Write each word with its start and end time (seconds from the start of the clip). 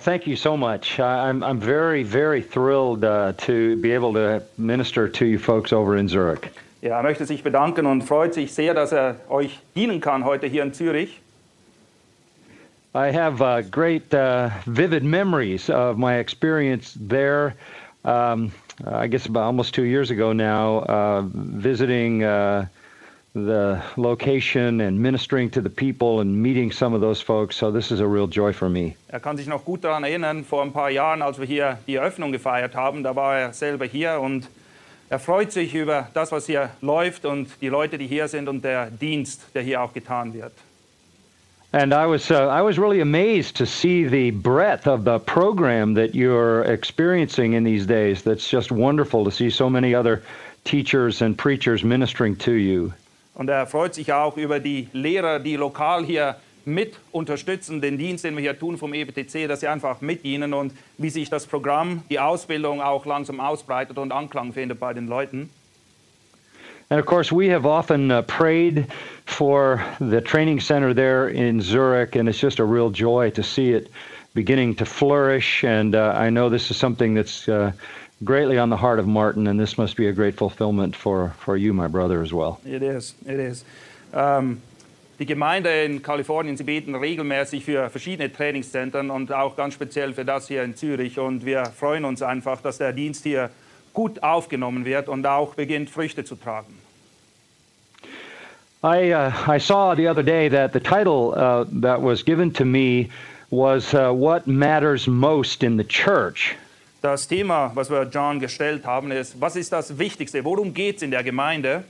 Thank 0.00 0.26
you 0.26 0.36
so 0.36 0.56
much. 0.56 0.98
I'm, 0.98 1.42
I'm 1.42 1.60
very, 1.60 2.02
very 2.02 2.42
thrilled 2.42 3.04
uh, 3.04 3.32
to 3.38 3.76
be 3.76 3.92
able 3.92 4.12
to 4.14 4.42
minister 4.58 5.08
to 5.08 5.26
you 5.26 5.38
folks 5.38 5.72
over 5.72 5.96
in 5.96 6.08
Zurich. 6.08 6.50
Ja, 6.82 6.96
er 6.96 7.02
möchte 7.02 7.26
sich 7.26 7.42
bedanken 7.42 7.86
und 7.86 8.02
freut 8.02 8.32
sich 8.32 8.54
sehr, 8.54 8.72
dass 8.72 8.92
er 8.92 9.16
euch 9.28 9.60
dienen 9.76 10.00
kann 10.00 10.24
heute 10.24 10.46
hier 10.46 10.62
in 10.62 10.72
Zürich. 10.72 11.20
I 12.94 13.12
have 13.12 13.40
uh, 13.40 13.60
great, 13.60 14.12
uh, 14.14 14.50
vivid 14.66 15.04
memories 15.04 15.68
of 15.68 15.98
my 15.98 16.16
experience 16.16 16.96
there. 16.98 17.54
Um, 18.04 18.50
I 18.84 19.06
guess 19.06 19.26
about 19.26 19.44
almost 19.44 19.74
two 19.74 19.84
years 19.84 20.10
ago 20.10 20.32
now, 20.32 20.78
uh, 20.78 21.22
visiting 21.32 22.24
uh, 22.24 22.66
the 23.34 23.80
location 23.96 24.80
and 24.80 25.00
ministering 25.00 25.50
to 25.50 25.60
the 25.60 25.70
people 25.70 26.20
and 26.20 26.42
meeting 26.42 26.72
some 26.72 26.94
of 26.94 27.00
those 27.00 27.20
folks. 27.20 27.56
So 27.56 27.70
this 27.70 27.92
is 27.92 28.00
a 28.00 28.06
real 28.06 28.26
joy 28.26 28.52
for 28.52 28.68
me. 28.68 28.96
Er 29.08 29.20
kann 29.20 29.36
sich 29.36 29.46
noch 29.46 29.64
gut 29.64 29.82
daran 29.82 30.04
erinnern, 30.04 30.44
vor 30.44 30.62
ein 30.62 30.72
paar 30.72 30.90
Jahren, 30.90 31.22
als 31.22 31.38
wir 31.38 31.46
hier 31.46 31.78
die 31.86 31.96
Eröffnung 31.96 32.32
gefeiert 32.32 32.74
haben, 32.74 33.02
da 33.02 33.14
war 33.14 33.38
er 33.38 33.52
selber 33.52 33.86
hier 33.86 34.20
und 34.20 34.48
er 35.08 35.18
freut 35.18 35.52
sich 35.52 35.74
über 35.74 36.08
das, 36.14 36.30
was 36.32 36.46
hier 36.46 36.70
läuft 36.80 37.24
und 37.24 37.48
die 37.60 37.68
Leute, 37.68 37.98
die 37.98 38.06
hier 38.06 38.28
sind 38.28 38.48
und 38.48 38.64
der 38.64 38.90
Dienst, 38.90 39.42
der 39.54 39.62
hier 39.62 39.82
auch 39.82 39.92
getan 39.92 40.34
wird. 40.34 40.52
And 41.72 41.92
I 41.92 42.04
was 42.04 42.32
uh, 42.32 42.48
I 42.48 42.62
was 42.62 42.78
really 42.78 43.00
amazed 43.00 43.56
to 43.58 43.64
see 43.64 44.04
the 44.04 44.32
breadth 44.32 44.88
of 44.88 45.04
the 45.04 45.20
program 45.20 45.94
that 45.94 46.14
you're 46.14 46.64
experiencing 46.64 47.52
in 47.52 47.62
these 47.62 47.86
days. 47.86 48.24
That's 48.24 48.50
just 48.50 48.72
wonderful 48.72 49.24
to 49.24 49.30
see 49.30 49.50
so 49.50 49.70
many 49.70 49.94
other 49.94 50.20
teachers 50.64 51.22
and 51.22 51.36
preachers 51.38 51.84
ministering 51.84 52.34
to 52.38 52.52
you. 52.54 52.92
Und 53.40 53.48
er 53.48 53.66
freut 53.66 53.94
sich 53.94 54.12
auch 54.12 54.36
über 54.36 54.60
die 54.60 54.88
Lehrer, 54.92 55.38
die 55.38 55.56
lokal 55.56 56.04
hier 56.04 56.36
mit 56.66 56.98
unterstützen, 57.10 57.80
den 57.80 57.96
Dienst, 57.96 58.22
den 58.22 58.36
wir 58.36 58.42
hier 58.42 58.58
tun 58.58 58.76
vom 58.76 58.92
EBTC, 58.92 59.48
dass 59.48 59.60
sie 59.60 59.68
einfach 59.68 60.02
mitdienen 60.02 60.52
und 60.52 60.74
wie 60.98 61.08
sich 61.08 61.30
das 61.30 61.46
Programm, 61.46 62.02
die 62.10 62.18
Ausbildung 62.20 62.82
auch 62.82 63.06
langsam 63.06 63.40
ausbreitet 63.40 63.96
und 63.96 64.12
Anklang 64.12 64.52
findet 64.52 64.78
bei 64.78 64.92
den 64.92 65.06
Leuten. 65.06 65.48
And 66.90 67.00
of 67.00 67.06
course, 67.06 67.34
we 67.34 67.50
have 67.50 67.66
often 67.66 68.10
uh, 68.10 68.20
prayed 68.20 68.84
for 69.24 69.80
the 70.00 70.20
training 70.20 70.60
center 70.60 70.94
there 70.94 71.30
in 71.30 71.62
Zurich, 71.62 72.16
and 72.16 72.28
it's 72.28 72.42
just 72.42 72.60
a 72.60 72.64
real 72.64 72.90
joy 72.90 73.30
to 73.30 73.42
see 73.42 73.70
it 73.70 73.88
beginning 74.34 74.76
to 74.76 74.84
flourish. 74.84 75.64
And 75.64 75.94
uh, 75.94 76.12
I 76.14 76.28
know 76.28 76.50
this 76.50 76.70
is 76.70 76.76
something 76.76 77.14
that's 77.14 77.48
uh, 77.48 77.72
greatly 78.24 78.58
on 78.58 78.70
the 78.70 78.76
heart 78.76 78.98
of 78.98 79.06
Martin, 79.06 79.46
and 79.46 79.58
this 79.58 79.78
must 79.78 79.96
be 79.96 80.08
a 80.08 80.12
great 80.12 80.36
fulfillment 80.36 80.94
for, 80.94 81.32
for 81.38 81.56
you, 81.56 81.72
my 81.72 81.88
brother, 81.88 82.22
as 82.22 82.32
well. 82.32 82.60
It 82.64 82.82
is, 82.82 83.14
it 83.26 83.38
is. 83.40 83.64
Ähm, 84.12 84.60
die 85.18 85.26
Gemeinde 85.26 85.84
in 85.84 86.00
Kalifornien, 86.00 86.56
sie 86.56 86.64
beten 86.64 86.94
regelmäßig 86.94 87.64
für 87.64 87.90
verschiedene 87.90 88.32
Trainingszentren 88.32 89.10
und 89.10 89.32
auch 89.32 89.54
ganz 89.54 89.74
speziell 89.74 90.14
für 90.14 90.24
das 90.24 90.48
hier 90.48 90.62
in 90.62 90.74
Zürich. 90.74 91.18
Und 91.18 91.44
wir 91.44 91.64
freuen 91.66 92.04
uns 92.04 92.22
einfach, 92.22 92.62
dass 92.62 92.78
der 92.78 92.92
Dienst 92.92 93.24
hier 93.24 93.50
gut 93.92 94.22
aufgenommen 94.22 94.84
wird 94.84 95.08
und 95.08 95.26
auch 95.26 95.54
beginnt, 95.54 95.90
Früchte 95.90 96.24
zu 96.24 96.36
tragen. 96.36 96.78
I, 98.82 99.12
uh, 99.12 99.30
I 99.46 99.58
saw 99.58 99.94
the 99.94 100.08
other 100.08 100.22
day 100.22 100.48
that 100.48 100.72
the 100.72 100.80
title 100.80 101.34
uh, 101.36 101.66
that 101.82 102.00
was 102.00 102.24
given 102.24 102.50
to 102.54 102.64
me 102.64 103.10
was 103.50 103.92
uh, 103.92 104.10
What 104.10 104.46
Matters 104.46 105.06
Most 105.06 105.62
in 105.62 105.76
the 105.76 105.84
Church. 105.84 106.56
Das 107.00 107.26
Thema, 107.26 107.70
was 107.74 107.90
wir 107.90 108.02
John 108.02 108.40
gestellt 108.40 108.84
haben, 108.84 109.10
ist, 109.10 109.40
was 109.40 109.56
ist 109.56 109.72
das 109.72 109.98
Wichtigste? 109.98 110.44
Worum 110.44 110.74
geht 110.74 110.96
es 110.96 111.02
in 111.02 111.10
der 111.10 111.22
Gemeinde? 111.22 111.84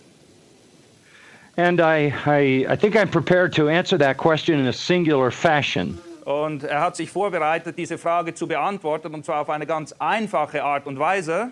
And 1.56 1.81
I, 1.81 2.12
I, 2.26 2.66
I 2.72 2.76
think 2.76 2.94
I'm 2.94 3.10
prepared 3.10 3.53
to 3.56 3.69
answer 3.69 3.98
that 3.98 4.16
question 4.16 4.60
in 4.60 4.66
a 4.69 4.72
singular 4.72 5.32
fashion. 5.32 5.98
Und 6.25 6.62
er 6.62 6.81
hat 6.81 6.94
sich 6.94 7.10
vorbereitet, 7.10 7.76
diese 7.76 7.98
Frage 7.98 8.34
zu 8.34 8.47
beantworten, 8.47 9.12
und 9.12 9.25
zwar 9.25 9.41
auf 9.41 9.50
eine 9.50 9.66
ganz 9.66 9.93
einfache 9.98 10.62
Art 10.62 10.87
und 10.87 10.98
Weise. 10.98 11.50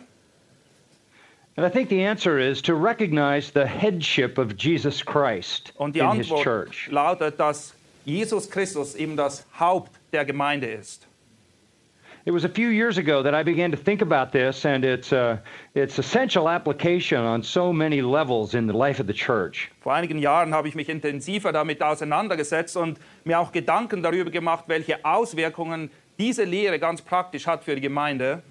And 1.56 1.66
I 1.66 1.70
think 1.70 1.88
the 1.88 2.06
answer 2.06 2.38
is 2.38 2.62
to 2.62 2.74
recognize 2.74 3.50
the 3.52 3.66
headship 3.66 4.38
of 4.38 4.52
Jesus 4.56 5.04
Christ 5.04 5.72
Und 5.76 5.96
die 5.96 5.98
in 5.98 6.12
his 6.12 6.30
Antwort 6.30 6.44
church. 6.44 6.88
lautet, 6.88 7.40
dass 7.40 7.74
Jesus 8.04 8.48
Christus 8.48 8.94
eben 8.94 9.16
das 9.16 9.44
Haupt 9.58 9.90
der 10.12 10.24
Gemeinde 10.24 10.68
ist. 10.68 11.07
It 12.28 12.34
was 12.34 12.44
a 12.44 12.48
few 12.50 12.68
years 12.68 12.98
ago 12.98 13.22
that 13.22 13.34
I 13.34 13.42
began 13.42 13.70
to 13.70 13.78
think 13.78 14.02
about 14.02 14.32
this 14.32 14.66
and 14.66 14.84
its, 14.84 15.14
uh, 15.14 15.38
its 15.74 15.98
essential 15.98 16.46
application 16.46 17.16
on 17.16 17.42
so 17.42 17.72
many 17.72 18.02
levels 18.02 18.52
in 18.52 18.66
the 18.66 18.74
life 18.74 19.00
of 19.00 19.06
the 19.06 19.14
church. 19.14 19.70
Vor 19.80 19.94
einigen 19.94 20.18
Jahren 20.18 20.52
habe 20.52 20.68
ich 20.68 20.74
mich 20.74 20.90
intensiver 20.90 21.52
damit 21.52 21.82
auseinandergesetzt 21.82 22.76
und 22.76 22.98
mir 23.24 23.38
auch 23.38 23.50
Gedanken 23.50 24.02
darüber 24.02 24.30
gemacht, 24.30 24.64
welche 24.66 25.02
Auswirkungen 25.06 25.90
diese 26.18 26.44
Lehre 26.44 26.78
ganz 26.78 27.00
praktisch 27.00 27.46
hat 27.46 27.64
für 27.64 27.74
die 27.74 27.80
Gemeinde. 27.80 28.42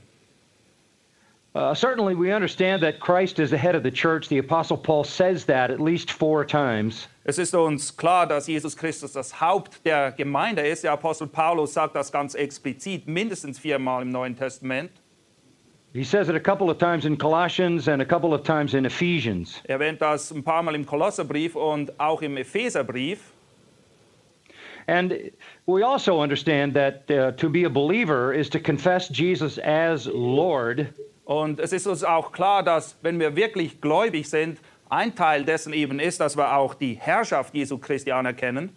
Uh, 1.54 1.76
certainly, 1.76 2.16
we 2.16 2.34
understand 2.34 2.82
that 2.82 3.00
Christ 3.00 3.38
is 3.38 3.52
the 3.52 3.58
head 3.58 3.76
of 3.76 3.84
the 3.84 3.92
church. 3.92 4.28
The 4.28 4.40
Apostle 4.40 4.78
Paul 4.78 5.04
says 5.04 5.46
that 5.46 5.70
at 5.70 5.80
least 5.80 6.12
four 6.12 6.44
times. 6.44 7.08
Es 7.30 7.38
ist 7.38 7.54
uns 7.54 7.98
klar, 7.98 8.26
dass 8.26 8.48
Jesus 8.48 8.78
Christus 8.78 9.12
das 9.12 9.42
Haupt 9.42 9.86
der 9.86 10.14
Gemeinde 10.14 10.62
ist. 10.62 10.86
Der 10.86 10.94
Apostel 10.94 11.28
Paulus 11.28 11.74
sagt 11.74 11.94
das 11.94 12.10
ganz 12.10 12.36
explizit, 12.36 13.06
mindestens 13.06 13.60
viermal 13.60 14.04
im 14.04 14.12
Neuen 14.12 14.34
Testament. 14.34 14.90
He 15.92 16.06
says 16.06 16.30
it 16.30 16.36
a 16.36 16.40
couple 16.40 16.70
of 16.70 16.78
times 16.78 17.04
in 17.04 17.18
Colossians 17.18 17.90
and 17.90 18.02
a 18.02 18.06
couple 18.06 18.34
of 18.34 18.44
times 18.44 18.74
in 18.74 18.86
Ephesians. 18.86 19.62
Er 19.66 19.74
erwähnt 19.76 20.02
das 20.02 20.32
ein 20.32 20.42
paar 20.42 20.64
Mal 20.64 20.74
im 20.74 20.86
Kolosserbrief 20.86 21.58
und 21.58 22.00
auch 22.00 22.22
im 22.22 22.38
Epheserbrief. 22.38 23.20
And 24.88 25.14
we 25.66 25.86
also 25.86 26.22
understand 26.22 26.74
that 26.76 27.12
uh, 27.12 27.34
to 27.34 27.50
be 27.50 27.66
a 27.66 27.70
believer 27.70 28.34
is 28.34 28.50
to 28.52 28.60
confess 28.60 29.10
Jesus 29.10 29.60
as 29.60 30.06
Lord. 30.06 30.94
Und 31.26 31.60
es 31.60 31.74
ist 31.74 31.88
uns 31.88 32.06
auch 32.06 32.32
klar, 32.32 32.64
dass 32.64 32.96
wenn 33.02 33.20
wir 33.20 33.36
wirklich 33.36 33.82
gläubig 33.82 34.30
sind, 34.30 34.60
ein 34.90 35.16
Teil 35.16 35.44
dessen 35.44 35.74
eben 35.74 36.00
ist, 36.00 36.20
dass 36.20 36.38
wir 36.38 36.56
auch 36.56 36.74
die 36.74 36.94
Herrschaft 36.96 37.54
Jesu 37.54 37.78
Christi 37.78 38.12
anerkennen. 38.12 38.72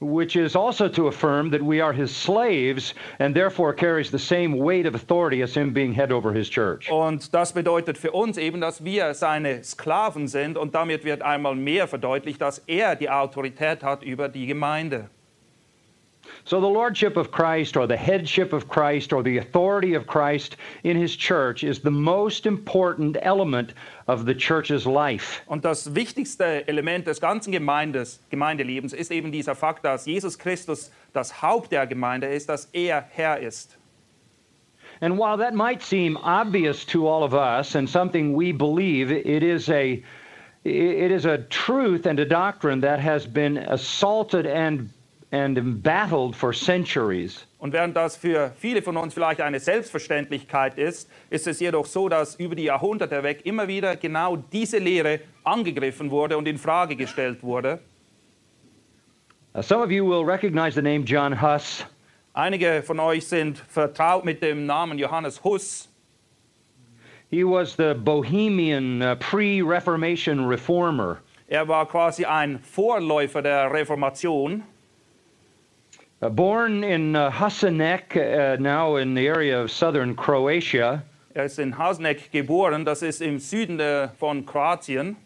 which 0.00 0.36
is 0.36 0.54
also 0.54 0.88
to 0.88 1.06
affirm 1.06 1.50
that 1.50 1.62
we 1.62 1.80
are 1.80 1.92
his 1.92 2.14
slaves 2.14 2.94
and 3.18 3.34
therefore 3.34 3.72
carries 3.72 4.10
the 4.10 4.18
same 4.18 4.58
weight 4.58 4.84
of 4.84 4.94
authority 4.94 5.42
as 5.42 5.54
him 5.54 5.72
being 5.72 5.92
head 5.92 6.12
over 6.12 6.32
his 6.32 6.48
church. 6.50 6.90
Und 6.90 7.32
das 7.32 7.52
bedeutet 7.52 7.96
für 7.96 8.12
uns 8.12 8.36
eben, 8.36 8.60
dass 8.60 8.84
wir 8.84 9.14
seine 9.14 9.64
Sklaven 9.64 10.28
sind 10.28 10.58
und 10.58 10.74
damit 10.74 11.04
wird 11.04 11.22
einmal 11.22 11.54
mehr 11.54 11.88
verdeutlicht, 11.88 12.40
dass 12.42 12.58
er 12.66 12.94
die 12.94 13.08
Autorität 13.08 13.82
hat 13.82 14.02
über 14.02 14.28
die 14.28 14.46
Gemeinde. 14.46 15.08
So 16.46 16.60
the 16.60 16.68
lordship 16.68 17.16
of 17.16 17.32
Christ 17.32 17.76
or 17.76 17.88
the 17.88 17.96
headship 17.96 18.52
of 18.52 18.68
Christ 18.68 19.12
or 19.12 19.24
the 19.24 19.38
authority 19.38 19.94
of 19.94 20.06
Christ 20.06 20.56
in 20.84 20.96
his 20.96 21.16
church 21.16 21.64
is 21.64 21.80
the 21.80 21.90
most 21.90 22.46
important 22.46 23.16
element 23.20 23.74
of 24.06 24.26
the 24.26 24.32
church's 24.32 24.86
life. 24.86 25.42
Und 25.48 25.64
das 25.64 25.92
wichtigste 25.92 26.64
Element 26.68 27.06
des 27.06 27.18
ganzen 27.18 27.50
Gemeindes, 27.50 28.20
Gemeindelebens 28.30 28.92
ist 28.92 29.10
eben 29.10 29.32
dieser 29.32 29.56
Fakt, 29.56 29.84
dass 29.84 30.06
Jesus 30.06 30.38
Christus 30.38 30.92
das 31.12 31.42
Haupt 31.42 31.72
der 31.72 31.84
Gemeinde 31.84 32.28
ist, 32.28 32.48
dass 32.48 32.66
er 32.72 33.04
Herr 33.10 33.40
ist. 33.40 33.76
And 35.00 35.18
while 35.18 35.36
that 35.38 35.52
might 35.52 35.82
seem 35.82 36.16
obvious 36.18 36.84
to 36.86 37.08
all 37.08 37.24
of 37.24 37.34
us 37.34 37.74
and 37.74 37.90
something 37.90 38.36
we 38.36 38.52
believe, 38.52 39.10
it 39.10 39.42
is 39.42 39.68
a 39.68 40.00
it 40.62 41.10
is 41.10 41.26
a 41.26 41.38
truth 41.50 42.06
and 42.06 42.20
a 42.20 42.24
doctrine 42.24 42.80
that 42.82 43.00
has 43.00 43.26
been 43.26 43.58
assaulted 43.58 44.46
and 44.46 44.90
and 45.32 45.58
embattled 45.58 46.36
for 46.36 46.52
centuries. 46.52 47.46
Und 47.58 47.72
während 47.72 47.96
das 47.96 48.16
für 48.16 48.52
viele 48.58 48.82
von 48.82 48.96
uns 48.96 49.14
vielleicht 49.14 49.40
eine 49.40 49.58
Selbstverständlichkeit 49.58 50.78
ist, 50.78 51.10
ist 51.30 51.46
es 51.46 51.58
jedoch 51.58 51.86
so, 51.86 52.08
dass 52.08 52.36
über 52.36 52.54
die 52.54 52.64
Jahrhunderte 52.64 53.22
weg 53.22 53.40
immer 53.44 53.66
wieder 53.66 53.96
genau 53.96 54.36
diese 54.36 54.78
Lehre 54.78 55.20
angegriffen 55.42 56.10
wurde 56.10 56.36
und 56.36 56.46
in 56.46 56.58
Frage 56.58 56.96
gestellt 56.96 57.42
wurde. 57.42 57.80
Uh, 59.54 59.62
some 59.62 59.82
of 59.82 59.90
you 59.90 60.04
will 60.04 60.22
recognize 60.22 60.74
the 60.74 60.82
name 60.82 61.04
John 61.04 61.40
Huss. 61.40 61.84
Einige 62.34 62.82
von 62.82 63.00
euch 63.00 63.26
sind 63.26 63.58
vertraut 63.58 64.24
mit 64.24 64.42
dem 64.42 64.66
Namen 64.66 64.98
Johannes 64.98 65.42
Huss. 65.42 65.88
He 67.30 67.42
was 67.42 67.74
the 67.76 67.94
Bohemian 67.94 69.02
uh, 69.02 69.16
pre 69.16 69.62
Reformation 69.62 70.46
reformer. 70.46 71.18
Er 71.48 71.66
war 71.66 71.86
quasi 71.86 72.24
ein 72.24 72.58
Vorläufer 72.58 73.40
der 73.40 73.72
Reformation. 73.72 74.62
Uh, 76.22 76.30
born 76.30 76.82
in 76.82 77.14
uh, 77.14 77.30
Hasanek, 77.30 78.16
uh, 78.16 78.56
now 78.60 78.96
in 78.96 79.14
the 79.14 79.26
area 79.26 79.60
of 79.60 79.70
southern 79.70 80.14
Croatia, 80.16 81.02
Er 81.34 81.44
ist 81.44 81.58
in 81.58 81.76
Hasnek 81.76 82.32
geboren, 82.32 82.86
das 82.86 83.02
ist 83.02 83.20
im 83.20 83.38
Süden 83.38 83.78
äh, 83.78 84.08
von 84.18 84.46
Kroatien. 84.46 85.16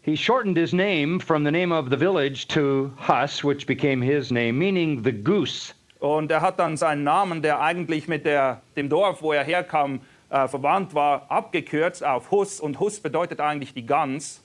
he 0.00 0.16
shortened 0.16 0.56
his 0.56 0.72
name 0.72 1.18
from 1.18 1.44
the 1.44 1.50
name 1.50 1.72
of 1.72 1.90
the 1.90 1.96
village 1.96 2.48
to 2.48 2.90
Hus, 2.96 3.44
which 3.44 3.66
became 3.66 4.00
his 4.00 4.32
name, 4.32 4.58
meaning 4.58 5.02
the 5.02 5.12
goose. 5.12 5.74
Und 6.00 6.30
er 6.30 6.40
hat 6.40 6.58
dann 6.58 6.78
seinen 6.78 7.04
Namen, 7.04 7.42
der 7.42 7.60
eigentlich 7.60 8.08
mit 8.08 8.24
der, 8.24 8.62
dem 8.76 8.88
Dorf, 8.88 9.20
wo 9.20 9.32
er 9.32 9.44
herkam, 9.44 10.00
äh, 10.30 10.48
verwandt 10.48 10.94
war, 10.94 11.26
abgekürzt 11.30 12.02
auf 12.02 12.30
Hus. 12.30 12.60
Und 12.60 12.80
Hus 12.80 12.98
bedeutet 13.00 13.40
eigentlich 13.40 13.74
die 13.74 13.84
Gans. 13.84 14.42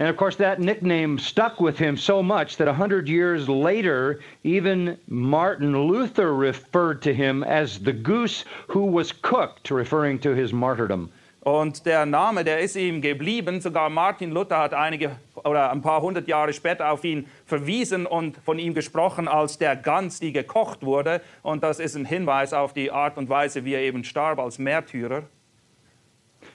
And 0.00 0.08
of 0.08 0.16
course, 0.16 0.36
that 0.36 0.60
nickname 0.60 1.18
stuck 1.18 1.60
with 1.60 1.76
him 1.78 1.94
so 1.98 2.22
much 2.22 2.56
that 2.56 2.66
a 2.66 2.72
hundred 2.72 3.06
years 3.06 3.50
later, 3.50 4.20
even 4.42 4.96
Martin 5.06 5.76
Luther 5.76 6.34
referred 6.34 7.02
to 7.02 7.12
him 7.12 7.44
as 7.44 7.78
the 7.78 7.92
goose 7.92 8.46
who 8.68 8.86
was 8.86 9.12
cooked, 9.12 9.70
referring 9.70 10.18
to 10.20 10.34
his 10.34 10.54
martyrdom. 10.54 11.10
Und 11.42 11.84
der 11.84 12.06
Name, 12.06 12.44
der 12.44 12.60
ist 12.60 12.76
ihm 12.76 13.02
geblieben. 13.02 13.60
Sogar 13.60 13.90
Martin 13.90 14.30
Luther 14.30 14.56
hat 14.56 14.72
einige 14.72 15.16
oder 15.44 15.70
ein 15.70 15.82
paar 15.82 16.00
hundert 16.00 16.28
Jahre 16.28 16.54
später 16.54 16.90
auf 16.90 17.04
ihn 17.04 17.26
verwiesen 17.44 18.06
und 18.06 18.38
von 18.38 18.58
ihm 18.58 18.72
gesprochen 18.72 19.28
als 19.28 19.58
der 19.58 19.76
Gans, 19.76 20.18
die 20.18 20.32
gekocht 20.32 20.82
wurde. 20.82 21.20
Und 21.42 21.62
das 21.62 21.78
ist 21.78 21.94
ein 21.94 22.06
Hinweis 22.06 22.54
auf 22.54 22.72
die 22.72 22.90
Art 22.90 23.18
und 23.18 23.28
Weise, 23.28 23.66
wie 23.66 23.74
er 23.74 23.82
eben 23.82 24.04
starb 24.04 24.38
als 24.38 24.58
Märtyrer. 24.58 25.24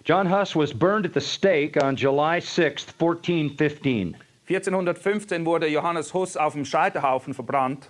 John 0.05 0.27
Huss 0.27 0.55
was 0.55 0.71
burned 0.71 1.07
at 1.07 1.13
the 1.15 1.19
stake 1.19 1.83
on 1.83 1.95
July 1.95 2.39
6th, 2.39 2.93
1415. 2.99 4.15
1415 4.47 5.43
wurde 5.43 5.67
Johannes 5.67 6.11
Huss 6.13 6.37
auf 6.37 6.53
dem 6.53 6.63
Scheiterhaufen 6.63 7.33
verbrannt. 7.33 7.89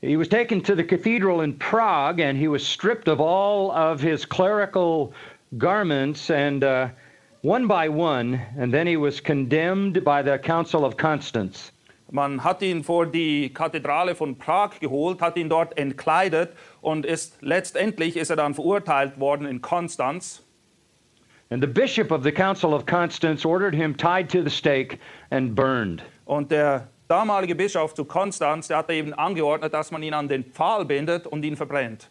He 0.00 0.16
was 0.16 0.28
taken 0.28 0.62
to 0.62 0.74
the 0.74 0.84
cathedral 0.84 1.42
in 1.42 1.52
Prague 1.58 2.18
and 2.18 2.38
he 2.38 2.48
was 2.48 2.66
stripped 2.66 3.08
of 3.08 3.20
all 3.20 3.70
of 3.70 4.00
his 4.00 4.24
clerical 4.24 5.12
garments 5.58 6.30
and 6.30 6.64
uh, 6.64 6.88
one 7.42 7.66
by 7.66 7.90
one, 7.90 8.40
and 8.56 8.72
then 8.72 8.86
he 8.86 8.96
was 8.96 9.20
condemned 9.20 10.02
by 10.02 10.22
the 10.22 10.38
Council 10.38 10.82
of 10.86 10.96
Constance. 10.96 11.72
Man 12.10 12.42
hat 12.42 12.62
ihn 12.62 12.84
vor 12.84 13.06
die 13.06 13.52
Kathedrale 13.52 14.14
von 14.14 14.38
Prag 14.38 14.80
geholt, 14.80 15.20
hat 15.20 15.36
ihn 15.36 15.50
dort 15.50 15.76
entkleidet 15.76 16.52
und 16.80 17.04
ist 17.04 17.36
letztendlich 17.42 18.16
ist 18.16 18.30
er 18.30 18.36
dann 18.36 18.54
verurteilt 18.54 19.20
worden 19.20 19.46
in 19.46 19.60
Konstanz. 19.60 20.42
And 21.50 21.62
the 21.62 21.66
bishop 21.66 22.10
of 22.10 22.22
the 22.22 22.32
Council 22.32 22.74
of 22.74 22.86
Constance 22.86 23.46
ordered 23.46 23.74
him 23.74 23.94
tied 23.94 24.30
to 24.30 24.42
the 24.42 24.50
stake 24.50 24.98
and 25.30 25.54
burned. 25.54 26.02
Und 26.24 26.50
der 26.50 26.88
damalige 27.08 27.54
Bischof 27.54 27.94
zu 27.94 28.04
Konstanz, 28.04 28.68
der 28.68 28.78
hat 28.78 28.90
eben 28.90 29.12
angeordnet, 29.14 29.74
dass 29.74 29.90
man 29.90 30.02
ihn 30.02 30.14
an 30.14 30.28
den 30.28 30.44
Pfahl 30.44 30.84
bindet 30.84 31.26
und 31.26 31.44
ihn 31.44 31.56
verbrennt. 31.56 32.08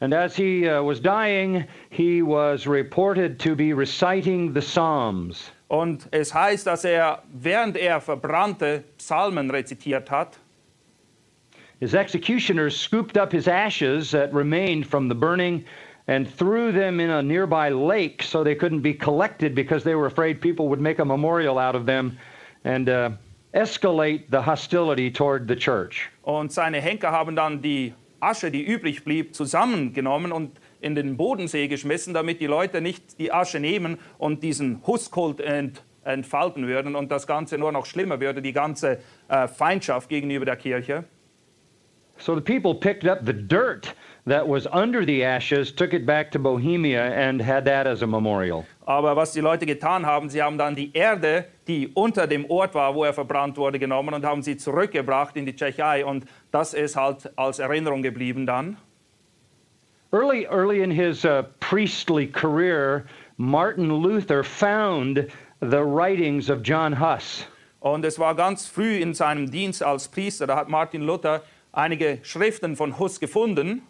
And 0.00 0.12
as 0.12 0.36
he 0.36 0.68
uh, 0.68 0.82
was 0.82 1.00
dying, 1.00 1.64
he 1.88 2.20
was 2.20 2.66
reported 2.66 3.38
to 3.40 3.54
be 3.54 3.72
reciting 3.72 4.52
the 4.52 4.60
Psalms. 4.60 5.52
Und 5.68 6.08
es 6.12 6.32
heißt, 6.32 6.66
dass 6.66 6.84
er, 6.84 7.22
während 7.32 7.76
er 7.76 8.00
verbrannte, 8.00 8.84
Psalmen 8.98 9.50
rezitiert 9.50 10.10
hat. 10.10 10.38
His 11.80 11.92
executioners 11.92 12.74
scooped 12.74 13.18
up 13.18 13.32
his 13.32 13.48
ashes 13.48 14.10
that 14.12 14.32
remained 14.32 14.86
from 14.86 15.08
the 15.08 15.14
burning 15.14 15.64
and 16.06 16.26
threw 16.26 16.72
them 16.72 17.00
in 17.00 17.10
a 17.10 17.22
nearby 17.22 17.68
lake 17.68 18.22
so 18.22 18.42
they 18.42 18.54
couldn't 18.54 18.80
be 18.80 18.94
collected 18.94 19.54
because 19.54 19.82
they 19.84 19.94
were 19.94 20.06
afraid 20.06 20.40
people 20.40 20.68
would 20.68 20.80
make 20.80 21.00
a 21.00 21.04
memorial 21.04 21.58
out 21.58 21.74
of 21.74 21.84
them 21.84 22.16
and 22.64 22.88
uh, 22.88 23.10
escalate 23.54 24.30
the 24.30 24.40
hostility 24.40 25.10
toward 25.10 25.48
the 25.48 25.56
church. 25.56 26.08
Und 26.22 26.52
seine 26.52 26.80
Henker 26.80 27.10
haben 27.10 27.36
dann 27.36 27.60
die 27.60 27.92
Asche, 28.20 28.50
die 28.50 28.62
übrig 28.64 29.04
blieb, 29.04 29.34
zusammengenommen 29.34 30.32
und 30.32 30.58
in 30.80 30.94
den 30.94 31.16
Bodensee 31.16 31.68
geschmissen, 31.68 32.14
damit 32.14 32.40
die 32.40 32.46
Leute 32.46 32.80
nicht 32.80 33.18
die 33.18 33.32
Asche 33.32 33.60
nehmen 33.60 33.98
und 34.18 34.42
diesen 34.42 34.86
Husskult 34.86 35.40
ent, 35.40 35.82
entfalten 36.04 36.66
würden 36.66 36.94
und 36.96 37.10
das 37.10 37.26
Ganze 37.26 37.58
nur 37.58 37.72
noch 37.72 37.86
schlimmer 37.86 38.20
würde, 38.20 38.42
die 38.42 38.52
ganze 38.52 38.98
äh, 39.28 39.48
Feindschaft 39.48 40.08
gegenüber 40.08 40.44
der 40.44 40.56
Kirche. 40.56 41.04
So 42.18 42.34
the 42.34 42.40
people 42.40 42.74
picked 42.74 43.06
up 43.06 43.26
the 43.26 43.32
dirt 43.34 43.94
that 44.26 44.48
was 44.48 44.66
under 44.66 45.04
the 45.04 45.22
ashes, 45.22 45.70
took 45.70 45.92
it 45.92 46.06
back 46.06 46.30
to 46.32 46.38
Bohemia, 46.38 47.02
and 47.02 47.40
had 47.40 47.64
that 47.66 47.86
as 47.86 48.02
a 48.02 48.06
memorial. 48.06 48.64
Aber 48.86 49.16
was 49.16 49.32
die 49.32 49.40
Leute 49.40 49.66
getan 49.66 50.06
haben, 50.06 50.30
sie 50.30 50.42
haben 50.42 50.58
dann 50.58 50.74
die 50.74 50.92
Erde, 50.94 51.46
die 51.66 51.88
unter 51.88 52.26
dem 52.26 52.48
Ort 52.50 52.74
war, 52.74 52.94
wo 52.94 53.04
er 53.04 53.12
verbrannt 53.12 53.56
wurde, 53.56 53.78
genommen 53.78 54.14
und 54.14 54.24
haben 54.24 54.42
sie 54.42 54.56
zurückgebracht 54.56 55.36
in 55.36 55.44
die 55.44 55.54
Tschechei. 55.54 56.04
Und 56.04 56.24
das 56.50 56.72
ist 56.72 56.96
halt 56.96 57.30
als 57.36 57.58
Erinnerung 57.58 58.02
geblieben 58.02 58.46
dann. 58.46 58.76
Early, 60.16 60.46
early 60.46 60.80
in 60.80 60.90
his 60.90 61.26
uh, 61.26 61.42
priestly 61.60 62.26
career, 62.26 63.04
Martin 63.36 63.92
Luther 63.92 64.42
found 64.42 65.30
the 65.60 65.84
writings 65.84 66.48
of 66.48 66.62
John 66.62 66.94
Huss. 66.94 67.44
Und 67.82 68.02
es 68.02 68.18
war 68.18 68.34
ganz 68.34 68.66
früh 68.66 68.96
in 68.96 69.12
seinem 69.12 69.50
Dienst 69.50 69.82
als 69.82 70.08
Priester, 70.08 70.46
da 70.46 70.56
hat 70.56 70.70
Martin 70.70 71.02
Luther 71.02 71.42
einige 71.70 72.20
Schriften 72.22 72.76
von 72.76 72.98
Huss 72.98 73.20
gefunden. 73.20 73.82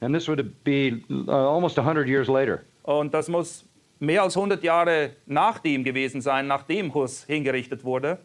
And 0.00 0.12
this 0.12 0.26
would 0.26 0.64
be 0.64 1.04
uh, 1.08 1.30
almost 1.30 1.78
100 1.78 2.08
years 2.08 2.26
later. 2.26 2.64
Und 2.82 3.14
das 3.14 3.28
muss 3.28 3.64
mehr 4.00 4.24
als 4.24 4.36
100 4.36 4.64
Jahre 4.64 5.12
nach 5.26 5.60
dem 5.60 5.84
gewesen 5.84 6.20
sein, 6.20 6.48
nachdem 6.48 6.92
Huss 6.92 7.22
hingerichtet 7.28 7.84
wurde. 7.84 8.18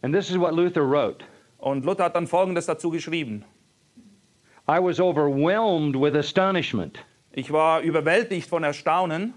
And 0.00 0.14
this 0.14 0.30
is 0.30 0.38
what 0.38 0.54
Luther 0.54 0.80
wrote 0.80 1.26
Und 1.58 1.84
Luther 1.84 2.04
hat 2.04 2.16
dann 2.16 2.26
Folgendes 2.26 2.64
dazu 2.64 2.88
geschrieben. 2.88 3.44
I 4.66 4.80
was 4.80 4.98
overwhelmed 4.98 5.96
with 5.96 6.16
astonishment. 6.16 6.98
Ich 7.32 7.50
war 7.50 7.82
überwältigt 7.82 8.48
von 8.48 8.64
Erstaunen. 8.64 9.34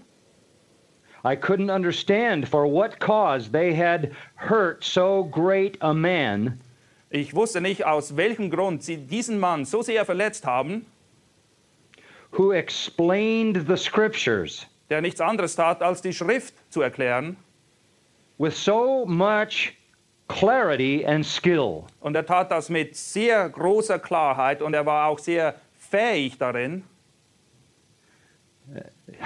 I 1.24 1.36
couldn't 1.36 1.70
understand 1.70 2.48
for 2.48 2.66
what 2.66 2.98
cause 2.98 3.50
they 3.50 3.74
had 3.74 4.12
hurt 4.36 4.84
so 4.84 5.24
great 5.24 5.76
a 5.80 5.92
man 5.92 6.60
Ich 7.10 7.34
wusste 7.34 7.60
nicht, 7.60 7.86
aus 7.86 8.16
welchem 8.16 8.50
Grund 8.50 8.82
sie 8.82 8.98
diesen 8.98 9.40
Mann 9.40 9.64
so 9.64 9.80
sehr 9.80 10.04
verletzt 10.04 10.44
haben, 10.44 10.84
who 12.32 12.52
explained 12.52 13.66
the 13.66 13.76
scriptures 13.76 14.66
der 14.90 15.00
nichts 15.00 15.20
anderes 15.20 15.56
tat, 15.56 15.82
als 15.82 16.02
die 16.02 16.12
Schrift 16.12 16.54
zu 16.70 16.82
erklären. 16.82 17.36
with 18.38 18.56
so 18.56 19.04
much 19.04 19.77
clarity 20.28 21.04
and 21.04 21.24
skill. 21.24 21.84
Und 22.00 22.14
er 22.14 22.24
tat 22.24 22.50
das 22.50 22.68
mit 22.68 22.96
sehr 22.96 23.48
großer 23.48 23.98
Klarheit 23.98 24.62
und 24.62 24.74
er 24.74 24.86
war 24.86 25.08
auch 25.08 25.18
sehr 25.18 25.54
fähig 25.78 26.38
darin. 26.38 26.84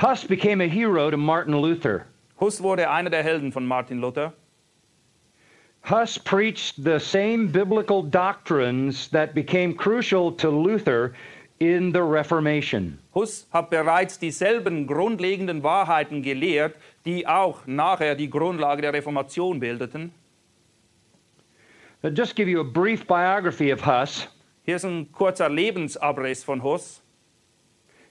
Huss 0.01 0.25
became 0.25 0.63
a 0.63 0.69
hero 0.69 1.11
to 1.11 1.17
Martin 1.17 1.55
Luther. 1.55 2.07
Huss 2.41 2.63
wurde 2.63 2.89
einer 2.89 3.11
der 3.11 3.23
Helden 3.23 3.53
von 3.53 3.67
Martin 3.67 3.99
Luther. 3.99 4.33
Huss 5.91 6.17
preached 6.17 6.77
the 6.77 7.01
same 7.01 7.49
biblical 7.49 8.03
doctrines 8.03 9.11
that 9.11 9.35
became 9.35 9.75
crucial 9.75 10.31
to 10.31 10.49
Luther 10.49 11.13
in 11.59 11.93
the 11.93 12.03
Reformation. 12.03 12.99
Huss 13.15 13.47
hat 13.53 13.71
bereits 13.71 14.19
dieselben 14.19 14.87
grundlegenden 14.87 15.63
Wahrheiten 15.63 16.23
gelehrt, 16.23 16.77
die 17.05 17.27
auch 17.27 17.67
nachher 17.67 18.15
die 18.15 18.31
Grundlage 18.31 18.83
der 18.83 18.93
Reformation 18.93 19.59
bildeten. 19.59 20.13
I'll 22.05 22.11
just 22.11 22.35
give 22.35 22.49
you 22.49 22.59
a 22.59 22.65
brief 22.65 23.07
biography 23.07 23.71
of 23.71 23.81
Huss. 23.81 24.27
Hier 24.65 24.75
ist 24.75 24.85
ein 24.85 25.07
kurzer 25.13 25.49
Lebensabriss 25.49 26.43
von 26.43 26.61
Huss. 26.61 27.01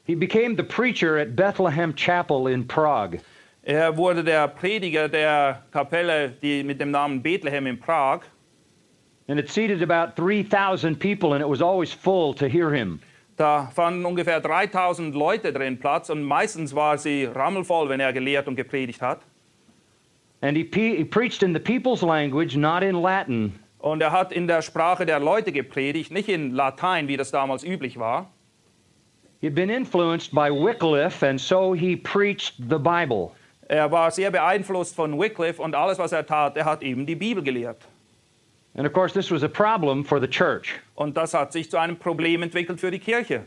He 0.05 0.15
became 0.15 0.55
the 0.55 0.63
preacher 0.63 1.17
at 1.17 1.35
Bethlehem 1.35 1.93
Chapel 1.93 2.47
in 2.47 2.65
Prague. 2.65 3.19
Er 3.63 3.97
wurde 3.97 4.23
der 4.23 4.47
Prediger 4.47 5.09
der 5.09 5.63
Kapelle 5.73 6.33
die 6.41 6.63
mit 6.63 6.79
dem 6.79 6.91
Namen 6.91 7.21
Bethlehem 7.21 7.67
in 7.67 7.77
Prag. 7.77 8.21
And 9.27 9.37
it 9.37 9.49
seated 9.49 9.83
about 9.83 10.15
3,000 10.15 10.97
people, 10.97 11.33
and 11.33 11.41
it 11.41 11.47
was 11.47 11.61
always 11.61 11.91
full 11.91 12.33
to 12.35 12.47
hear 12.47 12.71
him. 12.71 13.01
Da 13.35 13.69
fanden 13.75 14.05
ungefähr 14.05 14.39
3000 14.39 15.13
Leute 15.15 15.51
drin 15.51 15.77
Platz 15.77 16.09
und 16.09 16.23
meistens 16.23 16.73
war 16.73 16.97
sie 16.97 17.25
rammelvoll, 17.25 17.89
wenn 17.89 17.99
er 17.99 18.13
gelehrt 18.13 18.47
und 18.47 18.55
gepredigt 18.55 19.01
hat. 19.01 19.19
And 20.41 20.55
he, 20.55 20.63
he 20.73 21.03
preached 21.03 21.43
in 21.43 21.53
the 21.53 21.59
people's 21.59 22.01
language, 22.01 22.55
not 22.55 22.83
in 22.83 22.95
Latin. 22.95 23.59
Und 23.81 23.99
er 24.01 24.11
hat 24.11 24.31
in 24.31 24.47
der 24.47 24.61
Sprache 24.61 25.07
der 25.07 25.19
Leute 25.19 25.51
gepredigt, 25.51 26.11
nicht 26.11 26.29
in 26.29 26.51
Latein, 26.51 27.07
wie 27.07 27.17
das 27.17 27.31
damals 27.31 27.63
üblich 27.63 27.97
war. 27.97 28.31
He'd 29.41 29.55
been 29.55 29.71
influenced 29.71 30.35
by 30.35 30.51
Wycliffe, 30.51 31.23
and 31.27 31.41
so 31.41 31.73
he 31.73 31.95
preached 31.95 32.57
the 32.69 32.77
Bible. 32.77 33.31
Er 33.67 33.89
war 33.89 34.11
sehr 34.11 34.29
beeinflusst 34.29 34.95
von 34.95 35.17
Wycliffe 35.17 35.59
und 35.59 35.73
alles, 35.73 35.97
was 35.97 36.11
er 36.11 36.27
tat, 36.27 36.57
er 36.57 36.65
hat 36.65 36.83
eben 36.83 37.07
die 37.07 37.15
Bibel 37.15 37.41
gelehrt. 37.41 37.87
And 38.75 38.85
of 38.85 38.93
course, 38.93 39.13
this 39.13 39.31
was 39.31 39.41
a 39.43 39.47
problem 39.47 40.03
for 40.03 40.19
the 40.19 40.27
church. 40.27 40.79
Und 40.93 41.17
das 41.17 41.33
hat 41.33 41.51
sich 41.51 41.71
zu 41.71 41.77
einem 41.77 41.97
Problem 41.97 42.43
entwickelt 42.43 42.79
für 42.79 42.91
die 42.91 42.99
Kirche. 42.99 43.45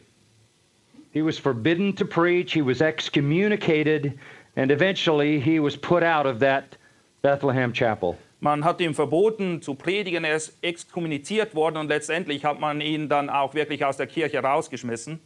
He 1.13 1.23
was 1.23 1.39
forbidden 1.39 1.95
to 1.95 2.05
preach, 2.05 2.53
he 2.53 2.61
was 2.61 2.81
excommunicated, 2.81 4.19
and 4.57 4.73
eventually 4.73 5.39
he 5.41 5.61
was 5.61 5.77
put 5.77 6.03
out 6.03 6.27
of 6.27 6.41
that 6.41 6.77
Bethlehem 7.23 7.73
chapel. 7.73 8.19
Man 8.45 8.63
hat 8.63 8.79
ihm 8.83 8.95
verboten 8.95 9.63
zu 9.63 9.75
predigen, 9.75 10.23
er 10.23 10.37
ist 10.37 10.59
exkommuniziert 10.63 11.55
worden 11.55 11.79
und 11.79 11.89
letztendlich 11.89 12.45
hat 12.45 12.61
man 12.61 12.83
ihn 12.83 13.09
dann 13.09 13.31
auch 13.31 13.55
wirklich 13.55 13.87
aus 13.87 13.97
der 13.97 14.07
Kirche 14.07 14.39
rausgeschmissen. 14.43 15.19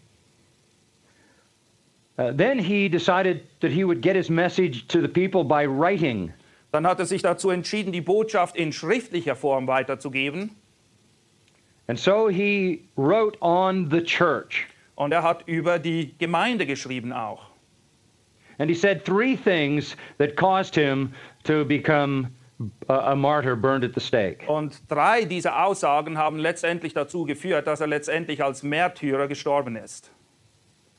Uh, 2.16 2.30
then 2.32 2.60
he 2.60 2.88
decided 2.88 3.42
that 3.58 3.72
he 3.72 3.84
would 3.84 4.02
get 4.02 4.14
his 4.14 4.30
message 4.30 4.87
to 4.87 5.00
the 5.00 5.08
people 5.08 5.42
by 5.42 5.66
writing. 5.66 6.32
Dann 6.70 6.87
hat 6.87 7.00
er 7.00 7.06
sich 7.06 7.20
dazu 7.20 7.50
entschieden, 7.50 7.92
die 7.92 8.00
Botschaft 8.00 8.56
in 8.56 8.72
schriftlicher 8.72 9.34
Form 9.34 9.66
weiterzugeben. 9.66 10.52
And 11.88 11.98
so 11.98 12.28
he 12.28 12.84
wrote 12.94 13.37
on 13.40 13.90
the 13.90 14.00
church. 14.00 14.68
Und 14.94 15.10
er 15.10 15.25
hat 15.25 15.42
über 15.46 15.80
die 15.80 16.14
Gemeinde 16.20 16.66
geschrieben 16.66 17.12
auch. 17.12 17.46
And 18.60 18.70
he 18.70 18.76
said 18.76 19.04
three 19.04 19.37
things 19.37 19.96
that 20.18 20.37
caused 20.37 20.76
him 20.76 21.12
to 21.42 21.64
become 21.64 22.28
a, 22.88 23.14
martyr 23.14 23.56
burned 23.56 23.84
at 23.84 23.94
the 23.94 24.00
stake. 24.00 24.46
Und 24.48 24.80
drei 24.88 25.24
dieser 25.24 25.64
Aussagen 25.64 26.18
haben 26.18 26.38
letztendlich 26.38 26.94
dazu 26.94 27.24
geführt, 27.24 27.66
dass 27.66 27.80
er 27.80 27.86
letztendlich 27.86 28.42
als 28.42 28.62
Märtyrer 28.62 29.28
gestorben 29.28 29.76
ist. 29.76 30.10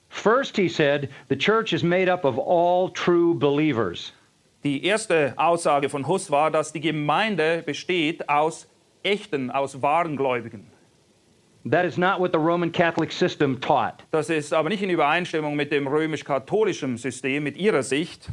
First, 0.10 0.56
he 0.56 0.68
said, 0.68 1.10
the 1.30 1.36
church 1.36 1.72
is 1.72 1.84
made 1.84 2.12
up 2.12 2.26
of 2.26 2.40
all 2.40 2.90
true 2.90 3.34
believers. 3.36 4.14
Die 4.64 4.84
erste 4.84 5.34
Aussage 5.38 5.88
von 5.90 6.08
Huss 6.08 6.32
war, 6.32 6.52
dass 6.52 6.74
die 6.74 6.82
Gemeinde 6.82 7.64
besteht 7.66 8.28
aus 8.28 8.68
echten, 9.04 9.52
aus 9.52 9.82
wahren 9.82 10.18
Gläubigen. 10.18 10.68
That 11.70 11.86
is 11.86 11.98
not 11.98 12.20
what 12.20 12.32
the 12.32 12.40
Roman 12.40 12.72
Catholic 12.72 13.12
system 13.12 13.60
taught. 13.60 14.06
Das 14.12 14.30
ist 14.30 14.54
aber 14.54 14.70
nicht 14.70 14.82
in 14.82 14.90
Übereinstimmung 14.90 15.56
mit 15.56 15.72
dem 15.72 15.88
römisch-katholischen 15.88 16.98
System, 16.98 17.44
mit 17.44 17.58
ihrer 17.58 17.84
Sicht. 17.84 18.30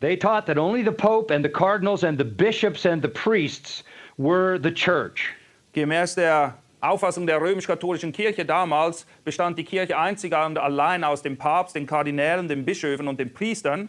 They 0.00 0.16
taught 0.16 0.46
that 0.46 0.58
only 0.58 0.82
the 0.82 0.92
Pope 0.92 1.30
and 1.30 1.44
the 1.44 1.48
cardinals 1.48 2.04
and 2.04 2.18
the 2.18 2.24
bishops 2.24 2.84
and 2.84 3.00
the 3.00 3.08
priests 3.08 3.82
were 4.18 4.58
the 4.58 4.70
church. 4.70 5.34
Gemäß 5.72 6.14
der 6.16 6.54
Auffassung 6.82 7.26
der 7.26 7.40
römisch-katholischen 7.40 8.12
Kirche 8.12 8.44
damals 8.44 9.06
bestand 9.24 9.58
die 9.58 9.64
Kirche 9.64 9.96
einzig 9.98 10.34
und 10.34 10.58
allein 10.58 11.02
aus 11.02 11.22
dem 11.22 11.36
Papst, 11.36 11.74
den 11.74 11.86
Kardinälen, 11.86 12.48
den 12.48 12.64
Bischöfen 12.64 13.08
und 13.08 13.18
den 13.18 13.32
Priestern. 13.32 13.88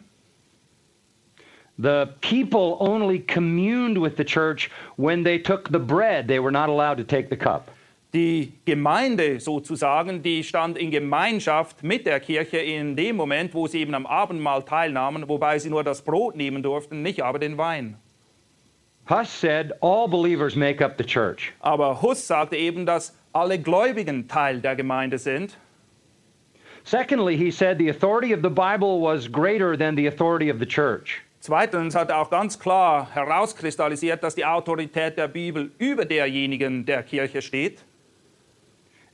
The 1.77 2.07
people 2.21 2.77
only 2.79 3.19
communed 3.19 4.01
with 4.01 4.15
the 4.17 4.23
church 4.23 4.71
when 4.95 5.23
they 5.23 5.37
took 5.37 5.69
the 5.69 5.79
bread. 5.79 6.27
They 6.27 6.39
were 6.39 6.51
not 6.51 6.69
allowed 6.69 6.97
to 6.97 7.03
take 7.03 7.29
the 7.29 7.37
cup. 7.37 7.69
Die 8.17 8.51
Gemeinde 8.65 9.39
sozusagen, 9.39 10.23
die 10.23 10.43
stand 10.43 10.75
in 10.75 10.89
Gemeinschaft 10.89 11.83
mit 11.83 12.07
der 12.07 12.19
Kirche 12.19 12.57
in 12.57 12.95
dem 12.95 13.15
Moment, 13.15 13.53
wo 13.53 13.67
sie 13.67 13.81
eben 13.81 13.93
am 13.93 14.07
Abendmahl 14.07 14.63
teilnahmen, 14.63 15.29
wobei 15.29 15.59
sie 15.59 15.69
nur 15.69 15.83
das 15.83 16.01
Brot 16.01 16.35
nehmen 16.35 16.63
durften, 16.63 17.03
nicht 17.03 17.21
aber 17.21 17.37
den 17.37 17.59
Wein. 17.59 17.95
Huss 19.07 19.29
said 19.29 19.71
all 19.83 20.07
believers 20.07 20.55
make 20.55 20.83
up 20.83 20.95
the 20.97 21.03
church. 21.03 21.53
Aber 21.59 22.01
Huss 22.01 22.25
sagte 22.25 22.57
eben, 22.57 22.87
dass 22.87 23.15
alle 23.33 23.59
Gläubigen 23.59 24.27
Teil 24.27 24.61
der 24.61 24.75
Gemeinde 24.75 25.19
sind. 25.19 25.55
Secondly, 26.85 27.37
he 27.37 27.51
said 27.51 27.77
the 27.77 27.91
authority 27.91 28.33
of 28.33 28.39
the 28.41 28.49
Bible 28.49 28.99
was 28.99 29.31
greater 29.31 29.77
than 29.77 29.95
the 29.95 30.07
authority 30.07 30.49
of 30.49 30.57
the 30.57 30.65
church. 30.65 31.21
Zweitens 31.39 31.93
hat 31.93 32.09
er 32.09 32.17
auch 32.17 32.31
ganz 32.31 32.57
klar 32.57 33.13
herauskristallisiert, 33.13 34.23
dass 34.23 34.33
die 34.33 34.43
Autorität 34.43 35.17
der 35.17 35.27
Bibel 35.27 35.69
über 35.77 36.03
derjenigen 36.03 36.83
der 36.83 37.03
Kirche 37.03 37.43
steht. 37.43 37.83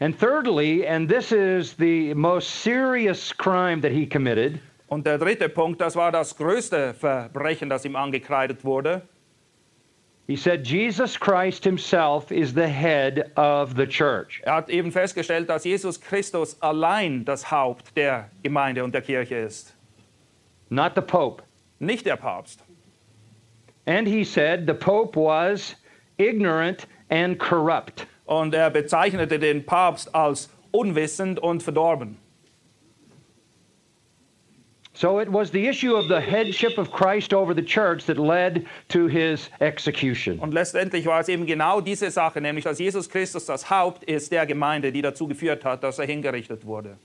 And 0.03 0.13
thirdly, 0.19 0.86
and 0.86 1.07
this 1.07 1.31
is 1.31 1.75
the 1.75 2.13
most 2.13 2.50
serious 2.62 3.31
crime 3.31 3.79
that 3.79 3.93
he 3.93 4.05
committed, 4.05 4.60
Und 4.89 5.05
der 5.05 5.17
dritte 5.17 5.48
Punkt, 5.48 5.79
das 5.79 5.95
war 5.95 6.12
das 6.12 6.36
größte 6.36 6.93
Verbrechen, 6.93 7.69
das 7.69 7.86
ihm 7.86 7.95
angekreidet 7.95 8.65
wurde. 8.65 9.01
he 10.27 10.36
said 10.36 10.67
Jesus 10.67 11.15
Christ 11.17 11.63
himself 11.63 12.33
is 12.33 12.53
the 12.53 12.67
head 12.67 13.31
of 13.38 13.77
the 13.77 13.88
church. 13.88 14.41
Er 14.43 14.55
hat 14.55 14.69
eben 14.69 14.91
festgestellt, 14.91 15.48
dass 15.48 15.63
Jesus 15.63 15.98
Christus 15.98 16.62
allein 16.62 17.24
das 17.24 17.50
Haupt 17.50 17.95
der 17.95 18.29
Gemeinde 18.43 18.83
und 18.83 18.93
der 18.93 19.03
Kirche 19.03 19.36
ist, 19.36 19.74
not 20.69 20.95
the 20.95 21.01
Pope. 21.01 21.43
nicht 21.79 22.05
der 22.05 22.17
Papst. 22.17 22.60
And 23.86 24.05
he 24.05 24.25
said 24.25 24.67
the 24.67 24.74
Pope 24.74 25.15
was 25.15 25.77
ignorant 26.17 26.88
and 27.10 27.39
corrupt. 27.39 28.05
Und 28.39 28.53
er 28.53 28.69
bezeichnete 28.69 29.39
den 29.39 29.65
Papst 29.65 30.13
als 30.15 30.49
unwissend 30.71 31.39
und 31.39 31.61
verdorben. 31.61 32.17
So 34.95 35.19
it 35.19 35.27
was 35.27 35.51
the 35.51 35.67
issue 35.67 35.95
of 35.95 36.07
the 36.07 36.21
headship 36.21 36.77
of 36.77 36.91
Christ 36.91 37.33
over 37.33 37.53
the 37.55 37.63
church 37.63 38.05
that 38.05 38.17
led 38.17 38.67
to 38.89 39.07
his 39.07 39.49
execution. 39.59 40.39
Und 40.39 40.53
letztendlich 40.53 41.05
war 41.07 41.19
es 41.19 41.29
eben 41.29 41.45
genau 41.47 41.81
diese 41.81 42.11
Sache, 42.11 42.39
nämlich 42.39 42.63
dass 42.63 42.79
Jesus 42.79 43.09
Christus 43.09 43.45
das 43.45 43.69
Haupt 43.69 44.03
ist 44.03 44.31
der 44.31 44.45
Gemeinde, 44.45 44.91
die 44.91 45.01
dazu 45.01 45.27
geführt 45.27 45.65
hat, 45.65 45.83
dass 45.83 45.97
er 45.97 46.05
hingerichtet 46.05 46.65
wurde. 46.65 46.97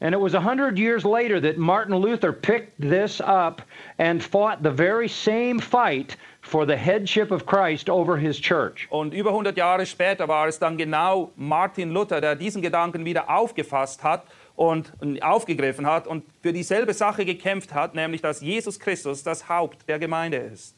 And 0.00 0.14
it 0.14 0.20
was 0.20 0.34
a 0.34 0.40
hundred 0.40 0.78
years 0.78 1.04
later 1.04 1.40
that 1.40 1.56
Martin 1.56 1.94
Luther 1.96 2.32
picked 2.32 2.78
this 2.78 3.20
up 3.20 3.62
and 3.98 4.22
fought 4.22 4.62
the 4.62 4.70
very 4.70 5.08
same 5.08 5.58
fight 5.58 6.16
for 6.46 6.64
the 6.64 6.76
headship 6.76 7.32
of 7.32 7.44
Christ 7.44 7.90
over 7.90 8.16
his 8.16 8.40
church. 8.40 8.86
Und 8.90 9.12
über 9.12 9.30
100 9.30 9.56
Jahre 9.56 9.84
später 9.84 10.28
war 10.28 10.46
es 10.46 10.58
dann 10.58 10.76
genau 10.76 11.32
Martin 11.34 11.90
Luther, 11.90 12.20
der 12.20 12.36
diesen 12.36 12.62
Gedanken 12.62 13.04
wieder 13.04 13.28
aufgefasst 13.28 14.04
hat 14.04 14.24
und 14.54 14.92
aufgegriffen 15.22 15.86
hat 15.86 16.06
und 16.06 16.24
für 16.42 16.52
dieselbe 16.52 16.94
Sache 16.94 17.24
gekämpft 17.24 17.74
hat, 17.74 17.94
nämlich 17.94 18.22
dass 18.22 18.40
Jesus 18.40 18.78
Christus 18.78 19.24
das 19.24 19.48
Haupt 19.48 19.88
der 19.88 19.98
Gemeinde 19.98 20.36
ist. 20.36 20.75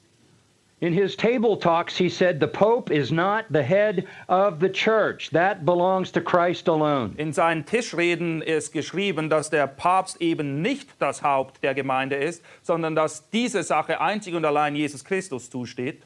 In 0.81 0.93
his 0.93 1.17
table 1.17 1.57
talks, 1.57 1.97
he 1.97 2.09
said, 2.09 2.39
The 2.39 2.47
Pope 2.47 2.93
is 2.93 3.11
not 3.11 3.47
the 3.51 3.65
head 3.65 4.07
of 4.29 4.61
the 4.61 4.69
church. 4.69 5.31
That 5.31 5.65
belongs 5.65 6.13
to 6.13 6.21
Christ 6.21 6.69
alone. 6.69 7.17
In 7.19 7.33
seinen 7.33 7.65
Tischreden 7.65 8.43
ist 8.43 8.73
geschrieben, 8.73 9.29
dass 9.29 9.51
der 9.51 9.67
Papst 9.67 10.23
eben 10.23 10.63
nicht 10.63 10.89
das 11.01 11.21
Haupt 11.21 11.65
der 11.65 11.75
Gemeinde 11.75 12.15
ist, 12.15 12.45
sondern 12.63 12.95
dass 12.95 13.29
diese 13.31 13.65
Sache 13.65 14.01
einzig 14.01 14.35
und 14.35 14.45
allein 14.45 14.77
Jesus 14.77 15.05
Christus 15.05 15.51
zusteht. 15.51 16.05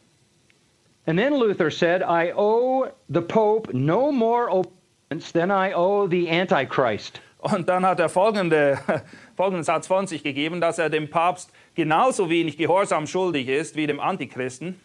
And 1.06 1.18
then 1.18 1.34
Luther 1.34 1.70
said, 1.70 2.00
I 2.02 2.32
owe 2.32 2.92
the 3.10 3.20
Pope 3.20 3.74
no 3.74 4.10
more 4.10 4.48
obedience 4.48 5.32
than 5.32 5.50
I 5.50 5.74
owe 5.74 6.08
the 6.08 6.30
Antichrist. 6.30 7.20
Und 7.42 7.68
dann 7.68 7.84
hat 7.84 7.98
er 7.98 8.08
folgende, 8.08 8.78
folgenden 9.36 9.64
Satz 9.64 9.86
von 9.86 10.06
sich 10.06 10.22
gegeben, 10.22 10.60
dass 10.60 10.78
er 10.78 10.90
dem 10.90 11.08
Papst 11.08 11.52
genauso 11.74 12.28
wenig 12.28 12.56
Gehorsam 12.56 13.06
schuldig 13.06 13.48
ist 13.48 13.76
wie 13.76 13.86
dem 13.86 14.00
Antichristen. 14.00 14.80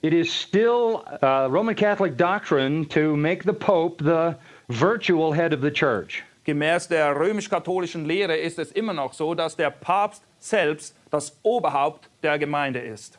It 0.00 0.12
is 0.12 0.32
still 0.32 1.02
uh, 1.22 1.48
Roman 1.50 1.74
Catholic 1.74 2.16
doctrine 2.16 2.86
to 2.88 3.16
make 3.16 3.42
the 3.42 3.52
Pope 3.52 4.02
the 4.02 4.36
virtual 4.68 5.34
head 5.34 5.52
of 5.52 5.60
the 5.60 5.72
church. 5.72 6.22
Gemäß 6.44 6.88
der 6.88 7.14
römisch-katholischen 7.16 8.06
Lehre 8.06 8.36
ist 8.36 8.58
es 8.58 8.72
immer 8.72 8.92
noch 8.92 9.12
so, 9.12 9.34
dass 9.34 9.56
der 9.56 9.70
Papst 9.70 10.22
selbst 10.38 10.96
das 11.10 11.38
Oberhaupt 11.42 12.08
der 12.22 12.38
Gemeinde 12.38 12.78
ist. 12.78 13.18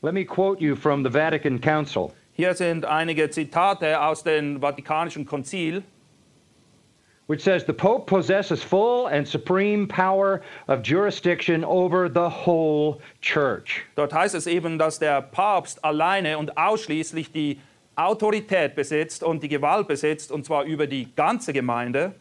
Let 0.00 0.14
me 0.14 0.24
quote 0.24 0.60
you 0.60 0.74
from 0.74 1.04
the 1.04 1.12
Vatican 1.12 1.60
Council. 1.60 2.12
Hier 2.32 2.54
sind 2.54 2.84
einige 2.84 3.30
Zitate 3.30 4.00
aus 4.00 4.22
dem 4.22 4.60
Vatikanischen 4.60 5.26
Konzil. 5.26 5.82
Which 7.28 7.42
says 7.42 7.64
the 7.64 7.74
Pope 7.74 8.06
possesses 8.06 8.62
full 8.62 9.06
and 9.08 9.28
supreme 9.28 9.86
power 9.86 10.40
of 10.66 10.82
jurisdiction 10.82 11.62
over 11.62 12.08
the 12.08 12.28
whole 12.28 13.00
church. 13.20 13.84
Dort 13.96 14.12
heißt 14.12 14.34
es 14.34 14.46
eben, 14.46 14.78
dass 14.78 14.98
der 14.98 15.20
Papst 15.20 15.84
alleine 15.84 16.38
und 16.38 16.56
ausschließlich 16.56 17.30
die 17.30 17.60
Autorität 17.96 18.74
besitzt 18.74 19.22
und 19.22 19.42
die 19.42 19.48
Gewalt 19.48 19.88
besitzt, 19.88 20.32
und 20.32 20.46
zwar 20.46 20.64
über 20.64 20.86
die 20.86 21.14
ganze 21.14 21.52
Gemeinde. 21.52 22.14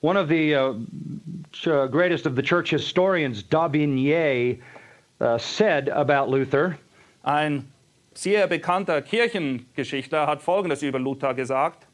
One 0.00 0.16
of 0.16 0.28
the 0.28 0.54
uh, 0.54 0.74
uh, 1.66 1.88
greatest 1.88 2.26
of 2.26 2.36
the 2.36 2.42
church 2.42 2.70
historians, 2.70 3.42
Daubigny, 3.42 4.60
uh, 5.20 5.38
said 5.38 5.88
about 5.88 6.30
Luther 6.30 6.78
Ein 7.24 7.64
sehr 8.12 8.46
bekannter 8.46 9.02
Kirchengeschichtler 9.02 10.28
hat 10.28 10.40
Folgendes 10.40 10.82
über 10.82 11.00
Luther 11.00 11.34
gesagt. 11.34 11.88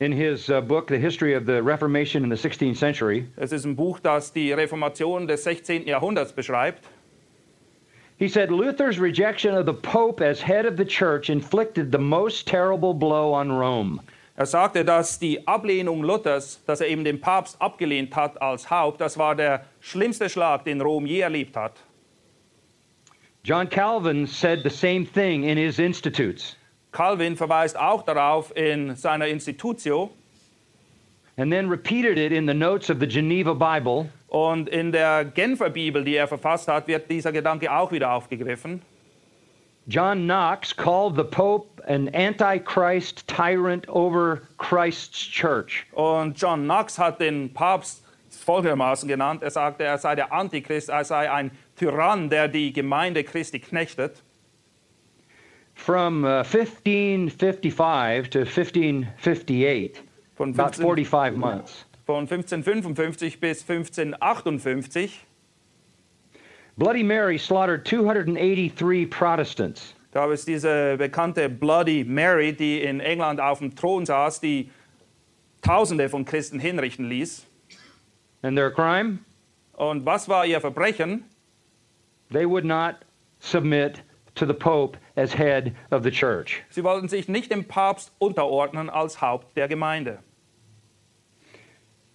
In 0.00 0.12
his 0.12 0.48
uh, 0.48 0.60
book, 0.60 0.86
The 0.86 0.98
History 0.98 1.34
of 1.34 1.44
the 1.46 1.62
Reformation 1.62 2.22
in 2.22 2.28
the 2.28 2.36
16th 2.36 2.76
Century. 2.76 3.26
Es 3.36 3.52
ist 3.52 3.64
ein 3.64 3.74
Buch, 3.74 4.00
das 4.00 4.32
die 4.32 4.52
Reformation 4.52 5.26
des 5.26 5.42
16. 5.42 5.86
Jahrhunderts 5.86 6.32
beschreibt. 6.32 6.84
He 8.16 8.28
said 8.28 8.50
Luther's 8.50 8.98
rejection 8.98 9.54
of 9.54 9.66
the 9.66 9.72
Pope 9.74 10.20
as 10.20 10.40
head 10.40 10.66
of 10.66 10.76
the 10.76 10.84
church 10.84 11.30
inflicted 11.30 11.92
the 11.92 11.98
most 11.98 12.46
terrible 12.46 12.92
blow 12.92 13.32
on 13.32 13.52
Rome. 13.52 14.00
Er 14.36 14.46
sagte, 14.46 14.84
dass 14.84 15.18
die 15.18 15.46
Ablehnung 15.46 16.04
Luthers, 16.04 16.60
dass 16.64 16.80
er 16.80 16.88
eben 16.88 17.04
den 17.04 17.20
Papst 17.20 17.60
abgelehnt 17.60 18.14
hat 18.14 18.40
als 18.40 18.70
Haupt, 18.70 19.00
das 19.00 19.18
war 19.18 19.34
der 19.34 19.64
schlimmste 19.80 20.28
Schlag, 20.28 20.64
den 20.64 20.80
Rom 20.80 21.06
je 21.06 21.20
erlebt 21.20 21.56
hat. 21.56 21.74
John 23.42 23.68
Calvin 23.68 24.26
said 24.26 24.62
the 24.62 24.70
same 24.70 25.04
thing 25.04 25.44
in 25.44 25.56
his 25.56 25.78
Institutes. 25.78 26.56
Calvin 26.98 27.36
verweist 27.36 27.78
auch 27.78 28.02
darauf 28.02 28.50
in 28.56 28.96
seiner 28.96 29.28
Institutio. 29.28 30.10
and 31.36 31.52
then 31.52 31.68
repeated 31.68 32.18
it 32.18 32.32
in 32.32 32.44
the 32.48 32.54
notes 32.54 32.90
of 32.90 32.98
the 32.98 33.06
Geneva 33.06 33.54
Bible. 33.54 34.10
Und 34.26 34.68
in 34.68 34.90
der 34.90 35.24
Genfer 35.24 35.70
Bibel, 35.70 36.02
die 36.02 36.16
er 36.16 36.26
verfasst 36.26 36.66
hat, 36.66 36.88
wird 36.88 37.08
dieser 37.08 37.30
Gedanke 37.30 37.72
auch 37.72 37.92
wieder 37.92 38.10
aufgegriffen. 38.10 38.82
John 39.86 40.24
Knox 40.24 40.76
called 40.76 41.14
the 41.14 41.22
Pope 41.22 41.80
an 41.86 42.08
antichrist 42.12 43.28
tyrant 43.28 43.88
over 43.88 44.40
Christ's 44.58 45.20
church. 45.20 45.86
Und 45.92 46.36
John 46.36 46.64
Knox 46.64 46.98
hat 46.98 47.20
den 47.20 47.54
Papst 47.54 48.02
folgendermaßen 48.44 49.08
genannt. 49.08 49.44
Er 49.44 49.52
sagte, 49.52 49.84
er 49.84 49.98
sei 49.98 50.16
der 50.16 50.32
Antichrist, 50.32 50.88
er 50.88 51.04
sei 51.04 51.30
ein 51.30 51.52
Tyrann, 51.76 52.28
der 52.28 52.48
die 52.48 52.72
Gemeinde 52.72 53.22
Christi 53.22 53.60
knechtet. 53.60 54.24
From 55.78 56.24
uh, 56.24 56.42
1555 56.42 58.30
to 58.30 58.40
1558, 58.40 60.02
Von 60.34 60.50
about 60.50 60.74
45 60.74 61.36
months. 61.36 61.84
Von 62.04 62.26
1555 62.26 63.40
bis 63.40 63.62
1558. 63.62 65.24
Bloody 66.76 67.02
Mary 67.02 67.38
slaughtered 67.38 67.86
283 67.86 69.06
Protestants. 69.06 69.94
Da 70.10 70.26
es 70.30 70.44
diese 70.44 70.96
bekannte 70.98 71.48
Bloody 71.48 72.04
Mary, 72.04 72.52
die 72.52 72.82
in 72.82 73.00
England 73.00 73.40
auf 73.40 73.60
dem 73.60 73.74
Thron 73.74 74.04
saß, 74.04 74.40
die 74.40 74.70
Tausende 75.62 76.08
von 76.08 76.24
Christen 76.24 76.58
hinrichten 76.58 77.08
ließ. 77.08 77.46
And 78.42 78.56
their 78.56 78.70
crime? 78.70 79.20
Und 79.74 80.04
was 80.04 80.28
war 80.28 80.44
ihr 80.44 80.60
Verbrechen? 80.60 81.24
They 82.30 82.46
would 82.46 82.64
not 82.64 82.96
submit 83.38 84.02
to 84.38 84.46
the 84.46 84.54
Pope 84.54 84.96
as 85.16 85.32
head 85.32 85.74
of 85.90 86.02
the 86.02 86.10
church. 86.10 86.62
Sie 86.70 86.82
wollten 86.82 87.08
sich 87.08 87.28
nicht 87.28 87.50
dem 87.50 87.64
Papst 87.64 88.10
unterordnen 88.18 88.90
als 88.90 89.20
Haupt 89.20 89.56
der 89.56 89.68
Gemeinde. 89.68 90.18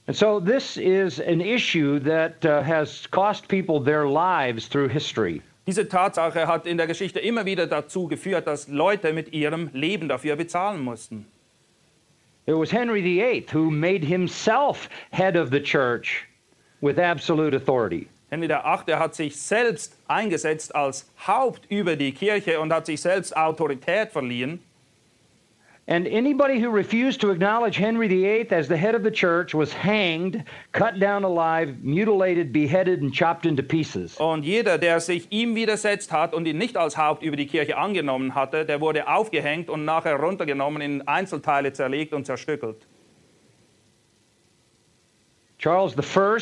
And 0.06 0.16
so 0.16 0.40
this 0.40 0.78
is 0.78 1.20
an 1.20 1.40
issue 1.40 2.00
that 2.00 2.44
uh, 2.46 2.62
has 2.62 3.08
cost 3.08 3.48
people 3.48 3.80
their 3.80 4.06
lives 4.06 4.68
through 4.68 4.90
history. 4.90 5.42
Diese 5.66 5.86
Tatsache 5.86 6.46
hat 6.46 6.68
in 6.68 6.78
der 6.78 6.88
Geschichte 6.88 7.20
immer 7.20 7.46
wieder 7.46 7.68
dazu 7.68 8.08
geführt, 8.08 8.48
dass 8.48 8.68
Leute 8.68 9.14
mit 9.14 9.34
ihrem 9.34 9.70
Leben 9.74 10.10
dafür 10.10 10.36
bezahlen 10.36 10.82
mussten. 10.82 11.26
It 12.46 12.54
was 12.54 12.72
Henry 12.72 13.02
VIII 13.02 13.46
who 13.54 13.72
made 13.72 14.04
himself 14.04 14.90
head 15.12 15.38
of 15.38 15.52
the 15.52 15.62
church 15.62 16.28
with 16.82 17.00
absolute 17.00 17.54
authority. 17.54 18.10
Henry 18.34 18.48
VIII 18.48 18.96
hat 18.96 19.14
sich 19.14 19.40
selbst 19.40 19.96
eingesetzt 20.08 20.74
als 20.76 21.08
Haupt 21.28 21.70
über 21.70 21.96
die 21.96 22.12
Kirche 22.14 22.60
und 22.60 22.74
hat 22.74 22.88
sich 22.88 23.00
selbst 23.00 23.38
Autorität 23.38 24.12
verliehen. 24.12 24.60
And 25.86 26.08
anybody 26.08 26.60
who 26.60 26.72
refused 26.72 27.22
to 27.22 27.30
acknowledge 27.30 27.78
Henry 27.78 28.08
VIII 28.08 28.52
as 28.52 28.68
the 28.68 28.78
head 28.78 28.96
of 28.96 29.04
the 29.04 29.12
church 29.12 29.54
was 29.54 29.72
hanged, 29.72 30.46
cut 30.72 31.00
down 31.00 31.24
alive, 31.24 31.76
mutilated, 31.84 32.52
beheaded, 32.52 33.02
and 33.04 33.14
chopped 33.14 33.46
into 33.46 33.62
pieces. 33.62 34.18
Und 34.18 34.46
jeder, 34.46 34.80
der 34.80 35.00
sich 35.00 35.28
ihm 35.30 35.54
widersetzt 35.54 36.12
hat 36.12 36.34
und 36.34 36.48
ihn 36.48 36.58
nicht 36.58 36.76
als 36.76 36.98
Haupt 36.98 37.22
über 37.22 37.36
die 37.36 37.46
Kirche 37.46 37.78
angenommen 37.78 38.34
hatte, 38.34 38.66
der 38.66 38.82
wurde 38.82 39.08
aufgehängt 39.08 39.70
und 39.70 39.86
nachher 39.86 40.16
runtergenommen, 40.16 40.82
in 40.82 41.08
Einzelteile 41.08 41.72
zerlegt 41.72 42.14
und 42.14 42.26
zerstückelt. 42.26 42.88
Charles 45.64 45.96
I 45.98 46.40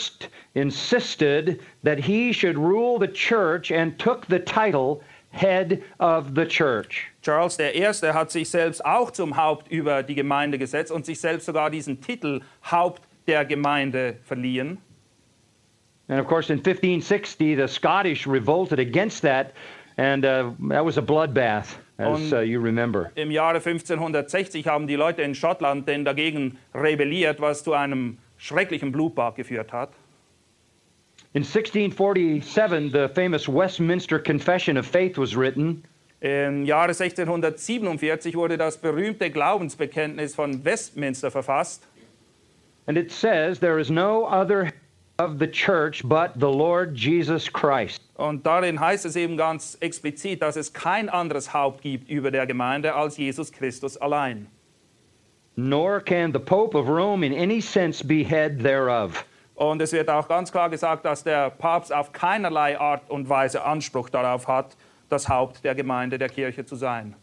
insisted 0.55 1.59
that 1.83 1.99
he 1.99 2.33
should 2.33 2.57
rule 2.57 2.97
the 2.97 3.07
church 3.07 3.69
and 3.69 3.99
took 3.99 4.25
the 4.25 4.39
title 4.39 5.03
head 5.29 5.83
of 5.99 6.33
the 6.33 6.43
church. 6.43 7.05
Charles 7.21 7.59
I. 7.59 7.71
hat 8.11 8.31
sich 8.31 8.49
selbst 8.49 8.83
auch 8.83 9.11
zum 9.11 9.37
Haupt 9.37 9.71
über 9.71 10.01
die 10.01 10.15
Gemeinde 10.15 10.57
gesetzt 10.57 10.91
und 10.91 11.05
sich 11.05 11.19
selbst 11.19 11.45
sogar 11.45 11.69
diesen 11.69 12.01
Titel 12.01 12.41
Haupt 12.63 13.03
der 13.27 13.45
Gemeinde 13.45 14.17
verliehen. 14.23 14.79
And 16.09 16.19
of 16.19 16.25
course, 16.25 16.49
in 16.49 16.57
1560, 16.57 17.53
the 17.53 17.67
Scottish 17.67 18.25
revolted 18.25 18.79
against 18.79 19.21
that, 19.21 19.53
and 19.97 20.25
uh, 20.25 20.49
that 20.67 20.83
was 20.83 20.97
a 20.97 21.01
bloodbath, 21.01 21.77
as 21.99 22.33
uh, 22.33 22.39
you 22.39 22.59
remember. 22.59 23.11
Im 23.13 23.29
Jahre 23.29 23.59
1560 23.59 24.65
haben 24.65 24.87
die 24.87 24.95
Leute 24.95 25.21
in 25.21 25.35
Schottland 25.35 25.87
denn 25.87 26.03
dagegen 26.03 26.57
rebelliert, 26.73 27.39
was 27.39 27.63
zu 27.63 27.73
einem 27.73 28.17
schrecklichen 28.41 28.91
Blutbad 28.91 29.35
geführt 29.35 29.71
hat. 29.71 29.91
In 31.33 31.43
1647, 31.43 32.91
the 32.91 33.07
famous 33.13 33.47
Westminster 33.47 34.19
Confession 34.19 34.77
of 34.77 34.85
Faith 34.85 35.17
was 35.17 35.35
written, 35.35 35.83
Im 36.19 36.65
Jahre 36.65 36.89
1647 36.93 38.35
wurde 38.35 38.57
das 38.57 38.77
berühmte 38.77 39.29
Glaubensbekenntnis 39.31 40.35
von 40.35 40.63
Westminster 40.63 41.31
verfasst. 41.31 41.87
and 42.87 42.97
it 42.97 43.11
says, 43.11 43.59
There 43.59 43.79
is 43.79 43.89
no 43.89 44.25
other 44.25 44.71
of 45.17 45.39
the 45.39 45.47
church 45.47 46.01
but 46.03 46.39
the 46.39 46.49
Lord 46.49 46.95
Jesus 46.95 47.47
Christ. 47.47 48.01
Und 48.15 48.45
darin 48.45 48.79
heißt 48.79 49.05
es 49.05 49.15
eben 49.15 49.37
ganz 49.37 49.77
explizit, 49.79 50.41
dass 50.41 50.55
es 50.57 50.73
kein 50.73 51.09
anderes 51.09 51.53
Haupt 51.53 51.81
gibt 51.81 52.09
über 52.09 52.31
der 52.31 52.45
Gemeinde 52.47 52.93
als 52.93 53.17
Jesus 53.17 53.51
Christus 53.51 53.97
allein. 53.97 54.47
Nor 55.69 56.01
can 56.01 56.31
the 56.31 56.39
Pope 56.39 56.75
of 56.75 56.87
Rome 56.87 57.23
in 57.23 57.33
any 57.33 57.61
sense 57.61 58.03
be 58.03 58.23
head 58.23 58.59
thereof. 58.61 59.25
Und 59.55 59.79
es 59.79 59.91
wird 59.93 60.09
auch 60.09 60.27
ganz 60.27 60.51
klar 60.51 60.69
gesagt, 60.69 61.05
dass 61.05 61.23
der 61.23 61.51
Papst 61.51 61.93
auf 61.93 62.11
keinerlei 62.11 62.79
Art 62.79 63.07
und 63.09 63.29
Weise 63.29 63.63
Anspruch 63.63 64.09
darauf 64.09 64.47
hat, 64.47 64.75
das 65.09 65.29
Haupt 65.29 65.63
der 65.63 65.75
Gemeinde, 65.75 66.17
der 66.17 66.29
Kirche 66.29 66.65
zu 66.65 66.75
sein. 66.75 67.15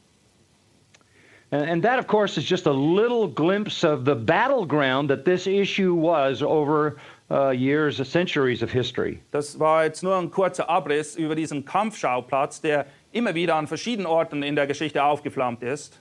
And, 1.51 1.83
that, 1.83 1.99
of 1.99 2.07
course, 2.07 2.37
is 2.37 2.49
just 2.49 2.67
a 2.67 2.73
little 2.73 3.27
glimpse 3.27 3.83
of 3.83 4.05
the 4.05 4.15
battleground 4.15 5.09
that 5.09 5.25
this 5.25 5.47
issue 5.47 5.95
was 5.95 6.43
over 6.43 6.99
uh, 7.31 7.51
years, 7.51 7.97
centuries 8.07 8.63
of 8.63 8.71
history. 8.71 9.21
Das 9.33 9.59
war 9.59 9.85
jetzt 9.85 10.03
nur 10.03 10.15
ein 10.17 10.31
kurzer 10.31 10.69
Abriss 10.69 11.17
über 11.17 11.35
diesen 11.35 11.65
Kampfschauplatz, 11.65 12.61
der 12.61 12.87
immer 13.13 13.35
wieder 13.35 13.57
an 13.57 13.67
verschiedenen 13.67 14.07
Orten 14.07 14.43
in 14.43 14.55
der 14.55 14.67
Geschichte 14.67 15.03
aufgeflammt 15.03 15.63
ist. 15.63 15.99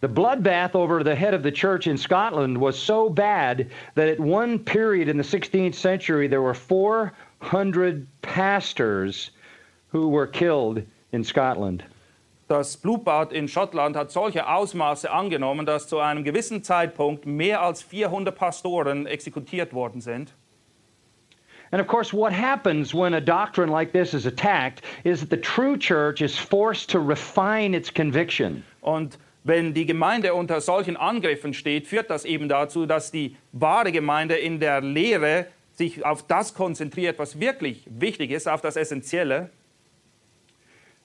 The 0.00 0.08
bloodbath 0.08 0.74
over 0.74 1.02
the 1.02 1.14
head 1.14 1.34
of 1.34 1.42
the 1.42 1.52
church 1.52 1.86
in 1.86 1.96
Scotland 1.96 2.58
was 2.58 2.78
so 2.78 3.08
bad 3.08 3.70
that 3.94 4.08
at 4.08 4.20
one 4.20 4.58
period 4.58 5.08
in 5.08 5.16
the 5.16 5.22
16th 5.22 5.74
century 5.74 6.28
there 6.28 6.42
were 6.42 6.54
400 6.54 8.06
pastors 8.22 9.30
who 9.88 10.08
were 10.08 10.26
killed 10.26 10.82
in 11.12 11.24
Scotland. 11.24 11.84
Das 12.48 12.76
Blutbad 12.76 13.32
in 13.32 13.46
Schottland 13.46 13.96
hat 13.96 14.10
solche 14.10 14.46
Ausmaße 14.46 15.10
angenommen, 15.10 15.64
dass 15.64 15.88
zu 15.88 15.98
einem 15.98 16.24
gewissen 16.24 16.62
Zeitpunkt 16.62 17.24
mehr 17.24 17.62
als 17.62 17.80
400 17.82 18.36
Pastoren 18.36 19.06
exekutiert 19.06 19.72
worden 19.72 20.02
sind. 20.02 20.34
And 21.72 21.80
of 21.80 21.86
course, 21.86 22.12
what 22.12 22.32
happens 22.32 22.94
when 22.94 23.14
a 23.14 23.20
doctrine 23.20 23.70
like 23.70 23.92
this 23.92 24.14
is 24.14 24.26
attacked 24.26 24.82
is 25.04 25.20
that 25.20 25.30
the 25.30 25.36
true 25.36 25.76
church 25.76 26.20
is 26.20 26.38
forced 26.38 26.90
to 26.90 27.00
refine 27.00 27.74
its 27.74 27.90
conviction. 27.90 28.62
Und 28.82 29.16
wenn 29.44 29.74
die 29.74 29.84
Gemeinde 29.84 30.34
unter 30.34 30.60
solchen 30.60 30.96
Angriffen 30.96 31.52
steht, 31.52 31.86
führt 31.86 32.10
das 32.10 32.24
eben 32.24 32.48
dazu, 32.48 32.86
dass 32.86 33.12
die 33.12 33.36
wahre 33.52 33.92
Gemeinde 33.92 34.34
in 34.36 34.58
der 34.58 34.80
Lehre 34.80 35.46
sich 35.72 36.04
auf 36.04 36.26
das 36.26 36.54
konzentriert, 36.54 37.18
was 37.18 37.38
wirklich 37.38 37.86
wichtig 37.90 38.30
ist, 38.30 38.48
auf 38.48 38.62
das 38.62 38.76
Essentielle. 38.76 39.50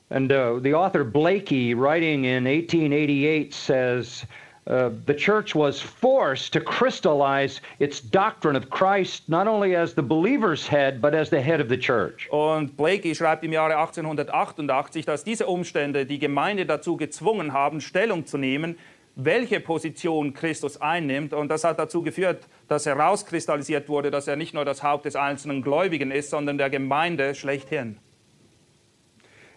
And 0.10 0.32
uh, 0.32 0.60
the 0.60 0.74
author 0.74 1.04
Blakey, 1.04 1.76
writing 1.76 2.24
in 2.24 2.48
1888, 2.48 3.54
says 3.54 4.26
uh, 4.68 4.90
the 5.06 5.14
church 5.14 5.56
was 5.56 5.82
forced 5.82 6.54
to 6.54 6.60
crystallize 6.60 7.62
its 7.80 8.02
doctrine 8.02 8.56
of 8.56 8.70
Christ 8.70 9.28
not 9.28 9.48
only 9.48 9.76
as 9.76 9.94
the 9.94 10.02
believer's 10.02 10.68
head, 10.68 11.02
but 11.02 11.14
as 11.14 11.30
the 11.30 11.42
head 11.42 11.62
of 11.62 11.70
the 11.70 11.78
church. 11.78 12.28
Und 12.32 12.78
Blakey 12.78 13.16
schreibt 13.16 13.44
im 13.44 13.54
Jahre 13.54 13.78
1888, 13.78 15.06
dass 15.06 15.24
diese 15.24 15.48
Umstände 15.48 16.06
die 16.06 16.20
Gemeinde 16.20 16.66
dazu 16.66 16.98
gezwungen 16.98 17.54
haben, 17.54 17.82
Stellung 17.82 18.26
zu 18.26 18.38
nehmen, 18.38 18.78
welche 19.16 19.60
Position 19.60 20.34
Christus 20.34 20.80
einnimmt. 20.82 21.34
Und 21.34 21.50
das 21.50 21.64
hat 21.64 21.80
dazu 21.80 22.02
geführt, 22.02 22.48
dass 22.68 22.86
herauskristallisiert 22.86 23.90
wurde, 23.90 24.12
dass 24.12 24.28
er 24.28 24.36
nicht 24.36 24.54
nur 24.54 24.66
das 24.66 24.84
Haupt 24.84 25.06
des 25.06 25.16
einzelnen 25.16 25.62
Gläubigen 25.62 26.12
ist, 26.12 26.30
sondern 26.30 26.58
der 26.58 26.70
Gemeinde 26.70 27.36
schlechthin. 27.36 27.98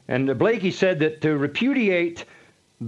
And 0.09 0.37
Blakey 0.37 0.73
said 0.73 0.99
that 0.99 1.21
to 1.21 1.37
repudiate 1.37 2.27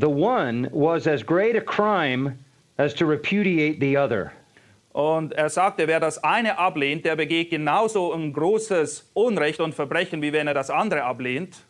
the 0.00 0.09
one 0.09 0.68
was 0.72 1.07
as 1.07 1.22
great 1.22 1.57
a 1.57 1.61
crime 1.61 2.38
as 2.78 2.94
to 2.94 3.07
repudiate 3.07 3.80
the 3.80 3.96
other. 3.96 4.33
Und 4.92 5.33
er 5.33 5.48
sagte, 5.48 5.88
wer 5.88 5.98
das 5.98 6.22
eine 6.22 6.57
ablehnt, 6.59 7.04
der 7.04 7.16
begeht 7.16 7.50
genauso 7.50 8.12
ein 8.12 8.33
großes 8.33 9.11
Unrecht 9.14 9.61
und 9.61 9.74
Verbrechen, 9.74 10.22
wie 10.22 10.33
wenn 10.33 10.46
er 10.46 10.54
das 10.54 10.70
andere 10.70 11.02
ablehnt. 11.02 11.64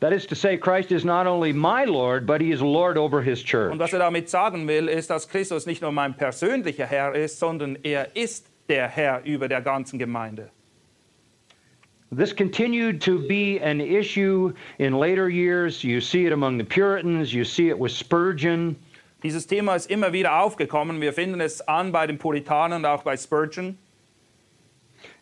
That 0.00 0.12
is 0.12 0.26
to 0.26 0.34
say, 0.34 0.56
Christ 0.56 0.92
is 0.92 1.04
not 1.04 1.26
only 1.26 1.52
my 1.52 1.84
Lord, 1.84 2.26
but 2.26 2.40
he 2.40 2.52
is 2.52 2.60
Lord 2.60 2.96
over 2.96 3.22
his 3.22 3.42
church. 3.42 3.72
Und 3.72 3.78
was 3.78 3.92
er 3.92 4.00
damit 4.00 4.28
sagen 4.28 4.68
will, 4.68 4.88
ist, 4.88 5.10
dass 5.10 5.28
Christus 5.28 5.66
nicht 5.66 5.82
nur 5.82 5.92
mein 5.92 6.16
persönlicher 6.16 6.86
Herr 6.86 7.14
ist, 7.14 7.38
sondern 7.38 7.78
er 7.82 8.14
ist 8.14 8.46
der 8.68 8.88
Herr 8.88 9.22
über 9.24 9.48
der 9.48 9.60
ganzen 9.60 9.98
Gemeinde. 9.98 10.50
This 12.16 12.32
continued 12.32 13.00
to 13.02 13.18
be 13.26 13.58
an 13.58 13.80
issue 13.80 14.54
in 14.78 14.94
later 14.94 15.28
years. 15.28 15.82
You 15.82 16.00
see 16.00 16.26
it 16.26 16.32
among 16.32 16.58
the 16.58 16.64
Puritans, 16.64 17.34
you 17.34 17.44
see 17.44 17.70
it 17.70 17.78
with 17.78 17.90
Spurgeon. 17.90 18.76
Dieses 19.22 19.46
Thema 19.46 19.74
ist 19.74 19.90
immer 19.90 20.12
wieder 20.12 20.38
aufgekommen. 20.38 21.00
Wir 21.00 21.12
finden 21.12 21.40
es 21.40 21.60
an 21.62 21.90
bei 21.90 22.06
den 22.06 22.18
Puritanern 22.18 22.84
und 22.84 22.86
auch 22.86 23.02
bei 23.02 23.16
Spurgeon. 23.16 23.76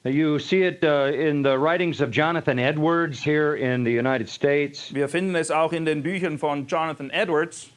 You 0.04 0.38
see 0.38 0.64
it 0.64 0.84
uh, 0.84 1.12
in 1.14 1.42
the 1.42 1.56
writings 1.56 2.00
of 2.00 2.10
Jonathan 2.10 2.58
Edwards 2.58 3.22
here 3.22 3.54
in 3.54 3.84
the 3.84 3.92
United 3.92 4.28
States. 4.28 4.92
Wir 4.92 5.08
finden 5.08 5.34
es 5.36 5.50
auch 5.50 5.72
in 5.72 5.86
den 5.86 6.02
Büchern 6.02 6.38
von 6.38 6.66
Jonathan 6.66 7.10
Edwards. 7.12 7.70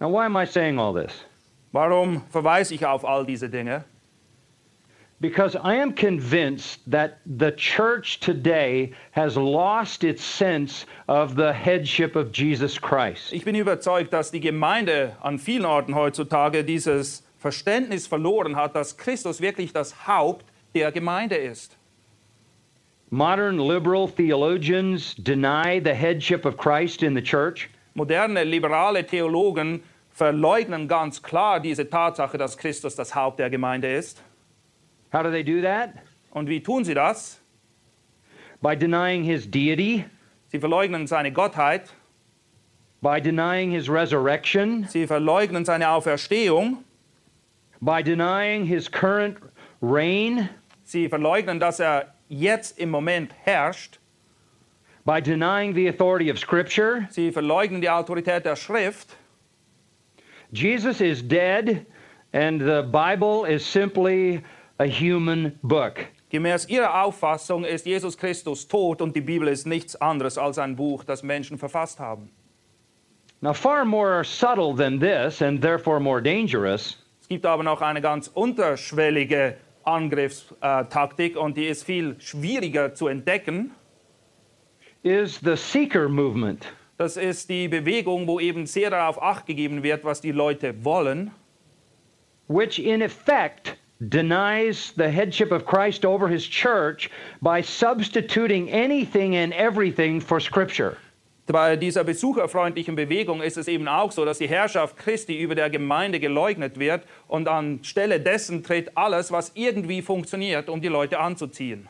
Now, 0.00 0.08
why 0.08 0.24
am 0.24 0.36
I 0.36 0.46
saying 0.46 0.78
all 0.78 0.94
this? 0.94 1.24
Warum 1.72 2.22
verweise 2.30 2.74
ich 2.74 2.84
auf 2.84 3.04
all 3.04 3.24
diese 3.24 3.48
Dinge? 3.48 3.84
Because 5.20 5.56
I 5.56 5.74
am 5.74 5.94
convinced 5.94 6.78
that 6.86 7.18
the 7.26 7.50
church 7.50 8.20
today 8.20 8.92
has 9.10 9.36
lost 9.36 10.04
its 10.04 10.22
sense 10.22 10.86
of 11.08 11.34
the 11.34 11.52
headship 11.52 12.14
of 12.14 12.30
Jesus 12.30 12.78
Christ. 12.78 13.32
Ich 13.32 13.44
bin 13.44 13.56
überzeugt, 13.56 14.12
dass 14.12 14.30
die 14.30 14.38
Gemeinde 14.38 15.16
an 15.20 15.38
vielen 15.38 15.64
Orten 15.64 15.96
heutzutage 15.96 16.62
dieses 16.62 17.24
Verständnis 17.38 18.06
verloren 18.06 18.54
hat, 18.54 18.76
dass 18.76 18.96
Christus 18.96 19.40
wirklich 19.40 19.72
das 19.72 20.06
Haupt 20.06 20.46
der 20.74 20.92
Gemeinde 20.92 21.36
ist. 21.36 21.76
Modern 23.10 23.58
liberal 23.58 24.06
theologians 24.06 25.16
deny 25.16 25.80
the 25.82 25.94
headship 25.94 26.44
of 26.44 26.56
Christ 26.56 27.02
in 27.02 27.16
the 27.16 27.22
church. 27.22 27.68
Moderne 27.94 28.44
liberale 28.44 29.04
Theologen 29.04 29.82
verleugnen 30.12 30.86
ganz 30.86 31.20
klar 31.20 31.58
diese 31.58 31.88
Tatsache, 31.88 32.38
dass 32.38 32.56
Christus 32.56 32.94
das 32.94 33.14
Haupt 33.14 33.40
der 33.40 33.50
Gemeinde 33.50 33.90
ist. 33.90 34.22
How 35.12 35.22
do 35.22 35.30
they 35.30 35.42
do 35.42 35.62
that? 35.62 36.04
Und 36.32 36.48
wie 36.48 36.60
tun 36.60 36.84
sie 36.84 36.94
das? 36.94 37.40
By 38.60 38.74
denying 38.74 39.24
his 39.24 39.46
deity, 39.46 40.04
Sie 40.50 40.58
verleugnen 40.58 41.06
seine 41.06 41.30
Gottheit, 41.30 41.92
by 43.02 43.20
denying 43.20 43.70
his 43.70 43.90
resurrection, 43.90 44.88
sie 44.88 45.06
verleugnen 45.06 45.66
seine 45.66 45.88
Auferstehung, 45.88 46.84
by 47.82 48.02
denying 48.02 48.64
his 48.64 48.88
current 48.88 49.36
reign, 49.82 50.48
sie 50.84 51.06
verleugnen, 51.08 51.60
dass 51.60 51.80
er 51.80 52.14
jetzt 52.28 52.78
im 52.78 52.90
Moment 52.90 53.32
herrscht, 53.44 53.98
by 55.04 55.20
denying 55.20 55.74
the 55.74 55.86
authority 55.86 56.30
of 56.30 56.38
Scripture. 56.38 57.06
sie 57.10 57.30
verleugnen 57.30 57.82
die 57.82 57.90
Autorität 57.90 58.46
der 58.46 58.56
Schrift. 58.56 59.16
Jesus 60.50 61.02
is 61.02 61.22
dead, 61.22 61.86
and 62.32 62.58
the 62.58 62.82
Bible 62.90 63.44
is 63.44 63.64
simply 63.64 64.42
a 64.78 64.84
human 64.86 65.58
book. 65.62 66.06
Gemäß 66.30 66.68
ihrer 66.68 67.02
Auffassung 67.04 67.64
ist 67.64 67.86
Jesus 67.86 68.16
Christus 68.16 68.68
tot 68.68 69.00
und 69.00 69.16
die 69.16 69.20
Bibel 69.22 69.48
ist 69.48 69.66
nichts 69.66 69.96
anderes 69.96 70.36
als 70.36 70.58
ein 70.58 70.76
Buch, 70.76 71.04
das 71.04 71.22
Menschen 71.22 71.58
verfasst 71.58 71.98
haben. 71.98 72.30
Now, 73.40 73.54
far 73.54 73.84
more 73.84 74.24
subtle 74.24 74.74
than 74.74 74.98
this, 75.00 75.40
and 75.40 75.62
therefore 75.62 76.00
more 76.00 76.20
dangerous, 76.20 76.98
Es 77.20 77.28
gibt 77.28 77.46
aber 77.46 77.62
noch 77.62 77.80
eine 77.80 78.00
ganz 78.00 78.28
unterschwellige 78.28 79.56
Angriffstaktik 79.84 81.36
und 81.36 81.56
die 81.56 81.66
ist 81.66 81.84
viel 81.84 82.16
schwieriger 82.20 82.94
zu 82.94 83.06
entdecken. 83.08 83.70
is 85.02 85.40
the 85.40 85.56
seeker 85.56 86.08
movement. 86.08 86.66
Das 86.96 87.16
ist 87.16 87.48
die 87.48 87.68
Bewegung, 87.68 88.26
wo 88.26 88.40
eben 88.40 88.66
sehr 88.66 88.90
darauf 88.90 89.22
acht 89.22 89.46
gegeben 89.46 89.82
wird, 89.84 90.04
was 90.04 90.20
die 90.20 90.32
Leute 90.32 90.84
wollen. 90.84 91.30
which 92.48 92.78
in 92.78 93.02
effect 93.02 93.76
denies 94.00 94.92
the 94.96 95.10
headship 95.10 95.50
of 95.50 95.66
Christ 95.66 96.04
over 96.04 96.28
his 96.28 96.46
church 96.46 97.10
by 97.42 97.62
substituting 97.62 98.70
anything 98.70 99.36
and 99.36 99.52
everything 99.52 100.20
for 100.20 100.40
Scripture. 100.40 100.96
Bei 101.46 101.76
dieser 101.76 102.04
besucherfreundlichen 102.04 102.94
Bewegung 102.94 103.40
ist 103.40 103.56
es 103.56 103.68
eben 103.68 103.88
auch 103.88 104.12
so, 104.12 104.26
dass 104.26 104.36
die 104.36 104.48
Herrschaft 104.48 104.98
Christi 104.98 105.40
über 105.40 105.54
der 105.54 105.70
Gemeinde 105.70 106.20
geleugnet 106.20 106.78
wird 106.78 107.04
und 107.26 107.48
anstelle 107.48 108.20
dessen 108.20 108.62
tritt 108.62 108.96
alles, 108.96 109.32
was 109.32 109.52
irgendwie 109.54 110.02
funktioniert, 110.02 110.68
um 110.68 110.82
die 110.82 110.88
Leute 110.88 111.18
anzuziehen. 111.18 111.88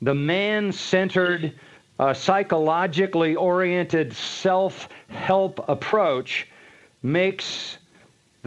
The 0.00 0.14
man 0.14 0.72
centered, 0.72 1.52
uh, 1.98 2.14
psychologically 2.14 3.36
oriented 3.36 4.14
self 4.14 4.88
help 5.08 5.62
approach 5.68 6.46
makes 7.02 7.78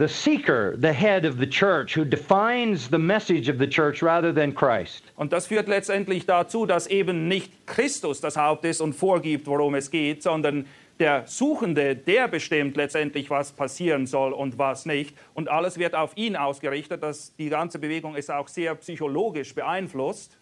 the 0.00 0.08
seeker 0.08 0.74
the 0.78 0.92
head 0.92 1.26
of 1.26 1.38
the 1.38 1.46
church 1.46 1.94
who 1.94 2.04
defines 2.04 2.88
the 2.88 2.98
message 2.98 3.50
of 3.50 3.58
the 3.58 3.66
church 3.66 4.02
rather 4.02 4.32
than 4.32 4.54
Christ. 4.54 5.04
Und 5.16 5.32
das 5.32 5.46
führt 5.46 5.68
letztendlich 5.68 6.24
dazu, 6.24 6.64
dass 6.64 6.86
eben 6.86 7.28
nicht 7.28 7.66
Christus 7.66 8.20
das 8.20 8.36
Haupt 8.36 8.64
ist 8.64 8.80
und 8.80 8.94
vorgibt, 8.94 9.46
worum 9.46 9.74
es 9.74 9.90
geht, 9.90 10.22
sondern 10.22 10.64
der 10.98 11.26
Suchende, 11.26 11.94
der 11.96 12.28
bestimmt 12.28 12.76
letztendlich, 12.76 13.28
was 13.28 13.52
passieren 13.52 14.06
soll 14.06 14.32
und 14.32 14.58
was 14.58 14.86
nicht. 14.86 15.14
Und 15.34 15.50
alles 15.50 15.78
wird 15.78 15.94
auf 15.94 16.16
ihn 16.16 16.36
ausgerichtet. 16.36 17.02
Das, 17.02 17.34
die 17.36 17.50
ganze 17.50 17.78
Bewegung 17.78 18.16
ist 18.16 18.30
auch 18.30 18.48
sehr 18.48 18.74
psychologisch 18.76 19.54
beeinflusst. 19.54 20.38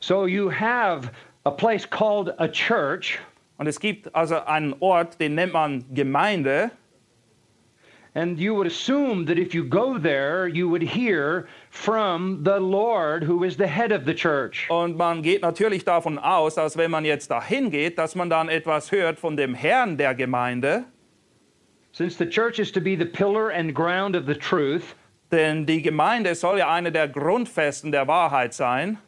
So 0.00 0.26
you 0.26 0.50
have 0.50 1.10
a 1.44 1.50
place 1.50 1.88
called 1.88 2.32
a 2.38 2.48
church. 2.48 3.20
Und 3.58 3.68
es 3.68 3.78
gibt 3.78 4.12
also 4.14 4.40
einen 4.44 4.74
Ort, 4.80 5.20
den 5.20 5.36
nennt 5.36 5.52
man 5.52 5.84
Gemeinde. 5.94 6.72
And 8.16 8.38
you 8.38 8.54
would 8.54 8.68
assume 8.68 9.24
that 9.26 9.38
if 9.38 9.54
you 9.54 9.64
go 9.64 9.98
there, 9.98 10.46
you 10.46 10.68
would 10.68 10.82
hear 10.82 11.48
from 11.70 12.44
the 12.44 12.60
Lord, 12.60 13.24
who 13.24 13.42
is 13.42 13.56
the 13.56 13.66
head 13.66 13.90
of 13.90 14.04
the 14.04 14.14
church. 14.14 14.68
Und 14.70 14.96
man 14.96 15.20
geht 15.22 15.42
natürlich 15.42 15.84
davon 15.84 16.18
aus, 16.18 16.54
dass 16.54 16.76
wenn 16.76 16.92
man 16.92 17.04
jetzt 17.04 17.28
dahin 17.28 17.70
geht, 17.70 17.98
dass 17.98 18.14
man 18.14 18.30
dann 18.30 18.48
etwas 18.48 18.92
hört 18.92 19.18
von 19.18 19.36
dem 19.36 19.52
Herrn 19.54 19.96
der 19.96 20.14
Gemeinde. 20.14 20.84
Since 21.90 22.16
the 22.16 22.26
church 22.26 22.60
is 22.60 22.70
to 22.72 22.80
be 22.80 22.96
the 22.96 23.04
pillar 23.04 23.50
and 23.50 23.74
ground 23.74 24.14
of 24.14 24.26
the 24.26 24.34
truth, 24.34 24.94
Denn 25.32 25.66
die 25.66 25.82
Gemeinde 25.82 26.36
soll 26.36 26.58
ja 26.58 26.72
eine 26.72 26.92
der 26.92 27.08
Grundfesten 27.08 27.90
der 27.90 28.06
Wahrheit 28.06 28.54
sein. 28.54 28.98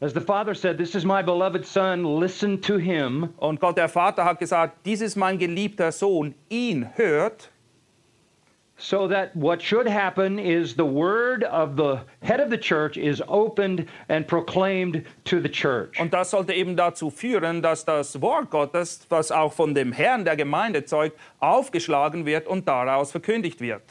as 0.00 0.14
the 0.14 0.20
Father 0.20 0.54
said, 0.54 0.78
This 0.78 0.94
is 0.94 1.04
my 1.04 1.20
beloved 1.22 1.66
Son, 1.66 2.02
listen 2.18 2.58
to 2.62 2.78
him. 2.78 3.34
Und 3.36 3.60
Gott 3.60 3.76
der 3.76 3.88
Vater 3.88 4.24
hat 4.24 4.38
gesagt, 4.38 4.78
dies 4.86 5.02
ist 5.02 5.16
mein 5.16 5.38
geliebter 5.38 5.92
Sohn, 5.92 6.34
ihn 6.48 6.88
hört. 6.94 7.50
So 8.78 9.08
that 9.08 9.34
what 9.34 9.62
should 9.62 9.88
happen 9.88 10.38
is 10.38 10.74
the 10.74 10.84
word 10.84 11.44
of 11.44 11.76
the 11.76 12.00
head 12.20 12.40
of 12.40 12.50
the 12.50 12.58
church 12.58 12.98
is 12.98 13.22
opened 13.26 13.86
and 14.10 14.28
proclaimed 14.28 15.04
to 15.24 15.40
the 15.40 15.48
church. 15.48 15.98
Und 15.98 16.12
das 16.12 16.30
sollte 16.30 16.52
eben 16.52 16.76
dazu 16.76 17.10
führen, 17.10 17.62
dass 17.62 17.86
das 17.86 18.20
Wort 18.20 18.50
Gottes, 18.50 19.06
was 19.08 19.32
auch 19.32 19.54
von 19.54 19.74
dem 19.74 19.92
Herrn 19.92 20.26
der 20.26 20.36
Gemeinde 20.36 20.84
zeugt, 20.84 21.18
aufgeschlagen 21.40 22.26
wird 22.26 22.46
und 22.46 22.68
daraus 22.68 23.12
verkündigt 23.12 23.60
wird. 23.60 23.82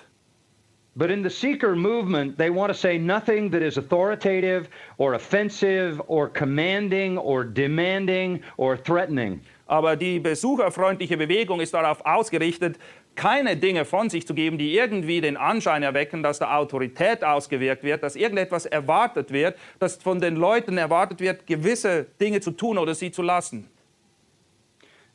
But 0.98 1.10
in 1.10 1.24
the 1.24 1.30
seeker 1.30 1.76
movement, 1.76 2.38
they 2.38 2.50
want 2.50 2.72
to 2.72 2.78
say 2.78 2.98
nothing 2.98 3.50
that 3.52 3.62
is 3.62 3.78
authoritative 3.78 4.70
or 4.98 5.16
offensive 5.16 6.00
or 6.08 6.30
commanding 6.30 7.18
or 7.18 7.44
demanding 7.44 8.42
or 8.56 8.78
threatening. 8.78 9.42
Aber 9.68 9.98
die 9.98 10.20
besucherfreundliche 10.20 11.18
Bewegung 11.18 11.60
ist 11.60 11.74
darauf 11.74 12.06
ausgerichtet, 12.06 12.78
keine 13.16 13.58
Dinge 13.58 13.86
von 13.86 14.10
sich 14.10 14.28
zu 14.28 14.34
geben, 14.34 14.58
die 14.58 14.76
irgendwie 14.76 15.22
den 15.22 15.38
Anschein 15.38 15.84
erwecken, 15.84 16.24
dass 16.24 16.40
da 16.40 16.56
Autorität 16.58 17.24
ausgewirkt 17.24 17.84
wird, 17.84 18.04
dass 18.04 18.16
irgendetwas 18.16 18.66
erwartet 18.66 19.32
wird, 19.32 19.58
dass 19.80 19.96
von 19.96 20.20
den 20.20 20.36
Leuten 20.36 20.78
erwartet 20.78 21.20
wird, 21.20 21.48
gewisse 21.48 22.06
Dinge 22.20 22.42
zu 22.42 22.52
tun 22.52 22.78
oder 22.78 22.94
sie 22.94 23.12
zu 23.12 23.22
lassen. 23.22 23.70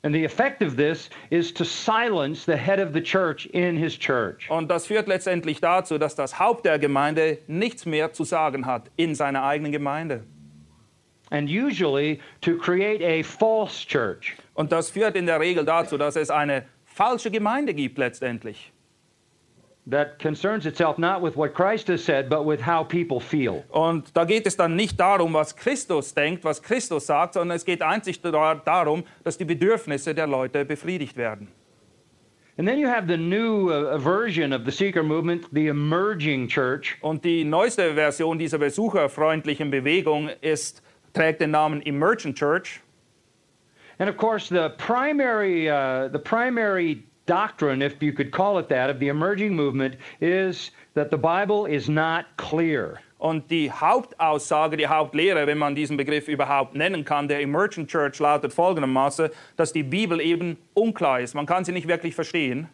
And 0.03 0.15
the 0.15 0.25
effect 0.25 0.63
of 0.63 0.77
this 0.77 1.11
is 1.29 1.53
to 1.53 1.65
silence 1.65 2.47
the 2.47 2.57
head 2.57 2.81
of 2.81 2.95
the 2.95 3.03
church 3.03 3.45
in 3.53 3.77
his 3.77 3.99
church. 3.99 4.49
Und 4.49 4.71
das 4.71 4.87
führt 4.87 5.09
letztendlich 5.09 5.61
dazu, 5.61 5.99
dass 5.99 6.15
das 6.15 6.39
Haupt 6.39 6.65
der 6.65 6.79
Gemeinde 6.79 7.39
nichts 7.47 7.85
mehr 7.85 8.11
zu 8.15 8.25
sagen 8.25 8.65
hat 8.65 8.91
in 8.97 9.15
seiner 9.15 9.45
eigenen 9.45 9.73
Gemeinde. 9.73 10.25
And 11.31 11.49
usually 11.49 12.19
to 12.41 12.57
create 12.57 13.03
a 13.03 13.23
false 13.23 13.87
church. 13.87 14.37
Und 14.55 14.73
das 14.73 14.91
führt 14.91 15.17
in 15.17 15.27
der 15.27 15.39
Regel 15.39 15.67
dazu, 15.67 15.99
dass 15.99 16.17
es 16.17 16.31
eine 16.31 16.65
falsche 16.95 17.31
Gemeinde 17.31 17.75
gibt 17.75 17.99
letztendlich. 17.99 18.73
that 19.87 20.19
concerns 20.19 20.67
itself 20.67 20.99
not 20.99 21.21
with 21.23 21.37
what 21.37 21.55
Christ 21.55 21.89
has 21.89 22.05
said, 22.05 22.29
but 22.29 22.45
with 22.45 22.61
how 22.61 22.85
people 22.85 23.19
feel. 23.19 23.65
Und 23.71 24.15
da 24.17 24.25
geht 24.25 24.47
es 24.47 24.57
dann 24.57 24.77
nicht 24.77 24.99
darum, 24.99 25.33
was 25.33 25.55
Christus 25.57 26.15
denkt, 26.15 26.45
was 26.45 26.61
Christus 26.63 27.07
sagt, 27.07 27.35
sondern 27.35 27.57
es 27.57 27.65
geht 27.65 27.83
einzig 27.83 28.21
da- 28.21 28.55
darum, 28.55 29.05
dass 29.25 29.39
die 29.39 29.45
Bedürfnisse 29.45 30.15
der 30.15 30.27
Leute 30.27 30.65
befriedigt 30.65 31.17
werden. 31.17 31.49
And 32.59 32.69
then 32.69 32.79
you 32.79 32.89
have 32.89 33.07
the 33.07 33.17
new 33.17 33.71
uh, 33.71 33.99
version 33.99 34.53
of 34.53 34.67
the 34.67 34.71
seeker 34.71 35.03
movement, 35.03 35.47
the 35.53 35.69
emerging 35.69 36.47
church. 36.47 36.99
Und 37.01 37.25
die 37.25 37.43
neueste 37.43 37.95
Version 37.95 38.39
dieser 38.39 38.59
besucherfreundlichen 38.59 39.71
Bewegung 39.71 40.29
ist, 40.43 40.83
trägt 41.15 41.41
den 41.41 41.53
Namen 41.53 41.81
Emergent 41.83 42.37
Church. 42.37 42.81
And 44.01 44.09
of 44.09 44.17
course, 44.17 44.49
the 44.49 44.71
primary, 44.79 45.69
uh, 45.69 46.09
the 46.09 46.19
primary 46.19 47.05
doctrine, 47.27 47.83
if 47.83 48.03
you 48.03 48.15
could 48.15 48.33
call 48.33 48.59
it 48.59 48.67
that, 48.71 48.89
of 48.89 48.99
the 48.99 49.09
emerging 49.09 49.55
movement 49.55 49.97
is 50.23 50.71
that 50.95 51.11
the 51.11 51.19
Bible 51.19 51.67
is 51.67 51.89
not 51.89 52.25
clear. 52.39 53.01
Und 53.21 53.47
die 53.51 53.71
Hauptaussage, 53.71 54.79
die 54.79 54.87
Hauptlehre, 54.87 55.47
wenn 55.47 55.59
man 55.59 55.75
diesen 55.75 55.99
Begriff 55.99 56.29
überhaupt 56.29 56.75
nennen 56.75 57.05
kann, 57.05 57.29
der 57.29 57.41
Emergent 57.43 57.91
Church 57.91 58.19
lautet 58.21 58.55
folgendermaßen, 58.55 59.29
dass 59.57 59.75
die 59.75 59.83
Bibel 59.83 60.19
eben 60.23 60.57
unklar 60.73 61.21
ist. 61.21 61.35
Man 61.35 61.45
kann 61.45 61.67
sie 61.67 61.73
nicht 61.73 61.87
wirklich 61.87 62.15
verstehen. 62.15 62.69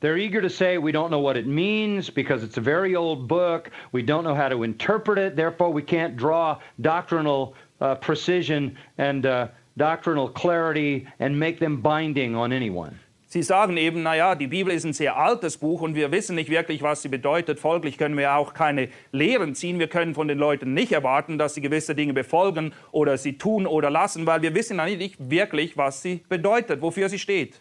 They're 0.00 0.16
eager 0.16 0.40
to 0.40 0.48
say 0.48 0.76
we 0.76 0.90
don't 0.90 1.10
know 1.10 1.20
what 1.20 1.36
it 1.36 1.46
means 1.46 2.10
because 2.10 2.42
it's 2.42 2.56
a 2.56 2.60
very 2.60 2.96
old 2.96 3.28
book. 3.28 3.70
We 3.92 4.02
don't 4.02 4.24
know 4.24 4.34
how 4.34 4.48
to 4.48 4.64
interpret 4.64 5.18
it. 5.18 5.36
Therefore, 5.36 5.72
we 5.72 5.82
can't 5.82 6.16
draw 6.16 6.58
doctrinal 6.80 7.54
uh, 7.80 7.94
precision 7.96 8.76
and 8.98 9.26
uh, 9.26 9.48
doctrinal 9.80 10.28
clarity 10.28 11.06
and 11.18 11.38
make 11.38 11.58
them 11.58 11.82
binding 11.82 12.36
on 12.36 12.52
anyone. 12.52 12.98
Sie 13.32 13.44
sagen 13.44 13.76
eben, 13.76 14.02
naja, 14.02 14.34
die 14.34 14.48
Bibel 14.48 14.74
ist 14.74 14.84
ein 14.84 14.92
sehr 14.92 15.16
altes 15.16 15.56
Buch 15.56 15.82
und 15.82 15.94
wir 15.94 16.10
wissen 16.10 16.34
nicht 16.34 16.50
wirklich, 16.50 16.82
was 16.82 17.02
sie 17.02 17.08
bedeutet. 17.08 17.60
Folglich 17.60 17.96
können 17.96 18.18
wir 18.18 18.34
auch 18.34 18.54
keine 18.54 18.88
Lehren 19.12 19.54
ziehen. 19.54 19.78
Wir 19.78 19.86
können 19.86 20.14
von 20.14 20.26
den 20.26 20.36
Leuten 20.36 20.74
nicht 20.74 20.90
erwarten, 20.90 21.38
dass 21.38 21.54
sie 21.54 21.60
gewisse 21.60 21.94
Dinge 21.94 22.12
befolgen 22.12 22.72
oder 22.90 23.16
sie 23.16 23.38
tun 23.38 23.68
oder 23.68 23.88
lassen, 23.88 24.26
weil 24.26 24.42
wir 24.42 24.56
wissen 24.56 24.78
nicht 24.78 25.30
wirklich, 25.30 25.76
was 25.76 26.02
sie 26.02 26.24
bedeutet, 26.28 26.82
wofür 26.82 27.08
sie 27.08 27.20
steht. 27.20 27.60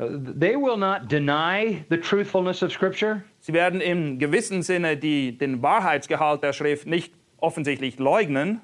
Uh, 0.00 0.18
they 0.18 0.56
will 0.56 0.76
not 0.76 1.08
deny 1.08 1.84
the 1.88 1.96
truthfulness 1.96 2.64
of 2.64 2.72
Scripture. 2.72 3.22
Sie 3.38 3.52
werden 3.52 3.80
im 3.80 4.18
gewissen 4.18 4.62
Sinne 4.62 4.96
die, 4.96 5.38
den 5.38 5.62
Wahrheitsgehalt 5.62 6.42
der 6.42 6.52
Schrift 6.52 6.88
nicht 6.88 7.14
offensichtlich 7.38 8.00
leugnen. 8.00 8.60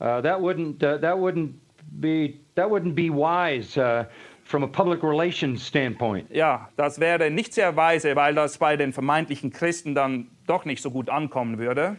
Uh, 0.00 0.20
that 0.22 0.40
wouldn't 0.40 0.82
uh, 0.82 0.96
that 0.98 1.18
wouldn't 1.18 1.52
be 2.00 2.40
that 2.54 2.68
wouldn't 2.68 2.94
be 2.94 3.10
wise 3.10 3.76
uh, 3.76 4.04
from 4.44 4.62
a 4.62 4.68
public 4.68 5.02
relations 5.02 5.62
standpoint. 5.62 6.28
Ja, 6.30 6.68
das 6.76 6.98
wäre 6.98 7.30
nicht 7.30 7.52
sehr 7.52 7.76
weise, 7.76 8.16
weil 8.16 8.34
das 8.34 8.58
bei 8.58 8.76
den 8.76 8.92
vermeintlichen 8.92 9.52
Christen 9.52 9.94
dann 9.94 10.28
doch 10.46 10.64
nicht 10.64 10.82
so 10.82 10.90
gut 10.90 11.10
ankommen 11.10 11.58
würde. 11.58 11.98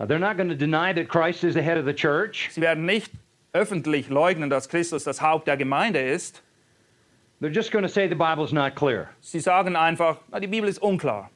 Uh, 0.00 0.06
they're 0.06 0.18
not 0.18 0.36
going 0.36 0.48
to 0.48 0.56
deny 0.56 0.92
that 0.92 1.08
Christ 1.08 1.44
is 1.44 1.54
the 1.54 1.62
head 1.62 1.76
of 1.76 1.84
the 1.84 1.92
church. 1.92 2.48
Sie 2.50 2.62
werden 2.62 2.86
nicht 2.86 3.12
öffentlich 3.52 4.08
leugnen, 4.08 4.48
dass 4.48 4.68
Christus 4.68 5.04
das 5.04 5.20
Haupt 5.20 5.46
der 5.46 5.58
Gemeinde 5.58 6.00
ist. 6.00 6.42
They're 7.40 7.50
just 7.50 7.70
going 7.70 7.82
to 7.82 7.88
say 7.88 8.08
the 8.08 8.14
Bible's 8.14 8.52
not 8.52 8.74
clear. 8.76 9.10
Sie 9.20 9.40
sagen 9.40 9.76
einfach, 9.76 10.18
die 10.40 10.46
Bibel 10.46 10.68
ist 10.68 10.80
unklar. 10.80 11.28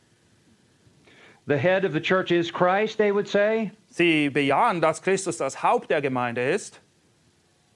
The 1.46 1.58
head 1.58 1.84
of 1.84 1.92
the 1.92 2.00
church 2.00 2.32
is 2.32 2.50
Christ, 2.50 2.96
they 2.96 3.12
would 3.12 3.28
say, 3.28 3.70
Sie 3.96 4.28
bejahen, 4.28 4.82
dass 4.82 5.00
Christus 5.00 5.38
das 5.38 5.62
Haupt 5.62 5.90
der 5.90 6.02
Gemeinde 6.02 6.42
ist 6.42 6.82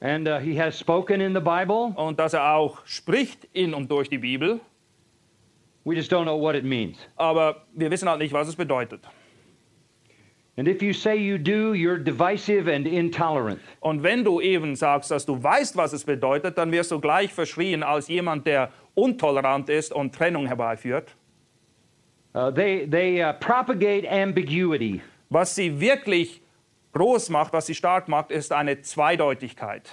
and 0.00 0.28
uh, 0.28 0.38
he 0.38 0.54
has 0.54 0.78
spoken 0.78 1.22
in 1.22 1.32
the 1.32 1.40
Bible. 1.40 1.94
und 1.96 2.18
dass 2.20 2.34
er 2.34 2.56
auch 2.56 2.84
spricht 2.84 3.48
in 3.54 3.72
und 3.72 3.90
durch 3.90 4.10
die 4.10 4.18
Bibel. 4.18 4.60
We 5.84 5.94
just 5.94 6.12
don't 6.12 6.24
know 6.24 6.38
what 6.38 6.54
it 6.54 6.62
means. 6.62 6.98
Aber 7.16 7.64
wir 7.72 7.90
wissen 7.90 8.06
halt 8.06 8.20
nicht, 8.20 8.34
was 8.34 8.48
es 8.48 8.54
bedeutet. 8.54 9.00
And 10.58 10.68
if 10.68 10.82
you 10.82 10.92
say 10.92 11.16
you 11.16 11.38
do, 11.38 11.72
you're 11.72 11.96
divisive 11.96 12.70
and 12.70 12.86
intolerant. 12.86 13.58
Und 13.80 14.02
wenn 14.02 14.22
du 14.22 14.42
eben 14.42 14.76
sagst, 14.76 15.10
dass 15.10 15.24
du 15.24 15.42
weißt, 15.42 15.74
was 15.74 15.94
es 15.94 16.04
bedeutet, 16.04 16.58
dann 16.58 16.70
wirst 16.70 16.90
du 16.90 17.00
gleich 17.00 17.32
verschrien 17.32 17.82
als 17.82 18.08
jemand, 18.08 18.46
der 18.46 18.70
untolerant 18.94 19.70
ist 19.70 19.90
und 19.90 20.14
Trennung 20.14 20.46
herbeiführt. 20.46 21.16
Uh, 22.34 22.50
they 22.50 22.86
they 22.86 23.24
uh, 23.24 23.32
propagate 23.32 24.06
ambiguity. 24.06 25.00
Was 25.30 25.54
sie 25.54 25.80
wirklich 25.80 26.42
groß 26.92 27.30
macht, 27.30 27.52
was 27.52 27.66
sie 27.66 27.74
stark 27.74 28.08
macht, 28.08 28.32
ist 28.32 28.52
eine 28.52 28.82
Zweideutigkeit. 28.82 29.90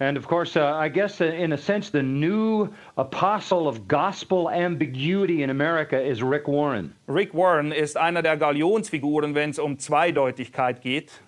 And 0.00 0.16
of 0.16 0.28
course, 0.28 0.56
uh, 0.56 0.76
I 0.76 0.88
guess 0.88 1.20
uh, 1.20 1.24
in 1.24 1.52
a 1.52 1.56
sense, 1.56 1.90
the 1.90 2.04
new 2.04 2.68
apostle 2.96 3.66
of 3.66 3.88
gospel 3.88 4.48
ambiguity 4.48 5.42
in 5.42 5.50
America 5.50 6.00
is 6.00 6.22
Rick 6.22 6.46
Warren. 6.46 6.94
Rick 7.08 7.34
Warren 7.34 7.72
ist 7.72 7.96
einer 7.96 8.22
der 8.22 8.36
Galionsfiguren, 8.36 9.34
wenn 9.34 9.50
es 9.50 9.58
um 9.58 9.76
Zweideutigkeit 9.76 10.80
geht. 10.80 11.20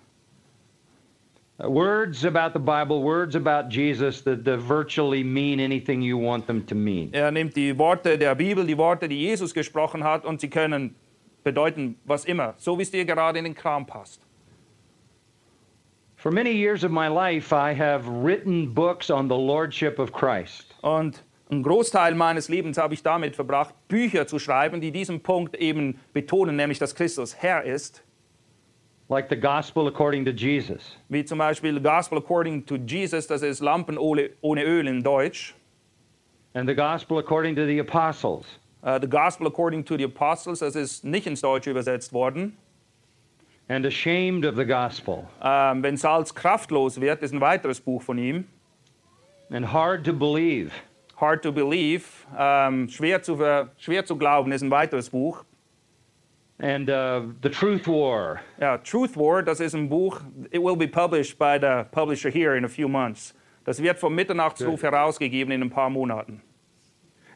Uh, 1.59 1.69
words 1.69 2.25
about 2.25 2.53
the 2.53 2.61
Bible, 2.61 3.03
words 3.03 3.35
about 3.35 3.71
Jesus 3.71 4.23
that, 4.23 4.45
that 4.45 4.61
virtually 4.61 5.25
mean 5.25 5.59
anything 5.59 6.01
you 6.01 6.17
want 6.17 6.47
them 6.47 6.65
to 6.65 6.77
mean. 6.77 7.13
Er 7.13 7.33
nimmt 7.33 7.57
die 7.57 7.77
Worte 7.77 8.17
der 8.17 8.37
Bibel, 8.37 8.65
die 8.65 8.79
Worte, 8.79 9.09
die 9.09 9.19
Jesus 9.19 9.53
gesprochen 9.53 10.05
hat, 10.05 10.25
und 10.25 10.41
sie 10.41 10.49
können 10.49 10.95
bedeuten, 11.43 11.97
was 12.05 12.25
immer, 12.25 12.55
so 12.57 12.79
wie 12.79 12.83
es 12.83 12.91
dir 12.91 13.05
gerade 13.05 13.39
in 13.39 13.45
den 13.45 13.55
Kram 13.55 13.87
passt. 13.87 14.21
For 16.21 16.31
many 16.31 16.53
years 16.53 16.85
of 16.85 16.91
my 16.91 17.09
life, 17.09 17.51
I 17.51 17.73
have 17.73 18.07
written 18.07 18.75
books 18.75 19.11
on 19.11 19.29
the 19.29 19.37
lordship 19.37 19.99
of 19.99 20.13
Christ. 20.13 20.75
Und 20.83 21.25
einen 21.51 21.63
Großteil 21.63 22.15
meines 22.15 22.51
Lebens 22.51 22.77
habe 22.77 22.93
ich 22.93 23.03
damit 23.03 23.35
verbracht, 23.35 23.75
Bücher 23.89 24.27
zu 24.27 24.39
schreiben, 24.39 24.83
die 24.83 24.93
diesen 24.93 25.23
Punkt 25.23 25.57
eben 25.57 25.99
betonen, 26.13 26.57
nämlich 26.57 26.79
dass 26.79 26.95
Christus 26.95 27.35
Herr 27.37 27.65
ist. 27.65 28.03
Like 29.09 29.31
the 29.31 29.37
gospel 29.37 29.89
according 29.89 30.27
to 30.27 30.31
Jesus. 30.31 30.97
Wie 31.09 31.25
zum 31.25 31.39
Beispiel 31.39 31.81
Gospel 31.81 32.19
According 32.19 32.67
to 32.67 32.77
Jesus, 32.77 33.27
das 33.27 33.41
ist 33.41 33.61
Lampen 33.61 33.97
ohne 33.97 34.31
ohne 34.43 34.63
Öl 34.63 34.87
in 34.87 35.03
Deutsch. 35.03 35.55
And 36.53 36.69
the 36.69 36.75
gospel 36.75 37.19
according 37.19 37.57
to 37.57 37.65
the 37.65 37.81
apostles. 37.81 38.60
Uh, 38.83 38.99
the 38.99 39.09
Gospel 39.09 39.47
According 39.47 39.85
to 39.85 39.97
the 39.97 40.05
Apostles, 40.05 40.61
das 40.61 40.75
ist 40.75 41.05
nicht 41.05 41.27
ins 41.27 41.41
Deutsche 41.41 41.71
übersetzt 41.71 42.13
worden. 42.13 42.57
And 43.69 43.87
ashamed 43.87 44.45
of 44.45 44.57
the 44.57 44.65
gospel. 44.65 45.29
Ähm, 45.43 45.83
wenn 45.83 45.97
Salz 45.97 46.35
kraftlos 46.35 47.01
wird, 47.01 47.23
ist 47.23 47.33
ein 47.33 47.41
weiteres 47.41 47.81
Buch 47.81 48.03
von 48.03 48.19
ihm. 48.19 48.47
And 49.51 49.73
hard 49.73 50.05
to 50.05 50.13
believe. 50.13 50.73
Hard 51.21 51.43
to 51.43 51.53
Believe, 51.53 52.05
ähm, 52.37 52.89
schwer, 52.89 53.23
zu 53.23 53.37
schwer 53.77 54.05
zu 54.07 54.17
glauben, 54.17 54.53
ist 54.53 54.63
ein 54.63 54.71
weiteres 54.71 55.11
Buch. 55.11 55.45
And 56.59 56.89
uh, 56.89 57.33
the 57.43 57.51
truth 57.51 57.87
war. 57.87 58.41
Ja, 58.59 58.79
Truth 58.79 59.17
War, 59.17 59.43
das 59.43 59.61
ist 59.61 59.75
ein 59.75 59.89
Buch, 59.89 60.21
it 60.51 60.63
will 60.63 60.77
be 60.77 60.89
published 60.89 61.39
by 61.39 61.59
the 61.59 61.85
publisher 61.91 62.31
here 62.31 62.57
in 62.57 62.65
a 62.65 62.69
few 62.69 62.89
months. 62.89 63.35
Das 63.65 63.83
wird 63.83 63.99
vom 63.99 64.15
Mitternachtsruf 64.15 64.83
herausgegeben 64.83 65.53
in 65.53 65.63
ein 65.63 65.71
paar 65.71 65.91
Monaten. 65.91 66.43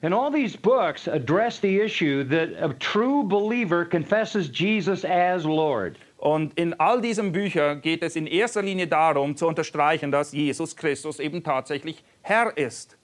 And 0.05 0.13
all 0.13 0.31
these 0.31 0.55
books 0.55 1.09
address 1.09 1.61
the 1.61 1.81
issue 1.81 2.25
that 2.25 2.51
a 2.63 2.75
true 2.75 3.25
believer 3.25 3.87
confesses 3.87 4.51
Jesus 4.51 5.03
as 5.03 5.47
Lord. 5.47 5.97
Und 6.19 6.53
in 6.59 6.75
all 6.79 7.01
diesen 7.01 7.33
Büchern 7.33 7.81
geht 7.81 8.03
es 8.03 8.15
in 8.15 8.27
erster 8.27 8.61
Linie 8.63 8.87
darum, 8.87 9.35
zu 9.35 9.47
unterstreichen, 9.47 10.11
dass 10.11 10.33
Jesus 10.33 10.77
Christus 10.77 11.21
eben 11.21 11.43
tatsächlich 11.43 12.05
Herr 12.21 12.53
ist. 12.55 12.99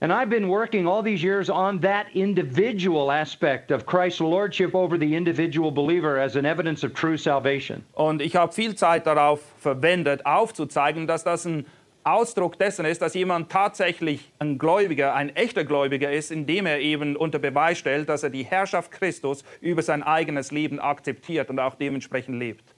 And 0.00 0.12
I've 0.12 0.28
been 0.28 0.48
working 0.48 0.88
all 0.88 1.04
these 1.04 1.22
years 1.22 1.48
on 1.48 1.80
that 1.82 2.06
individual 2.14 3.12
aspect 3.12 3.70
of 3.70 3.86
Christ's 3.86 4.20
lordship 4.20 4.74
over 4.74 4.98
the 4.98 5.14
individual 5.14 5.70
believer 5.70 6.18
as 6.18 6.34
an 6.34 6.46
evidence 6.46 6.82
of 6.82 6.94
true 6.94 7.16
salvation. 7.16 7.84
Und 7.94 8.20
ich 8.22 8.34
habe 8.34 8.52
viel 8.52 8.74
Zeit 8.74 9.06
darauf 9.06 9.40
verwendet, 9.60 10.26
aufzuzeigen, 10.26 11.06
dass 11.06 11.22
das 11.22 11.46
ein 11.46 11.64
Ausdruck 12.12 12.58
dessen 12.58 12.84
ist, 12.84 13.02
dass 13.02 13.14
jemand 13.14 13.50
tatsächlich 13.50 14.32
ein 14.38 14.58
Gläubiger, 14.58 15.14
ein 15.14 15.34
echter 15.34 15.64
Gläubiger 15.64 16.10
ist, 16.10 16.30
indem 16.30 16.66
er 16.66 16.80
eben 16.80 17.16
unter 17.16 17.38
Beweis 17.38 17.78
stellt, 17.78 18.08
dass 18.08 18.22
er 18.22 18.30
die 18.30 18.44
Herrschaft 18.44 18.90
Christus 18.90 19.44
über 19.60 19.82
sein 19.82 20.02
eigenes 20.02 20.50
Leben 20.50 20.80
akzeptiert 20.80 21.50
und 21.50 21.58
auch 21.58 21.74
dementsprechend 21.74 22.38
lebt. 22.38 22.74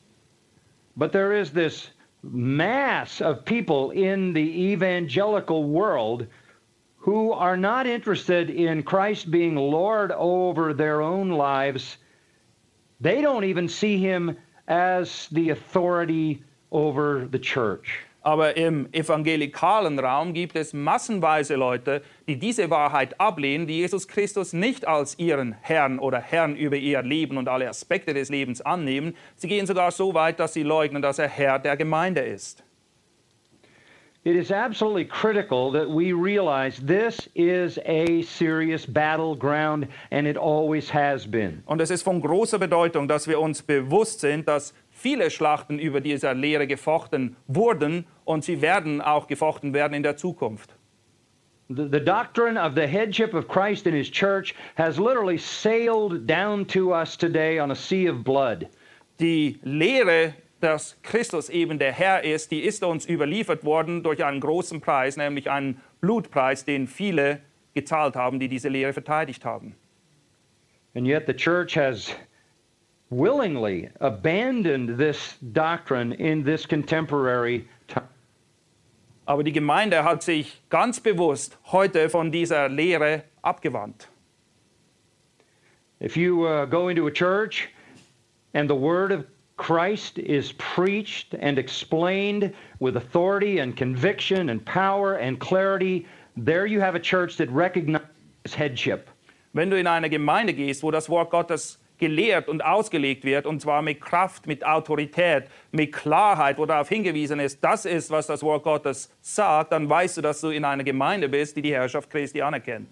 But 0.96 1.12
there 1.12 1.38
is 1.38 1.52
this 1.52 1.92
mass 2.22 3.22
of 3.22 3.44
people 3.44 3.92
in 3.92 4.34
the 4.34 4.72
evangelical 4.72 5.64
world 5.64 6.26
who 6.98 7.32
are 7.32 7.56
not 7.56 7.86
interested 7.86 8.50
in 8.50 8.82
Christ 8.84 9.30
being 9.30 9.56
Lord 9.56 10.12
over 10.12 10.74
their 10.74 11.00
own 11.00 11.30
lives. 11.30 11.96
They 13.00 13.22
don't 13.22 13.44
even 13.44 13.68
see 13.68 13.96
him 13.96 14.36
as 14.68 15.28
the 15.32 15.50
authority 15.50 16.42
over 16.70 17.26
the 17.30 17.38
church. 17.38 18.04
Aber 18.22 18.56
im 18.56 18.88
evangelikalen 18.92 19.98
Raum 19.98 20.34
gibt 20.34 20.54
es 20.54 20.74
massenweise 20.74 21.54
Leute, 21.54 22.02
die 22.28 22.38
diese 22.38 22.68
Wahrheit 22.68 23.18
ablehnen, 23.18 23.66
die 23.66 23.78
Jesus 23.78 24.08
Christus 24.08 24.52
nicht 24.52 24.86
als 24.86 25.18
ihren 25.18 25.52
Herrn 25.62 25.98
oder 25.98 26.20
Herrn 26.20 26.54
über 26.54 26.76
ihr 26.76 27.02
Leben 27.02 27.38
und 27.38 27.48
alle 27.48 27.68
Aspekte 27.68 28.12
des 28.12 28.28
Lebens 28.28 28.60
annehmen. 28.60 29.16
Sie 29.36 29.48
gehen 29.48 29.66
sogar 29.66 29.90
so 29.90 30.12
weit, 30.12 30.38
dass 30.38 30.52
sie 30.52 30.62
leugnen, 30.62 31.00
dass 31.00 31.18
er 31.18 31.28
Herr 31.28 31.58
der 31.58 31.78
Gemeinde 31.78 32.20
ist. 32.20 32.62
It 34.22 34.36
is 34.36 34.52
absolutely 34.52 35.06
critical 35.06 35.72
that 35.72 35.88
we 35.88 36.12
realize 36.12 36.78
this 36.78 37.26
is 37.34 37.78
a 37.86 38.20
serious 38.20 38.84
battleground 38.84 39.88
and 40.10 40.26
it 40.26 40.36
always 40.36 40.90
has 40.90 41.26
been. 41.26 41.62
Und 41.64 41.80
es 41.80 41.90
ist 41.90 42.02
von 42.02 42.20
großer 42.20 42.58
Bedeutung, 42.58 43.08
dass 43.08 43.26
wir 43.26 43.40
uns 43.40 43.62
bewusst 43.62 44.20
sind, 44.20 44.46
dass 44.46 44.74
viele 45.00 45.30
Schlachten 45.30 45.78
über 45.78 46.00
diese 46.00 46.32
Lehre 46.32 46.66
gefochten 46.66 47.36
wurden 47.46 48.04
und 48.24 48.44
sie 48.44 48.60
werden 48.60 49.00
auch 49.00 49.26
gefochten 49.26 49.72
werden 49.72 49.94
in 49.94 50.02
der 50.02 50.16
Zukunft. 50.16 50.76
The, 51.68 52.00
doctrine 52.00 52.58
of 52.58 52.74
the 52.74 52.86
headship 52.86 53.32
of 53.32 53.46
Christ 53.46 53.86
in 53.86 53.94
his 53.94 54.10
church 54.10 54.54
has 54.76 54.98
literally 54.98 55.38
sailed 55.38 56.26
down 56.26 56.66
to 56.66 56.92
us 56.92 57.16
today 57.16 57.60
on 57.60 57.70
a 57.70 57.76
sea 57.76 58.08
of 58.08 58.24
blood. 58.24 58.66
Die 59.20 59.60
Lehre, 59.62 60.34
dass 60.60 60.96
Christus 61.02 61.48
eben 61.48 61.78
der 61.78 61.92
Herr 61.92 62.24
ist, 62.24 62.50
die 62.50 62.60
ist 62.60 62.82
uns 62.82 63.08
überliefert 63.08 63.64
worden 63.64 64.02
durch 64.02 64.24
einen 64.24 64.40
großen 64.40 64.80
Preis, 64.80 65.16
nämlich 65.16 65.48
einen 65.48 65.80
Blutpreis, 66.00 66.64
den 66.64 66.88
viele 66.88 67.40
gezahlt 67.72 68.16
haben, 68.16 68.40
die 68.40 68.48
diese 68.48 68.68
Lehre 68.68 68.92
verteidigt 68.92 69.44
haben. 69.44 69.76
And 70.94 71.06
yet 71.06 71.26
the 71.28 71.34
church 71.34 71.76
has 71.76 72.16
willingly 73.10 73.90
abandoned 74.00 74.96
this 74.96 75.34
doctrine 75.52 76.12
in 76.12 76.44
this 76.44 76.64
contemporary 76.64 77.68
time. 77.88 78.08
Aber 79.26 79.42
die 79.42 79.52
Gemeinde 79.52 80.02
hat 80.02 80.22
sich 80.22 80.60
ganz 80.70 81.00
bewusst 81.00 81.56
heute 81.66 82.08
von 82.08 82.30
dieser 82.30 82.68
Lehre 82.68 83.24
abgewandt. 83.42 84.08
If 86.00 86.16
you 86.16 86.46
uh, 86.46 86.64
go 86.64 86.88
into 86.88 87.06
a 87.06 87.10
church 87.10 87.68
and 88.54 88.68
the 88.68 88.74
word 88.74 89.12
of 89.12 89.26
Christ 89.56 90.18
is 90.18 90.52
preached 90.52 91.34
and 91.34 91.58
explained 91.58 92.54
with 92.78 92.96
authority 92.96 93.58
and 93.58 93.76
conviction 93.76 94.48
and 94.48 94.64
power 94.64 95.16
and 95.16 95.38
clarity, 95.38 96.06
there 96.36 96.64
you 96.64 96.80
have 96.80 96.94
a 96.94 97.00
church 97.00 97.36
that 97.36 97.50
recognizes 97.50 98.08
headship. 98.54 99.10
Wenn 99.52 99.68
du 99.68 99.76
in 99.76 99.86
eine 99.86 100.08
Gemeinde 100.08 100.54
gehst, 100.54 100.82
wo 100.82 100.90
das 100.90 101.10
Wort 101.10 101.30
Gottes 101.30 101.76
gelehrt 102.00 102.48
und 102.48 102.64
ausgelegt 102.64 103.24
wird, 103.24 103.46
und 103.46 103.60
zwar 103.60 103.82
mit 103.82 104.00
Kraft, 104.00 104.46
mit 104.46 104.66
Autorität, 104.66 105.44
mit 105.70 105.92
Klarheit, 105.92 106.58
wo 106.58 106.66
darauf 106.66 106.88
hingewiesen 106.88 107.38
ist, 107.38 107.62
das 107.62 107.84
ist, 107.84 108.10
was 108.10 108.26
das 108.26 108.42
Wort 108.42 108.64
Gottes 108.64 109.14
sagt, 109.20 109.70
dann 109.72 109.88
weißt 109.88 110.16
du, 110.16 110.20
dass 110.22 110.40
du 110.40 110.48
in 110.48 110.64
einer 110.64 110.82
Gemeinde 110.82 111.28
bist, 111.28 111.56
die 111.56 111.62
die 111.62 111.72
Herrschaft 111.72 112.10
Christi 112.10 112.42
anerkennt. 112.42 112.88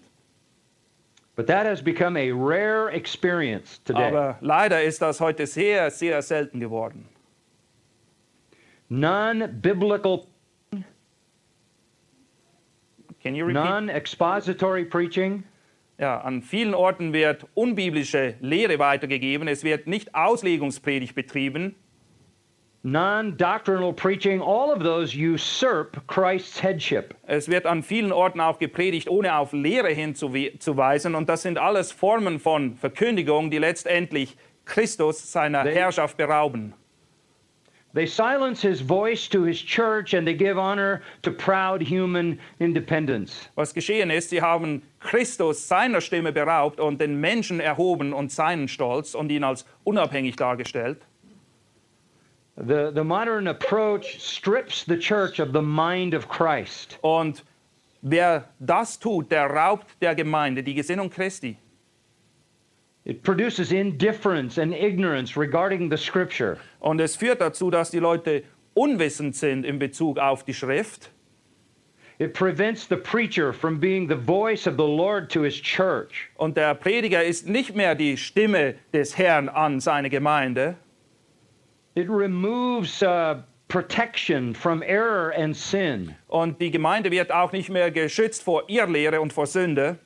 But 1.35 1.47
that 1.47 1.65
has 1.65 1.81
become 1.81 2.17
a 2.17 2.31
rare 2.33 2.91
experience 2.91 3.81
today. 3.83 4.07
Aber 4.07 4.37
leider 4.41 4.83
ist 4.83 5.01
das 5.01 5.21
heute 5.21 5.47
sehr, 5.47 5.89
sehr 5.89 6.21
selten 6.21 6.59
geworden. 6.59 7.07
Non 8.89 9.47
biblical, 9.61 10.25
Can 13.21 13.35
you 13.35 13.45
repeat? 13.45 13.63
non 13.63 13.89
expository 13.89 14.83
preaching, 14.83 15.43
Ja, 15.99 16.21
an 16.21 16.41
vielen 16.41 16.73
Orten 16.73 17.11
wird 17.11 17.45
unbiblische 17.55 18.35
Lehre 18.39 18.79
weitergegeben. 18.79 19.49
Es 19.49 19.63
wird 19.65 19.85
nicht 19.85 20.15
Auslegungspredigt 20.15 21.13
betrieben. 21.13 21.75
non 22.81 23.35
doctrinal 23.35 23.91
preaching, 23.91 24.41
all 24.41 24.71
of 24.71 24.81
those 24.81 25.13
usurp 25.13 26.01
Christ's 26.07 26.63
headship. 26.63 27.13
Es 27.27 27.49
wird 27.49 27.65
an 27.65 27.83
vielen 27.83 28.13
Orten 28.13 28.39
auch 28.39 28.57
gepredigt, 28.59 29.09
ohne 29.09 29.35
auf 29.35 29.51
Lehre 29.51 29.89
hinzuweisen. 29.89 31.15
Und 31.15 31.27
das 31.27 31.41
sind 31.41 31.57
alles 31.57 31.91
Formen 31.91 32.39
von 32.39 32.75
Verkündigung, 32.77 33.51
die 33.51 33.57
letztendlich 33.57 34.37
Christus 34.63 35.29
seiner 35.33 35.63
They- 35.65 35.73
Herrschaft 35.75 36.15
berauben. 36.15 36.73
They 37.93 38.05
silence 38.05 38.61
his 38.61 38.81
voice 38.81 39.27
to 39.29 39.43
his 39.43 39.59
church 39.59 40.13
and 40.13 40.27
they 40.27 40.35
give 40.35 40.59
honor 40.59 41.01
to 41.23 41.31
proud 41.31 41.81
human 41.81 42.39
independence. 42.59 43.49
Was 43.55 43.73
geschehen 43.73 44.11
ist, 44.11 44.29
sie 44.29 44.41
haben 44.41 44.83
Christus 44.99 45.67
seiner 45.67 45.99
Stimme 45.99 46.31
beraubt 46.31 46.79
und 46.79 47.01
den 47.01 47.19
Menschen 47.19 47.59
erhoben 47.59 48.13
und 48.13 48.31
seinen 48.31 48.67
Stolz 48.67 49.15
und 49.15 49.31
ihn 49.31 49.43
als 49.43 49.65
unabhängig 49.85 50.35
dargestellt. 50.35 51.01
The, 52.57 52.91
the 52.93 53.03
modern 53.03 53.47
approach 53.47 54.19
strips 54.19 54.85
the 54.85 54.97
church 54.97 55.39
of 55.39 55.53
the 55.53 55.61
mind 55.61 56.13
of 56.13 56.27
Christ. 56.27 56.99
Und 57.01 57.43
wer 58.01 58.49
das 58.59 58.99
tut, 58.99 59.31
der 59.31 59.49
raubt 59.49 59.87
der 59.99 60.13
Gemeinde 60.13 60.61
die 60.61 60.75
Gesinnung 60.75 61.09
Christi. 61.09 61.57
It 63.05 63.23
produces 63.23 63.71
indifference 63.71 64.57
and 64.57 64.73
ignorance 64.73 65.37
regarding 65.37 65.89
the 65.89 65.97
scripture. 65.97 66.57
Und 66.79 66.99
es 66.99 67.15
führt 67.15 67.41
dazu, 67.41 67.71
dass 67.71 67.91
die 67.91 67.99
Leute 67.99 68.43
unwissend 68.73 69.35
sind 69.35 69.65
in 69.65 69.79
Bezug 69.79 70.17
auf 70.19 70.43
die 70.43 70.53
Schrift. 70.53 71.09
It 72.19 72.33
prevents 72.33 72.85
the 72.85 72.97
preacher 72.97 73.53
from 73.53 73.79
being 73.79 74.07
the 74.07 74.17
voice 74.17 74.67
of 74.67 74.75
the 74.75 74.85
Lord 74.85 75.29
to 75.29 75.41
his 75.41 75.55
church. 75.55 76.29
Und 76.35 76.57
der 76.57 76.75
Prediger 76.75 77.23
ist 77.23 77.47
nicht 77.47 77.75
mehr 77.75 77.95
die 77.95 78.17
Stimme 78.17 78.75
des 78.91 79.17
Herrn 79.17 79.47
an 79.47 79.79
seine 79.79 80.09
Gemeinde. 80.09 80.75
It 81.95 82.09
removes 82.09 83.01
uh, 83.01 83.41
protection 83.69 84.53
from 84.53 84.83
error 84.83 85.31
and 85.31 85.55
sin. 85.55 86.15
Und 86.27 86.59
die 86.59 86.71
Gemeinde 86.71 87.09
wird 87.09 87.31
auch 87.31 87.53
nicht 87.53 87.69
mehr 87.69 87.89
geschützt 87.89 88.43
vor 88.43 88.63
Irrlehre 88.67 89.21
und 89.21 89.31
vor 89.31 89.47
Sünde. 89.47 89.97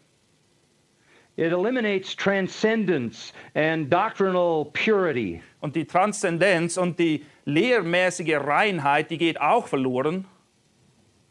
It 1.36 1.52
eliminates 1.52 2.16
transcendence 2.16 3.34
and 3.56 3.90
doctrinal 3.90 4.66
purity. 4.66 5.42
Und 5.62 5.76
die 5.76 5.86
Transzendenz 5.86 6.78
und 6.78 7.00
die 7.00 7.26
lehrmäßige 7.46 8.36
Reinheit, 8.36 9.10
die 9.10 9.18
geht 9.18 9.42
auch 9.42 9.68
verloren. 9.68 10.26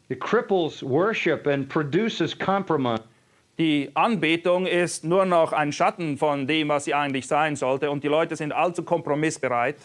It 0.08 0.20
cripples 0.20 0.82
worship 0.82 1.46
and 1.46 1.68
produces 1.68 2.36
compromise. 2.36 3.04
Die 3.58 3.90
Anbetung 3.94 4.66
ist 4.66 5.04
nur 5.04 5.24
noch 5.24 5.52
ein 5.52 5.72
Schatten 5.72 6.16
von 6.16 6.46
dem, 6.46 6.68
was 6.68 6.86
sie 6.86 6.94
eigentlich 6.94 7.28
sein 7.28 7.54
sollte. 7.54 7.90
Und 7.90 8.02
die 8.02 8.08
Leute 8.08 8.34
sind 8.34 8.50
allzu 8.50 8.82
kompromissbereit. 8.82 9.76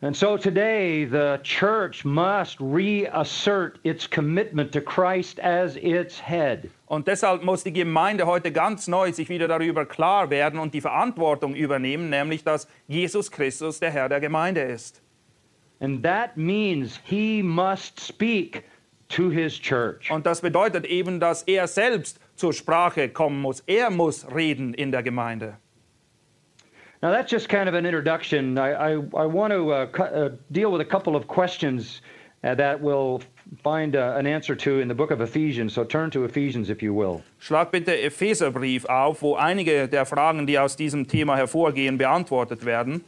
And 0.00 0.16
so 0.16 0.36
today, 0.36 1.06
the 1.06 1.40
church 1.42 2.04
must 2.04 2.60
reassert 2.60 3.80
its 3.82 4.06
commitment 4.06 4.70
to 4.72 4.80
Christ 4.80 5.40
as 5.40 5.76
its 5.76 6.20
head. 6.20 6.70
Und 6.86 7.08
deshalb 7.08 7.42
muss 7.42 7.64
die 7.64 7.72
Gemeinde 7.72 8.24
heute 8.24 8.52
ganz 8.52 8.86
neu 8.86 9.12
sich 9.12 9.28
wieder 9.28 9.48
darüber 9.48 9.84
klar 9.86 10.30
werden 10.30 10.60
und 10.60 10.72
die 10.72 10.80
Verantwortung 10.80 11.56
übernehmen, 11.56 12.10
nämlich 12.10 12.44
dass 12.44 12.68
Jesus 12.86 13.28
Christus 13.32 13.80
der 13.80 13.90
Herr 13.90 14.08
der 14.08 14.20
Gemeinde 14.20 14.60
ist. 14.60 15.02
And 15.80 16.04
that 16.04 16.36
means 16.36 17.00
he 17.02 17.42
must 17.42 17.98
speak 17.98 18.62
to 19.08 19.30
his 19.30 19.58
church. 19.58 20.12
Und 20.12 20.26
das 20.26 20.42
bedeutet 20.42 20.84
eben, 20.84 21.18
dass 21.18 21.42
er 21.42 21.66
selbst 21.66 22.20
zur 22.36 22.52
Sprache 22.52 23.08
kommen 23.08 23.40
muss. 23.40 23.64
Er 23.66 23.90
muss 23.90 24.32
reden 24.32 24.74
in 24.74 24.92
der 24.92 25.02
Gemeinde. 25.02 25.58
Now, 27.00 27.12
that's 27.12 27.30
just 27.30 27.48
kind 27.48 27.68
of 27.68 27.74
an 27.74 27.86
introduction. 27.86 28.58
I, 28.58 28.72
I, 28.72 28.90
I 29.16 29.26
want 29.26 29.52
to 29.52 29.72
uh, 29.72 29.86
cu- 29.86 30.02
uh, 30.02 30.30
deal 30.50 30.72
with 30.72 30.80
a 30.80 30.84
couple 30.84 31.14
of 31.14 31.28
questions 31.28 32.02
uh, 32.42 32.56
that 32.56 32.80
we'll 32.80 33.22
find 33.62 33.94
uh, 33.94 34.14
an 34.16 34.26
answer 34.26 34.56
to 34.56 34.80
in 34.80 34.88
the 34.88 34.94
book 34.94 35.12
of 35.12 35.20
Ephesians. 35.20 35.74
So 35.74 35.84
turn 35.84 36.10
to 36.10 36.24
Ephesians, 36.24 36.70
if 36.70 36.82
you 36.82 36.92
will. 36.92 37.22
Schlag 37.40 37.70
bitte 37.70 37.92
Epheserbrief 38.02 38.84
auf, 38.86 39.22
wo 39.22 39.36
einige 39.36 39.86
der 39.86 40.06
Fragen, 40.06 40.46
die 40.46 40.58
aus 40.58 40.74
diesem 40.74 41.06
Thema 41.06 41.36
hervorgehen, 41.36 41.98
beantwortet 41.98 42.64
werden. 42.64 43.04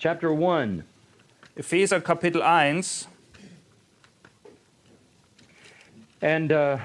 Chapter 0.00 0.30
1. 0.30 0.82
Epheser 1.54 2.00
Kapitel 2.00 2.42
1, 2.42 3.08
And 6.22 6.52
uh, 6.52 6.78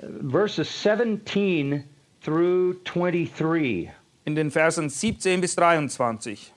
verses 0.00 0.68
17 0.68 1.84
through 2.22 2.80
23. 2.84 3.90
in 4.24 4.34
den 4.34 4.50
Versen 4.50 4.88
17 4.88 5.40
bis 5.40 5.54
23. 5.54 6.52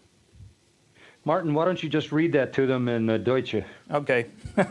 Martin, 1.24 1.54
why 1.54 1.66
don't 1.66 1.84
you 1.84 1.90
just 1.90 2.12
read 2.14 2.32
that 2.32 2.54
to 2.54 2.66
them 2.66 2.88
in 2.88 3.10
uh, 3.10 3.18
Deutsche? 3.18 3.66
Okay. 3.92 4.28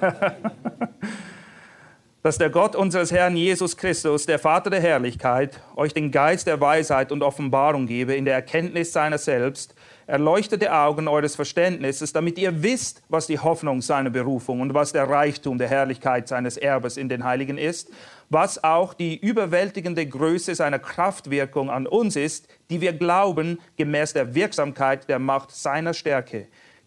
Dass 2.22 2.38
der 2.38 2.48
Gott 2.50 2.74
unseres 2.74 3.12
Herrn 3.12 3.36
Jesus 3.36 3.76
Christus, 3.76 4.26
der 4.26 4.38
Vater 4.38 4.70
der 4.70 4.80
Herrlichkeit, 4.80 5.60
euch 5.76 5.92
den 5.92 6.10
Geist 6.10 6.46
der 6.46 6.60
Weisheit 6.60 7.12
und 7.12 7.22
Offenbarung 7.22 7.86
gebe 7.86 8.14
in 8.14 8.24
der 8.24 8.34
Erkenntnis 8.34 8.92
seiner 8.92 9.18
selbst, 9.18 9.75
erleuchtete 10.06 10.72
Augen 10.72 11.08
eures 11.08 11.34
Verständnisses, 11.34 12.12
damit 12.12 12.38
ihr 12.38 12.62
wisst, 12.62 13.02
was 13.08 13.26
die 13.26 13.38
Hoffnung 13.38 13.82
seiner 13.82 14.10
Berufung 14.10 14.60
und 14.60 14.72
was 14.72 14.92
der 14.92 15.08
Reichtum 15.08 15.58
der 15.58 15.68
Herrlichkeit 15.68 16.28
seines 16.28 16.56
Erbes 16.56 16.96
in 16.96 17.08
den 17.08 17.24
Heiligen 17.24 17.58
ist, 17.58 17.90
was 18.30 18.62
auch 18.62 18.94
die 18.94 19.16
überwältigende 19.16 20.06
Größe 20.06 20.54
seiner 20.54 20.78
Kraftwirkung 20.78 21.70
an 21.70 21.86
uns 21.86 22.16
ist, 22.16 22.48
die 22.70 22.80
wir 22.80 22.92
glauben, 22.92 23.58
gemäß 23.76 24.12
der 24.12 24.34
Wirksamkeit 24.34 25.08
der 25.08 25.18
Macht 25.18 25.50
seiner 25.50 25.94
Stärke. 25.94 26.46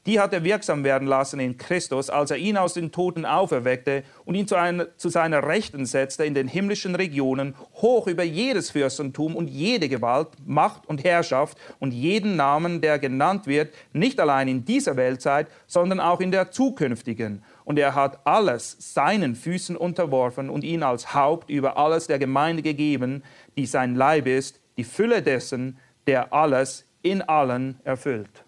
Die 0.10 0.20
hat 0.20 0.34
er 0.34 0.44
wirksam 0.44 0.84
werden 0.84 1.08
lassen 1.08 1.40
in 1.40 1.60
Christus, 1.60 2.10
als 2.10 2.32
er 2.32 2.38
ihn 2.38 2.58
aus 2.58 2.74
den 2.74 2.92
Toten 2.92 3.28
auferweckte 3.28 4.02
und 4.26 4.34
ihn 4.34 4.48
zu, 4.48 4.56
einer, 4.56 4.98
zu 4.98 5.10
seiner 5.10 5.46
Rechten 5.46 5.86
setzte 5.86 6.26
in 6.26 6.34
den 6.34 6.48
himmlischen 6.48 6.96
Regionen, 6.96 7.54
hoch 7.76 8.08
über 8.08 8.24
jedes 8.24 8.72
Fürstentum 8.72 9.36
und 9.36 9.48
jede 9.48 9.88
Gewalt, 9.88 10.30
Macht 10.48 10.88
und 10.88 11.04
Herrschaft 11.04 11.60
und 11.78 11.94
jeden 11.94 12.36
Namen, 12.36 12.82
der 12.82 12.98
genannt 12.98 13.46
wird, 13.46 13.72
nicht 13.94 14.20
allein 14.20 14.48
in 14.48 14.66
dieser 14.66 14.96
Weltzeit, 14.96 15.46
sondern 15.68 16.00
auch 16.00 16.22
in 16.22 16.32
der 16.32 16.50
zukünftigen. 16.50 17.44
Und 17.64 17.78
er 17.78 17.94
hat 17.94 18.26
alles 18.26 18.78
seinen 18.80 19.36
Füßen 19.36 19.78
unterworfen 19.78 20.50
und 20.50 20.64
ihn 20.64 20.82
als 20.82 21.14
Haupt 21.14 21.52
über 21.52 21.78
alles 21.78 22.08
der 22.08 22.18
Gemeinde 22.18 22.64
gegeben, 22.64 23.22
die 23.56 23.68
sein 23.68 23.94
Leib 23.94 24.26
ist, 24.26 24.60
die 24.76 24.86
Fülle 24.86 25.22
dessen, 25.22 25.78
der 26.08 26.34
alles 26.34 26.88
in 27.04 27.22
allen 27.22 27.80
erfüllt. 27.84 28.44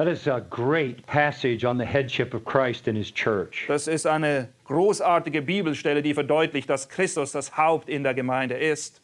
That 0.00 0.08
is 0.08 0.26
a 0.26 0.40
great 0.48 1.06
passage 1.06 1.62
on 1.62 1.76
the 1.76 1.84
headship 1.84 2.32
of 2.32 2.42
Christ 2.42 2.88
in 2.88 2.96
his 2.96 3.10
church. 3.10 3.66
Das 3.68 3.86
ist 3.86 4.06
eine 4.06 4.48
großartige 4.64 5.42
Bibelstelle, 5.42 6.00
die 6.00 6.14
verdeutlicht, 6.14 6.70
dass 6.70 6.88
Christus 6.88 7.32
das 7.32 7.54
Haupt 7.54 7.90
in 7.90 8.02
der 8.02 8.14
Gemeinde 8.14 8.54
ist. 8.54 9.02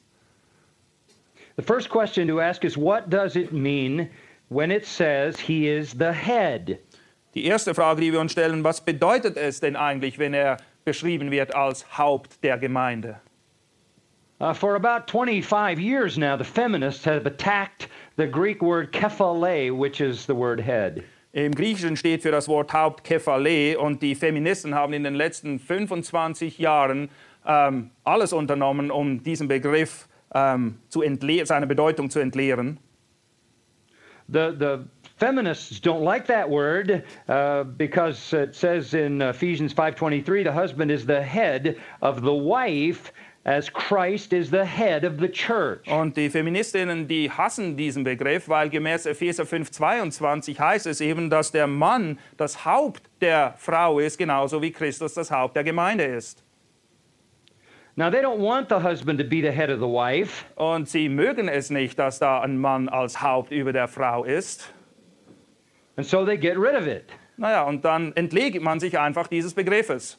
The 1.56 1.62
first 1.62 1.90
question 1.90 2.26
to 2.28 2.40
ask 2.40 2.64
is 2.64 2.78
what 2.78 3.10
does 3.10 3.36
it 3.36 3.52
mean 3.52 4.08
when 4.48 4.70
it 4.70 4.86
says 4.86 5.38
he 5.38 5.68
is 5.68 5.92
the 5.92 6.14
head? 6.14 6.78
Die 7.34 7.44
erste 7.44 7.74
Frage, 7.74 8.00
die 8.00 8.10
wir 8.10 8.20
uns 8.20 8.32
stellen, 8.32 8.64
was 8.64 8.80
bedeutet 8.80 9.36
es 9.36 9.60
denn 9.60 9.76
eigentlich, 9.76 10.18
wenn 10.18 10.32
er 10.32 10.56
beschrieben 10.86 11.30
wird 11.30 11.54
als 11.54 11.98
Haupt 11.98 12.42
der 12.42 12.56
Gemeinde? 12.56 13.20
Uh, 14.40 14.54
for 14.54 14.76
about 14.76 15.10
25 15.10 15.78
years 15.78 16.16
now, 16.16 16.36
the 16.36 16.44
feminists 16.44 17.04
have 17.04 17.26
attacked 17.26 17.88
the 18.16 18.26
Greek 18.26 18.62
word 18.62 18.92
kephale, 18.92 19.76
which 19.76 20.00
is 20.00 20.26
the 20.26 20.34
word 20.34 20.60
head. 20.60 21.04
Im 21.32 21.52
Griechischen 21.54 21.96
steht 21.96 22.22
für 22.22 22.30
das 22.30 22.48
Wort 22.48 22.72
Haupt 22.72 23.04
Kephale 23.04 23.78
und 23.78 24.00
die 24.00 24.14
Feministen 24.14 24.74
haben 24.74 24.94
in 24.94 25.04
den 25.04 25.14
letzten 25.14 25.58
25 25.58 26.58
Jahren 26.58 27.10
ähm, 27.46 27.90
alles 28.04 28.32
unternommen, 28.32 28.90
um 28.90 29.22
diesen 29.22 29.46
Begriff 29.46 30.08
ähm, 30.34 30.78
zu 30.88 31.02
seine 31.44 31.66
Bedeutung 31.66 32.08
zu 32.08 32.20
entleeren. 32.20 32.78
The, 34.28 34.50
the 34.58 34.78
feminists 35.18 35.78
don't 35.78 36.02
like 36.02 36.26
that 36.26 36.48
word 36.48 37.04
uh, 37.28 37.64
because 37.64 38.32
it 38.32 38.54
says 38.54 38.92
in 38.92 39.20
Ephesians 39.20 39.72
5:23 39.72 40.42
the 40.42 40.52
husband 40.52 40.90
is 40.90 41.06
the 41.06 41.22
head 41.22 41.76
of 42.00 42.22
the 42.22 42.34
wife 42.34 43.12
as 43.46 43.72
Christ 43.72 44.32
is 44.32 44.50
the 44.50 44.64
head 44.64 45.04
of 45.04 45.20
the 45.20 45.28
church. 45.28 45.88
Und 45.88 46.16
die 46.16 46.28
Feministinnen, 46.28 47.06
die 47.06 47.30
hassen 47.30 47.76
diesen 47.76 48.02
Begriff, 48.02 48.48
weil 48.48 48.68
gemäß 48.68 49.06
Epheser 49.06 49.44
5:22 49.44 50.58
heißt 50.58 50.86
es 50.86 51.00
eben, 51.00 51.30
dass 51.30 51.52
der 51.52 51.68
Mann 51.68 52.18
das 52.36 52.64
Haupt 52.64 53.02
der 53.20 53.54
Frau 53.56 54.00
ist, 54.00 54.18
genauso 54.18 54.60
wie 54.62 54.72
Christus 54.72 55.14
das 55.14 55.30
Haupt 55.30 55.54
der 55.54 55.62
Gemeinde 55.62 56.04
ist. 56.04 56.42
Now 57.94 58.10
they 58.10 58.20
don't 58.20 58.40
want 58.40 58.68
the 58.68 58.82
husband 58.82 59.20
to 59.20 59.24
be 59.24 59.40
the 59.40 59.52
head 59.52 59.70
of 59.70 59.78
the 59.78 59.86
wife. 59.86 60.44
Und 60.56 60.88
sie 60.88 61.08
mögen 61.08 61.48
es 61.48 61.70
nicht, 61.70 61.98
dass 62.00 62.18
da 62.18 62.40
ein 62.40 62.58
Mann 62.58 62.88
als 62.88 63.22
Haupt 63.22 63.52
über 63.52 63.72
der 63.72 63.86
Frau 63.86 64.24
ist. 64.24 64.74
And 65.96 66.04
so 66.04 66.26
they 66.26 66.36
get 66.36 66.56
rid 66.56 66.74
of 66.74 66.88
it. 66.88 67.04
Naja, 67.36 67.62
und 67.62 67.84
dann 67.84 68.12
entlegt 68.16 68.60
man 68.60 68.80
sich 68.80 68.98
einfach 68.98 69.28
dieses 69.28 69.54
Begriffes. 69.54 70.18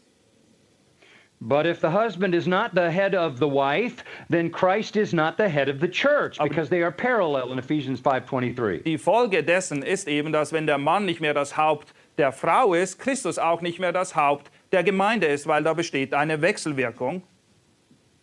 But 1.39 1.67
if 1.67 1.79
the 1.79 1.91
husband 1.91 2.33
is 2.33 2.47
not 2.47 2.73
the 2.73 2.89
head 2.89 3.13
of 3.13 3.37
the 3.37 3.47
wife, 3.47 4.03
then 4.27 4.49
Christ 4.49 4.95
is 4.95 5.13
not 5.13 5.37
the 5.37 5.47
head 5.47 5.69
of 5.69 5.79
the 5.79 5.87
church 5.87 6.39
because 6.39 6.69
they 6.69 6.81
are 6.81 6.91
parallel 6.91 7.51
in 7.51 7.59
Ephesians 7.59 8.01
5:23. 8.01 8.83
Die 8.83 8.97
Folge 8.97 9.43
dessen 9.43 9.83
ist 9.83 10.07
eben, 10.07 10.31
dass 10.31 10.51
wenn 10.51 10.65
der 10.65 10.79
Mann 10.79 11.05
nicht 11.05 11.21
mehr 11.21 11.35
das 11.35 11.55
Haupt 11.55 11.93
der 12.17 12.31
Frau 12.31 12.73
ist, 12.73 12.97
Christus 12.97 13.37
auch 13.37 13.61
nicht 13.61 13.77
mehr 13.79 13.91
das 13.91 14.15
Haupt 14.15 14.49
der 14.71 14.83
Gemeinde 14.83 15.27
ist, 15.27 15.45
weil 15.45 15.61
da 15.61 15.73
besteht 15.73 16.13
eine 16.15 16.41
Wechselwirkung. 16.41 17.21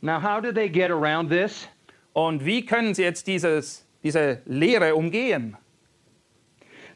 Now 0.00 0.20
how 0.20 0.40
do 0.40 0.50
they 0.52 0.68
get 0.68 0.90
around 0.90 1.30
this? 1.30 1.68
Und 2.14 2.44
wie 2.44 2.66
können 2.66 2.94
sie 2.94 3.04
jetzt 3.04 3.28
dieses, 3.28 3.86
diese 4.02 4.42
Lehre 4.44 4.96
umgehen? 4.96 5.56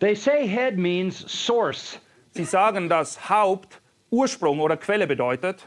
They 0.00 0.16
say 0.16 0.48
head 0.48 0.76
means 0.76 1.16
source. 1.28 2.00
Sie 2.32 2.44
sagen, 2.44 2.88
dass 2.88 3.30
Haupt 3.30 3.80
Ursprung 4.10 4.58
oder 4.60 4.76
Quelle 4.76 5.06
bedeutet. 5.06 5.64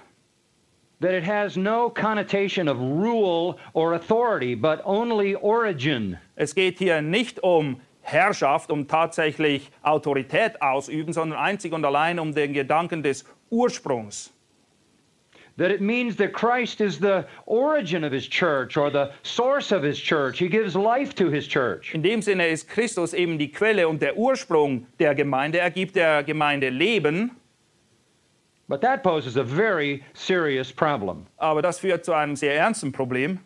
That 1.02 1.16
it 1.16 1.24
has 1.24 1.58
no 1.58 1.90
connotation 1.90 2.68
of 2.68 2.80
rule 2.80 3.58
or 3.74 3.96
authority, 3.96 4.54
but 4.54 4.82
only 4.86 5.34
origin. 5.34 6.20
Es 6.36 6.54
geht 6.54 6.78
hier 6.78 7.02
nicht 7.02 7.40
um 7.42 7.82
Herrschaft, 8.02 8.70
um 8.70 8.88
tatsächlich 8.88 9.72
Autorität 9.82 10.62
ausüben, 10.62 11.12
sondern 11.12 11.40
einzig 11.40 11.74
und 11.74 11.84
allein 11.86 12.20
um 12.20 12.36
den 12.36 12.54
Gedanken 12.54 13.02
des 13.02 13.26
Ursprungs. 13.50 14.32
That 15.58 15.72
it 15.72 15.82
means 15.82 16.16
that 16.18 16.34
Christ 16.34 16.82
is 16.82 17.00
the 17.00 17.26
origin 17.46 18.04
of 18.04 18.14
his 18.14 18.28
church 18.28 18.78
or 18.78 18.92
the 18.92 19.10
source 19.24 19.72
of 19.72 19.84
his 19.84 20.00
church. 20.00 20.40
He 20.40 20.48
gives 20.48 20.76
life 20.76 21.14
to 21.16 21.30
his 21.30 21.48
church. 21.48 21.94
In 21.94 22.02
dem 22.02 22.22
Sinne 22.22 22.48
ist 22.48 22.70
Christus 22.70 23.14
eben 23.14 23.38
die 23.38 23.52
Quelle 23.52 23.88
und 23.88 24.02
der 24.02 24.16
Ursprung 24.18 24.86
der 25.00 25.14
Gemeinde. 25.16 25.60
Er 25.60 25.72
gibt 25.72 25.96
der 25.96 26.24
Gemeinde 26.24 26.70
Leben. 26.70 27.32
But 28.72 28.80
that 28.84 29.04
poses 29.04 29.36
a 29.36 29.44
very 29.44 30.02
serious 30.14 30.72
problem. 30.72 31.28
Aber 31.38 31.62
das 31.62 31.80
führt 31.80 32.06
zu 32.06 32.14
einem 32.14 32.38
sehr 32.38 32.56
ernsten 32.56 32.94
Problem. 32.94 33.42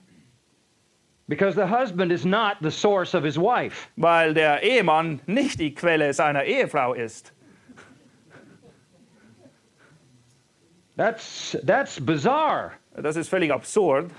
Because 1.28 1.55
the 1.55 1.65
husband 1.65 2.11
is 2.11 2.26
not 2.26 2.57
the 2.61 2.69
source 2.69 3.15
of 3.15 3.23
his 3.23 3.36
wife. 3.36 3.88
Weil 3.97 4.36
der 4.36 4.61
Ehemann 4.61 5.19
nicht 5.26 5.59
die 5.59 5.73
Quelle 5.73 6.13
seiner 6.13 6.43
Ehefrau 6.43 6.93
ist. 6.93 7.32
That's, 10.95 11.57
that's 11.63 11.99
bizarre. 11.99 12.73
Das 12.95 13.15
ist 13.15 13.28
völlig 13.28 13.51
absurd. 13.51 14.11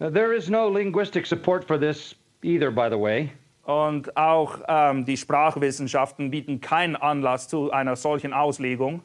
Now, 0.00 0.08
there 0.08 0.32
is 0.32 0.48
no 0.48 0.70
linguistic 0.70 1.26
support 1.26 1.66
for 1.66 1.76
this 1.76 2.14
either, 2.42 2.70
by 2.70 2.88
the 2.88 2.98
way. 2.98 3.30
Und 3.64 4.16
auch 4.16 4.60
ähm, 4.68 5.04
die 5.04 5.18
Sprachwissenschaften 5.18 6.30
bieten 6.30 6.62
keinen 6.62 6.96
Anlass 6.96 7.46
zu 7.48 7.70
einer 7.70 7.94
solchen 7.94 8.32
Auslegung. 8.32 9.02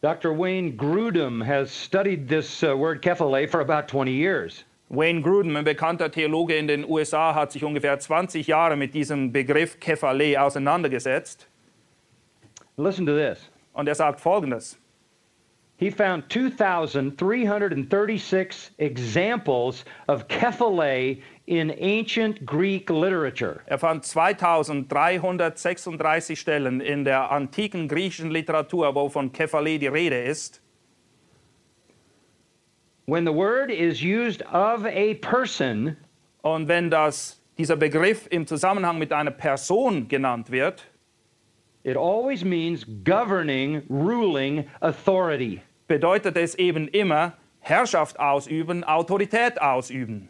Dr. 0.00 0.32
Wayne 0.32 0.76
Grudem 0.76 1.44
has 1.44 1.72
studied 1.72 2.28
this 2.28 2.62
uh, 2.62 2.76
word 2.76 3.02
kephale 3.02 3.50
for 3.50 3.60
about 3.60 3.88
20 3.88 4.12
years. 4.12 4.64
Wayne 4.88 5.22
Grudem, 5.24 5.56
ein 5.56 5.64
bekannter 5.64 6.08
Theologe 6.08 6.56
in 6.56 6.68
den 6.68 6.84
USA, 6.88 7.34
hat 7.34 7.50
sich 7.50 7.64
ungefähr 7.64 7.98
20 7.98 8.46
Jahre 8.46 8.76
mit 8.76 8.94
diesem 8.94 9.32
Begriff 9.32 9.80
Kephale 9.80 10.40
auseinandergesetzt. 10.40 11.48
Listen 12.76 13.06
to 13.06 13.16
this. 13.16 13.50
Und 13.72 13.88
er 13.88 13.96
sagt 13.96 14.20
Folgendes. 14.20 14.78
He 15.78 15.90
found 15.90 16.28
2,336 16.28 18.70
examples 18.78 19.84
of 20.08 20.28
kephale 20.28 21.22
in 21.46 21.74
ancient 21.78 22.44
Greek 22.44 22.90
literature. 22.90 23.62
Er 23.66 23.78
fand 23.78 24.04
2336 24.04 26.38
Stellen 26.38 26.80
in 26.80 27.04
der 27.04 27.30
antiken 27.30 27.88
griechischen 27.88 28.30
Literatur, 28.30 28.94
wo 28.94 29.08
von 29.08 29.32
Kephale 29.32 29.78
die 29.78 29.86
Rede 29.86 30.20
ist. 30.20 30.60
When 33.06 33.24
the 33.24 33.32
word 33.32 33.70
is 33.70 34.02
used 34.02 34.42
of 34.52 34.84
a 34.84 35.14
person, 35.14 35.96
Und 36.42 36.68
wenn 36.68 36.90
das, 36.90 37.40
dieser 37.58 37.76
Begriff 37.76 38.26
im 38.30 38.46
Zusammenhang 38.46 38.98
mit 38.98 39.12
einer 39.12 39.30
Person 39.30 40.08
genannt 40.08 40.50
wird, 40.50 40.84
it 41.84 41.96
always 41.96 42.44
means 42.44 42.84
governing, 43.04 43.82
ruling 43.88 44.66
authority. 44.80 45.62
Bedeutet 45.88 46.36
es 46.36 46.54
eben 46.54 46.86
immer 46.88 47.32
Herrschaft 47.60 48.20
ausüben, 48.20 48.84
Autorität 48.84 49.60
ausüben. 49.60 50.28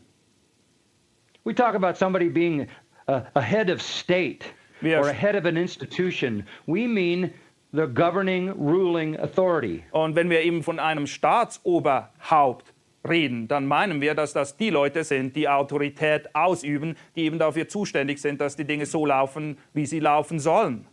We 1.45 1.55
talk 1.55 1.75
about 1.75 1.95
somebody 1.97 2.29
being 2.29 2.67
a, 3.07 3.23
a 3.35 3.41
head 3.41 3.71
of 3.71 3.81
state 3.83 4.47
Wir- 4.81 4.99
or 5.01 5.09
a 5.09 5.13
head 5.13 5.35
of 5.35 5.45
an 5.45 5.57
institution. 5.57 6.47
We 6.67 6.87
mean 6.87 7.33
the 7.73 7.87
governing, 7.87 8.51
ruling 8.51 9.19
authority. 9.19 9.85
Und 9.91 10.15
wenn 10.15 10.31
wir 10.31 10.43
eben 10.43 10.63
von 10.63 10.79
einem 10.79 11.07
Staatsoberhaupt 11.07 12.73
reden, 13.09 13.49
dann 13.49 13.67
meinen 13.67 14.01
wir, 14.01 14.15
dass 14.15 14.33
das 14.33 14.57
die 14.57 14.71
Leute 14.71 15.05
sind, 15.05 15.37
die 15.37 15.49
Autorität 15.49 16.35
ausüben, 16.35 16.97
die 17.17 17.23
eben 17.25 17.39
dafür 17.39 17.69
zuständig 17.69 18.21
sind, 18.21 18.41
dass 18.41 18.57
die 18.57 18.65
Dinge 18.65 18.87
so 18.87 19.07
laufen, 19.07 19.59
wie 19.73 19.87
sie 19.87 20.01
laufen 20.01 20.39
sollen. 20.39 20.87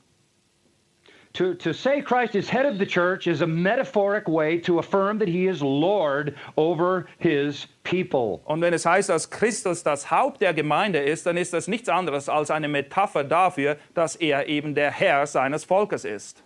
To, 1.36 1.54
to 1.56 1.74
say 1.74 2.02
Christ 2.02 2.34
is 2.36 2.50
head 2.50 2.66
of 2.66 2.80
the 2.80 2.86
church 2.86 3.28
is 3.28 3.42
a 3.42 3.48
metaphoric 3.48 4.26
way 4.30 4.58
to 4.60 4.80
affirm 4.80 5.20
that 5.20 5.28
he 5.28 5.48
is 5.48 5.62
Lord 5.62 6.34
over 6.56 7.08
his 7.20 7.68
people. 7.84 8.42
Und 8.46 8.62
wenn 8.62 8.74
es 8.74 8.86
heißt, 8.86 9.10
dass 9.10 9.30
Christus 9.30 9.84
das 9.84 10.10
Haupt 10.10 10.40
der 10.40 10.54
Gemeinde 10.54 11.00
ist, 11.00 11.26
dann 11.26 11.36
ist 11.36 11.52
das 11.52 11.68
nichts 11.68 11.90
anderes 11.90 12.30
als 12.30 12.52
eine 12.52 12.70
Metapher 12.70 13.26
dafür, 13.26 13.76
dass 13.94 14.16
er 14.16 14.48
eben 14.48 14.76
der 14.76 14.92
Herr 14.92 15.28
seines 15.28 15.66
Volkes 15.66 16.06
ist. 16.06 16.42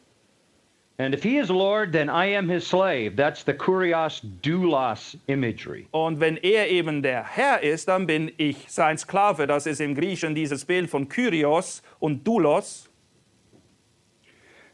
And 0.97 1.13
if 1.13 1.21
he 1.21 1.37
is 1.37 1.49
Lord, 1.49 1.91
then 1.91 2.09
I 2.09 2.35
am 2.35 2.49
his 2.49 2.67
slave. 2.67 3.15
That's 3.15 3.43
the 3.43 3.53
kurios 3.53 4.21
doulos 4.41 5.15
imagery. 5.27 5.87
Und 5.91 6.19
wenn 6.19 6.35
er 6.37 6.67
eben 6.67 7.03
der 7.03 7.23
Herr 7.23 7.61
ist, 7.61 7.87
dann 7.87 8.07
bin 8.07 8.31
ich 8.37 8.65
sein 8.67 8.97
Sklave. 8.97 9.45
Das 9.45 9.67
ist 9.67 9.79
im 9.81 9.93
Griechischen 9.93 10.33
dieses 10.33 10.65
Bild 10.65 10.89
von 10.89 11.07
Kyrios 11.07 11.83
und 11.99 12.27
Doulos. 12.27 12.88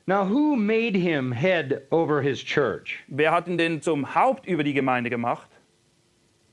Now, 0.08 0.26
who 0.26 0.56
made 0.56 0.96
him 0.96 1.32
head 1.32 1.88
over 1.92 2.22
his 2.22 2.44
church? 2.44 3.04
Wer 3.10 3.32
hat 3.32 3.48
ihn 3.48 3.58
denn 3.58 3.82
zum 3.82 4.04
Haupt 4.04 4.46
über 4.48 4.64
die 4.64 4.74
Gemeinde 4.74 5.10
gemacht? 5.10 5.48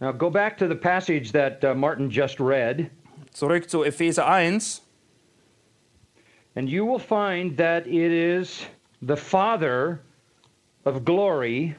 Now, 0.01 0.11
go 0.13 0.31
back 0.31 0.57
to 0.59 0.67
the 0.67 0.75
passage 0.75 1.33
that 1.33 1.63
uh, 1.65 1.75
Martin 1.75 2.11
just 2.11 2.41
read, 2.41 2.91
Zurück 3.35 3.69
zu 3.69 3.85
Epheser 3.85 4.27
1. 4.27 4.81
and 6.57 6.69
you 6.69 6.85
will 6.85 6.99
find 6.99 7.57
that 7.57 7.87
it 7.87 8.13
is 8.13 8.67
the 9.01 9.17
Father 9.17 10.01
of 10.85 11.05
glory 11.05 11.75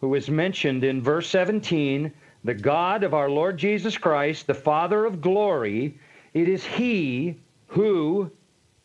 who 0.00 0.14
is 0.14 0.28
mentioned 0.30 0.84
in 0.84 1.02
verse 1.02 1.28
17, 1.30 2.12
the 2.44 2.54
God 2.54 3.02
of 3.02 3.14
our 3.14 3.28
Lord 3.28 3.56
Jesus 3.56 3.98
Christ, 3.98 4.46
the 4.46 4.54
Father 4.54 5.04
of 5.04 5.20
glory. 5.20 5.98
It 6.34 6.48
is 6.48 6.64
He 6.64 7.36
who 7.66 8.30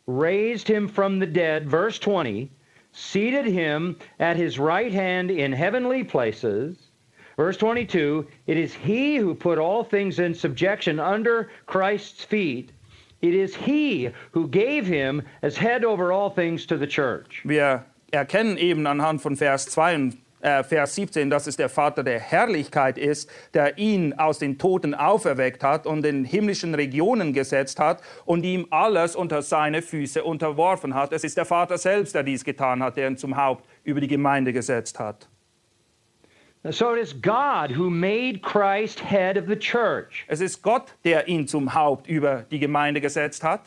raised 0.08 0.68
him 0.68 0.88
from 0.88 1.20
the 1.20 1.26
dead, 1.26 1.70
verse 1.70 2.00
20, 2.00 2.52
seated 2.92 3.46
him 3.46 3.98
at 4.20 4.36
his 4.36 4.60
right 4.60 4.92
hand 4.92 5.32
in 5.32 5.52
heavenly 5.52 6.04
places. 6.04 6.78
Verse 7.38 7.58
22, 7.58 8.28
it 8.46 8.58
is 8.58 8.74
he 8.74 9.16
who 9.16 9.34
put 9.34 9.58
all 9.58 9.84
things 9.84 10.20
in 10.20 10.36
subjection 10.36 11.00
under 11.00 11.50
Christ's 11.66 12.24
feet. 12.24 12.72
It 13.22 13.34
is 13.34 13.56
he 13.56 14.10
who 14.32 14.48
gave 14.48 14.86
him 14.86 15.24
as 15.42 15.58
head 15.58 15.84
over 15.84 16.12
all 16.12 16.30
things 16.30 16.66
to 16.68 16.78
the 16.78 16.86
church. 16.86 17.42
Wir 17.44 17.86
erkennen 18.12 18.58
eben 18.58 18.86
anhand 18.86 19.22
von 19.22 19.36
Vers 19.36 19.66
2, 19.66 20.12
äh, 20.44 20.64
Vers 20.64 20.96
17, 20.96 21.30
dass 21.30 21.48
es 21.48 21.56
der 21.56 21.70
Vater 21.70 22.04
der 22.04 22.20
Herrlichkeit 22.20 22.98
ist, 22.98 23.30
der 23.54 23.78
ihn 23.78 24.14
aus 24.14 24.40
den 24.40 24.58
Toten 24.58 24.94
auferweckt 24.94 25.64
hat 25.64 25.88
und 25.88 26.06
in 26.06 26.26
himmlischen 26.26 26.76
Regionen 26.76 27.34
gesetzt 27.34 27.80
hat 27.80 28.02
und 28.26 28.44
ihm 28.44 28.68
alles 28.70 29.16
unter 29.16 29.42
seine 29.42 29.82
Füße 29.82 30.24
unterworfen 30.24 30.94
hat. 30.94 31.14
Es 31.14 31.24
ist 31.24 31.38
der 31.38 31.46
Vater 31.46 31.78
selbst, 31.78 32.14
der 32.14 32.24
dies 32.24 32.44
getan 32.44 32.84
hat, 32.84 32.98
der 32.98 33.08
ihn 33.08 33.18
zum 33.18 33.38
Haupt 33.38 33.66
über 33.84 34.02
die 34.02 34.08
Gemeinde 34.08 34.52
gesetzt 34.52 35.00
hat. 35.00 35.30
So 36.70 36.94
it 36.94 37.02
is 37.02 37.14
God 37.14 37.78
who 37.78 37.90
made 37.90 38.42
Christ 38.42 39.00
head 39.00 39.38
of 39.38 39.48
the 39.48 39.56
church. 39.56 40.26
Es 40.28 40.40
ist 40.40 40.62
Gott, 40.62 40.94
der 41.04 41.28
ihn 41.28 41.48
zum 41.48 41.74
Haupt 41.74 42.08
über 42.08 42.46
die 42.52 42.60
Gemeinde 42.60 43.02
gesetzt 43.02 43.44
hat. 43.44 43.62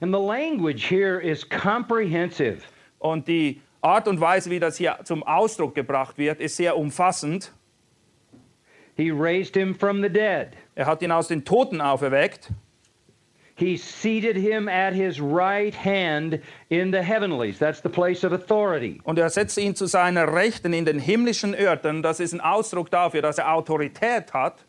And 0.00 0.12
the 0.12 0.20
language 0.20 0.88
here 0.88 1.20
is 1.20 1.48
comprehensive. 1.48 2.62
Und 2.98 3.28
die 3.28 3.60
Art 3.84 4.08
und 4.08 4.20
Weise, 4.20 4.50
wie 4.50 4.60
das 4.60 4.78
hier 4.78 4.98
zum 5.04 5.22
Ausdruck 5.22 5.74
gebracht 5.74 6.16
wird, 6.16 6.40
ist 6.40 6.56
sehr 6.56 6.76
umfassend. 6.76 7.52
He 8.96 9.10
raised 9.10 9.54
him 9.54 9.74
from 9.74 10.02
the 10.02 10.08
dead. 10.08 10.56
Er 10.74 10.86
hat 10.86 11.02
ihn 11.02 11.12
aus 11.12 11.28
den 11.28 11.44
Toten 11.44 11.80
auferweckt. 11.80 12.50
He 13.56 13.76
seated 13.76 14.36
him 14.36 14.68
at 14.68 14.94
his 14.94 15.20
right 15.20 15.74
hand 15.74 16.40
in 16.70 16.92
the 16.92 17.02
heavenlies. 17.02 17.58
That's 17.58 17.82
the 17.82 17.88
place 17.88 18.24
of 18.24 18.32
authority. 18.32 19.00
Und 19.04 19.18
er 19.18 19.28
setzte 19.28 19.60
ihn 19.60 19.76
zu 19.76 19.86
seiner 19.86 20.32
Rechten 20.32 20.72
in 20.72 20.86
den 20.86 20.98
himmlischen 20.98 21.54
Örtern. 21.54 22.02
Das 22.02 22.20
ist 22.20 22.32
ein 22.32 22.40
Ausdruck 22.40 22.90
dafür, 22.90 23.20
dass 23.20 23.38
er 23.38 23.52
Autorität 23.52 24.32
hat. 24.32 24.64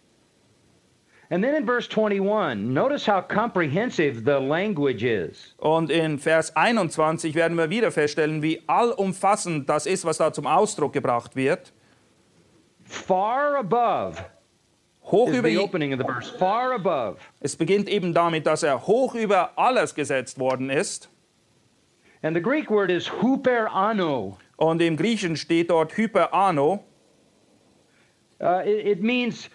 And 1.30 1.44
then 1.44 1.56
in 1.56 1.66
verse 1.66 1.88
21, 1.88 2.74
notice 2.74 3.06
how 3.06 3.22
comprehensive 3.22 4.24
the 4.26 4.40
language 4.40 5.04
is. 5.04 5.56
Und 5.58 5.90
in 5.90 6.20
Vers 6.20 6.56
21 6.56 7.34
werden 7.34 7.58
wir 7.58 7.70
wieder 7.70 7.92
feststellen, 7.92 8.42
wie 8.44 8.62
allumfassend 8.68 9.68
das 9.68 9.88
ist, 9.88 10.06
was 10.06 10.18
da 10.18 10.32
zum 10.32 10.46
Ausdruck 10.46 10.94
gebracht 10.94 11.36
wird. 11.36 11.74
Far 12.84 13.58
above 13.58 14.24
Hoch 15.06 15.30
is 15.30 15.38
über 15.38 15.50
the 15.50 15.58
opening 15.58 15.94
of 15.94 16.00
the 16.00 16.06
verse. 16.06 16.32
Far 16.38 16.74
above. 16.74 17.18
es 17.40 17.56
beginnt 17.56 17.90
eben 17.90 18.14
damit, 18.14 18.46
dass 18.46 18.64
er 18.64 18.88
hoch 18.88 19.14
über 19.16 19.58
alles 19.58 19.94
gesetzt 19.94 20.40
worden 20.40 20.70
ist. 20.70 21.10
And 22.24 22.36
the 22.36 22.42
Greek 22.42 22.70
word 22.72 22.90
is 22.90 23.08
huper 23.22 23.72
ano. 23.72 24.38
Und 24.58 24.82
im 24.82 24.98
Griechen 24.98 25.36
steht 25.36 25.70
dort 25.70 25.96
Hyperano. 25.96 26.84
Uh, 28.40 28.62
it, 28.66 28.86
it 28.86 29.04
means 29.04 29.50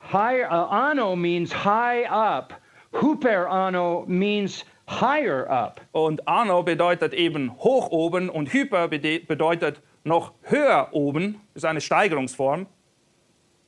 higher. 0.00 0.50
Uh, 0.50 0.66
ano 0.66 1.14
means 1.14 1.52
high 1.52 2.04
up. 2.04 2.52
Huper 2.92 3.48
ano 3.48 4.04
means 4.08 4.64
higher 4.86 5.48
up. 5.48 5.80
Und 5.92 6.20
Ano 6.26 6.62
bedeutet 6.62 7.14
eben 7.14 7.50
hoch 7.58 7.90
oben 7.90 8.28
und 8.28 8.52
Hyper 8.52 8.88
bedeutet 8.88 9.80
noch 10.04 10.32
höher 10.42 10.88
oben. 10.92 11.40
Ist 11.54 11.64
eine 11.64 11.80
Steigerungsform. 11.80 12.66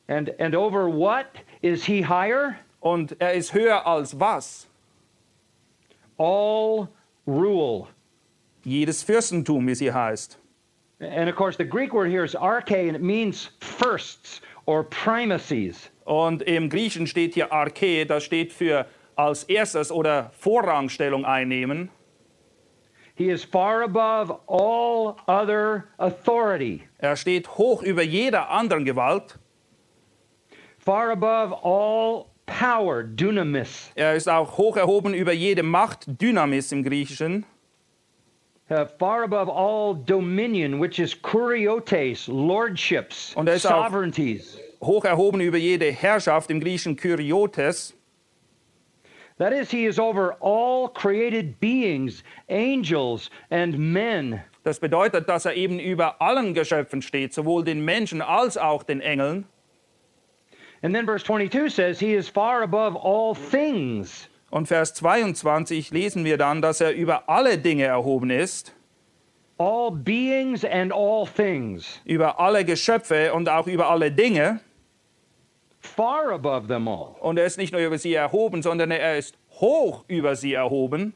And 0.08 0.30
and 0.40 0.54
over 0.56 0.88
what 0.88 1.26
is 1.62 1.84
he 1.84 2.02
higher? 2.02 2.56
Und 2.80 3.16
er 3.20 3.34
ist 3.34 3.54
höher 3.54 3.86
als 3.86 4.18
was? 4.18 4.66
All 6.18 6.88
rule. 7.26 7.86
Jedes 8.64 9.02
Fürstentum, 9.04 9.66
wie 9.66 9.74
sie 9.74 9.92
heißt. 9.92 10.38
And 11.00 11.28
of 11.28 11.36
course, 11.36 11.56
the 11.56 11.64
Greek 11.64 11.92
word 11.92 12.10
here 12.10 12.24
is 12.24 12.34
arche, 12.34 12.88
and 12.88 12.96
it 12.96 13.02
means 13.02 13.50
firsts 13.60 14.40
or 14.66 14.84
primacies. 14.84 15.90
Und 16.04 16.42
im 16.42 16.68
Griechen 16.68 17.06
steht 17.06 17.34
hier 17.34 17.52
Arche, 17.52 18.06
das 18.06 18.24
steht 18.24 18.52
für 18.52 18.86
als 19.14 19.44
erstes 19.44 19.92
oder 19.92 20.30
Vorrangstellung 20.38 21.24
einnehmen. 21.24 21.90
He 23.14 23.28
is 23.30 23.44
far 23.44 23.82
above 23.82 24.38
all 24.46 25.16
other 25.26 25.84
authority, 25.98 26.82
Er 26.98 27.14
steht 27.16 27.46
hoch 27.58 27.82
über 27.82 28.02
jeder 28.02 28.48
anderen 28.50 28.84
Gewalt. 28.84 29.38
far 30.78 31.10
above 31.12 31.54
all 31.62 32.24
power, 32.46 33.02
dunamis, 33.04 33.90
Er 33.94 34.14
ist 34.14 34.28
auch 34.28 34.56
hoch 34.56 34.76
erhoben 34.76 35.14
über 35.14 35.32
jede 35.32 35.62
Macht, 35.62 36.06
Dynamis 36.20 36.72
im 36.72 36.82
Griechischen. 36.82 37.44
uh, 38.70 38.86
far 38.98 39.24
above 39.24 39.52
all 39.52 39.94
dominion, 39.94 40.80
which 40.80 40.98
is 40.98 41.14
kuriotes, 41.20 42.26
lordships, 42.28 43.34
Und 43.36 43.46
er 43.46 43.54
ist 43.56 43.66
auch- 43.66 43.86
sovereignties. 43.88 44.58
Hoch 44.82 45.04
erhoben 45.04 45.40
über 45.40 45.58
jede 45.58 45.90
Herrschaft 45.92 46.50
im 46.50 46.60
Griechischen 46.60 46.96
Kyriotes. 46.96 47.94
That 49.38 49.52
is, 49.52 49.70
he 49.70 49.86
is 49.86 49.98
over 49.98 50.36
all 50.40 50.88
created 50.88 51.58
beings, 51.58 52.22
angels, 52.48 53.30
and 53.50 53.78
men. 53.78 54.42
Das 54.62 54.78
bedeutet, 54.78 55.28
dass 55.28 55.44
er 55.46 55.54
eben 55.54 55.78
über 55.80 56.20
allen 56.20 56.54
Geschöpfen 56.54 57.02
steht, 57.02 57.32
sowohl 57.32 57.64
den 57.64 57.84
Menschen 57.84 58.22
als 58.22 58.56
auch 58.56 58.82
den 58.82 59.00
Engeln. 59.00 59.46
And 60.82 60.94
then 60.94 61.06
verse 61.06 61.24
22 61.24 61.70
says, 61.72 61.98
He 62.00 62.14
is 62.14 62.28
far 62.28 62.62
above 62.62 62.96
all 62.96 63.34
things. 63.34 64.28
Und 64.50 64.66
Vers 64.66 64.94
22 64.94 65.90
lesen 65.92 66.24
wir 66.24 66.36
dann, 66.36 66.60
dass 66.60 66.80
er 66.80 66.92
über 66.92 67.28
alle 67.28 67.56
Dinge 67.56 67.84
erhoben 67.84 68.30
ist, 68.30 68.74
All 69.58 69.90
beings 69.92 70.64
and 70.64 70.92
all 70.92 71.26
things. 71.26 72.00
über 72.04 72.38
alle 72.38 72.64
Geschöpfe 72.64 73.32
und 73.32 73.48
auch 73.48 73.66
über 73.66 73.88
alle 73.88 74.10
Dinge. 74.10 74.60
Far 75.82 76.32
above 76.32 76.68
them 76.68 76.88
all. 76.88 77.16
Und 77.20 77.38
er 77.38 77.44
ist 77.44 77.58
nicht 77.58 77.72
nur 77.72 77.82
über 77.82 77.98
sie 77.98 78.14
erhoben, 78.14 78.62
sondern 78.62 78.90
er 78.90 79.18
ist 79.18 79.36
hoch 79.50 80.04
über 80.08 80.36
sie 80.36 80.54
erhoben. 80.54 81.14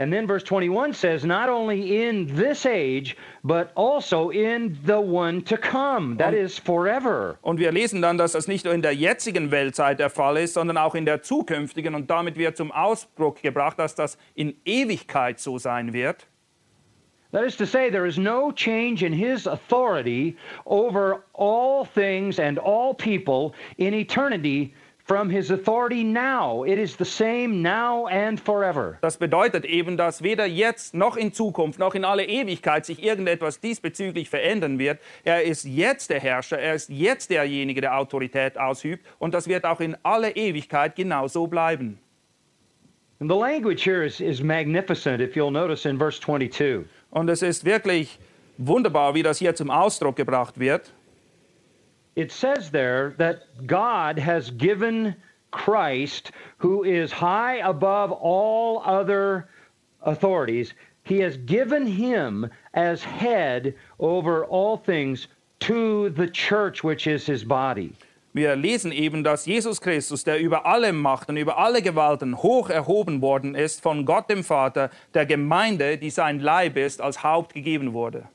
And 0.00 0.12
then 0.12 0.28
verse 0.28 0.44
21 0.44 0.94
says, 0.94 1.24
Not 1.24 1.48
only 1.48 2.06
in 2.06 2.26
this 2.36 2.64
age, 2.64 3.16
but 3.42 3.72
also 3.74 4.30
in 4.30 4.78
the 4.86 5.00
one 5.00 5.42
to 5.42 5.56
come. 5.56 6.16
That 6.18 6.34
is 6.34 6.56
forever. 6.56 7.36
Und 7.42 7.58
wir 7.58 7.72
lesen 7.72 8.00
dann, 8.00 8.16
dass 8.16 8.32
das 8.32 8.46
nicht 8.46 8.64
nur 8.64 8.74
in 8.74 8.82
der 8.82 8.94
jetzigen 8.94 9.50
Weltzeit 9.50 9.98
der 9.98 10.08
Fall 10.08 10.36
ist, 10.36 10.54
sondern 10.54 10.76
auch 10.78 10.94
in 10.94 11.04
der 11.04 11.22
zukünftigen. 11.22 11.96
Und 11.96 12.08
damit 12.10 12.36
wird 12.36 12.56
zum 12.56 12.70
Ausdruck 12.70 13.42
gebracht, 13.42 13.80
dass 13.80 13.96
das 13.96 14.18
in 14.36 14.54
Ewigkeit 14.64 15.40
so 15.40 15.58
sein 15.58 15.92
wird. 15.92 16.28
That 17.30 17.44
is 17.44 17.56
to 17.56 17.66
say, 17.66 17.90
there 17.90 18.06
is 18.06 18.18
no 18.18 18.50
change 18.50 19.02
in 19.02 19.12
his 19.12 19.46
authority 19.46 20.36
over 20.64 21.24
all 21.34 21.84
things 21.84 22.38
and 22.38 22.58
all 22.58 22.94
people 22.94 23.54
in 23.76 23.92
eternity 23.92 24.74
from 25.08 25.28
his 25.28 25.50
authority 25.50 26.04
now. 26.04 26.64
It 26.64 26.78
is 26.78 26.96
the 26.96 27.04
same 27.04 27.60
now 27.62 28.06
and 28.06 28.40
forever. 28.40 28.98
Das 29.02 29.18
bedeutet 29.18 29.66
eben, 29.66 29.96
dass 29.96 30.22
weder 30.22 30.46
jetzt 30.46 30.94
noch 30.94 31.16
in 31.16 31.32
Zukunft 31.32 31.78
noch 31.78 31.94
in 31.94 32.04
alle 32.04 32.24
Ewigkeit 32.24 32.86
sich 32.86 33.02
irgendetwas 33.02 33.60
diesbezüglich 33.60 34.30
verändern 34.30 34.78
wird. 34.78 34.98
Er 35.24 35.42
ist 35.42 35.64
jetzt 35.64 36.08
der 36.08 36.20
Herrscher, 36.20 36.58
er 36.58 36.74
ist 36.74 36.88
jetzt 36.88 37.30
derjenige, 37.30 37.82
der 37.82 37.98
Autorität 37.98 38.58
ausübt 38.58 39.06
und 39.18 39.34
das 39.34 39.48
wird 39.48 39.64
auch 39.64 39.80
in 39.80 39.96
alle 40.02 40.30
Ewigkeit 40.30 40.94
genau 40.94 41.26
so 41.26 41.46
bleiben. 41.46 41.98
And 43.20 43.28
the 43.28 43.36
language 43.36 43.82
here 43.82 44.04
is, 44.04 44.20
is 44.20 44.42
magnificent, 44.42 45.20
if 45.20 45.34
you'll 45.34 45.50
notice 45.50 45.86
in 45.86 45.98
verse 45.98 46.20
22. 46.20 46.86
Und 47.10 47.28
es 47.30 47.42
ist 47.42 47.64
wirklich 47.64 48.18
wunderbar, 48.58 49.14
wie 49.14 49.22
das 49.22 49.38
hier 49.38 49.54
zum 49.54 49.70
Ausdruck 49.70 50.16
gebracht 50.16 50.58
wird. 50.58 50.92
It 52.14 52.32
says 52.32 52.70
there 52.70 53.14
that 53.18 53.42
God 53.66 54.18
has 54.18 54.50
given 54.50 55.14
Christ, 55.50 56.32
who 56.58 56.82
is 56.82 57.12
high 57.12 57.60
above 57.62 58.10
all 58.12 58.82
other 58.84 59.48
authorities, 60.02 60.74
he 61.04 61.20
has 61.20 61.36
given 61.36 61.86
him 61.86 62.50
as 62.74 63.02
head 63.04 63.74
over 63.98 64.44
all 64.44 64.76
things 64.76 65.28
to 65.60 66.10
the 66.10 66.28
church, 66.28 66.84
which 66.84 67.06
is 67.06 67.24
his 67.24 67.44
body. 67.44 67.92
Wir 68.32 68.56
lesen 68.56 68.92
eben, 68.92 69.24
dass 69.24 69.46
Jesus 69.46 69.80
Christus, 69.80 70.22
der 70.22 70.38
über 70.38 70.66
alle 70.66 70.92
Macht 70.92 71.28
und 71.28 71.36
über 71.38 71.58
alle 71.58 71.82
Gewalten 71.82 72.36
hoch 72.36 72.68
erhoben 72.70 73.22
worden 73.22 73.54
ist, 73.54 73.80
von 73.82 74.04
Gott 74.04 74.28
dem 74.28 74.44
Vater, 74.44 74.90
der 75.14 75.26
Gemeinde, 75.26 75.96
die 75.96 76.10
sein 76.10 76.40
Leib 76.40 76.76
ist, 76.76 77.00
als 77.00 77.22
Haupt 77.22 77.54
gegeben 77.54 77.94
wurde. 77.94 78.28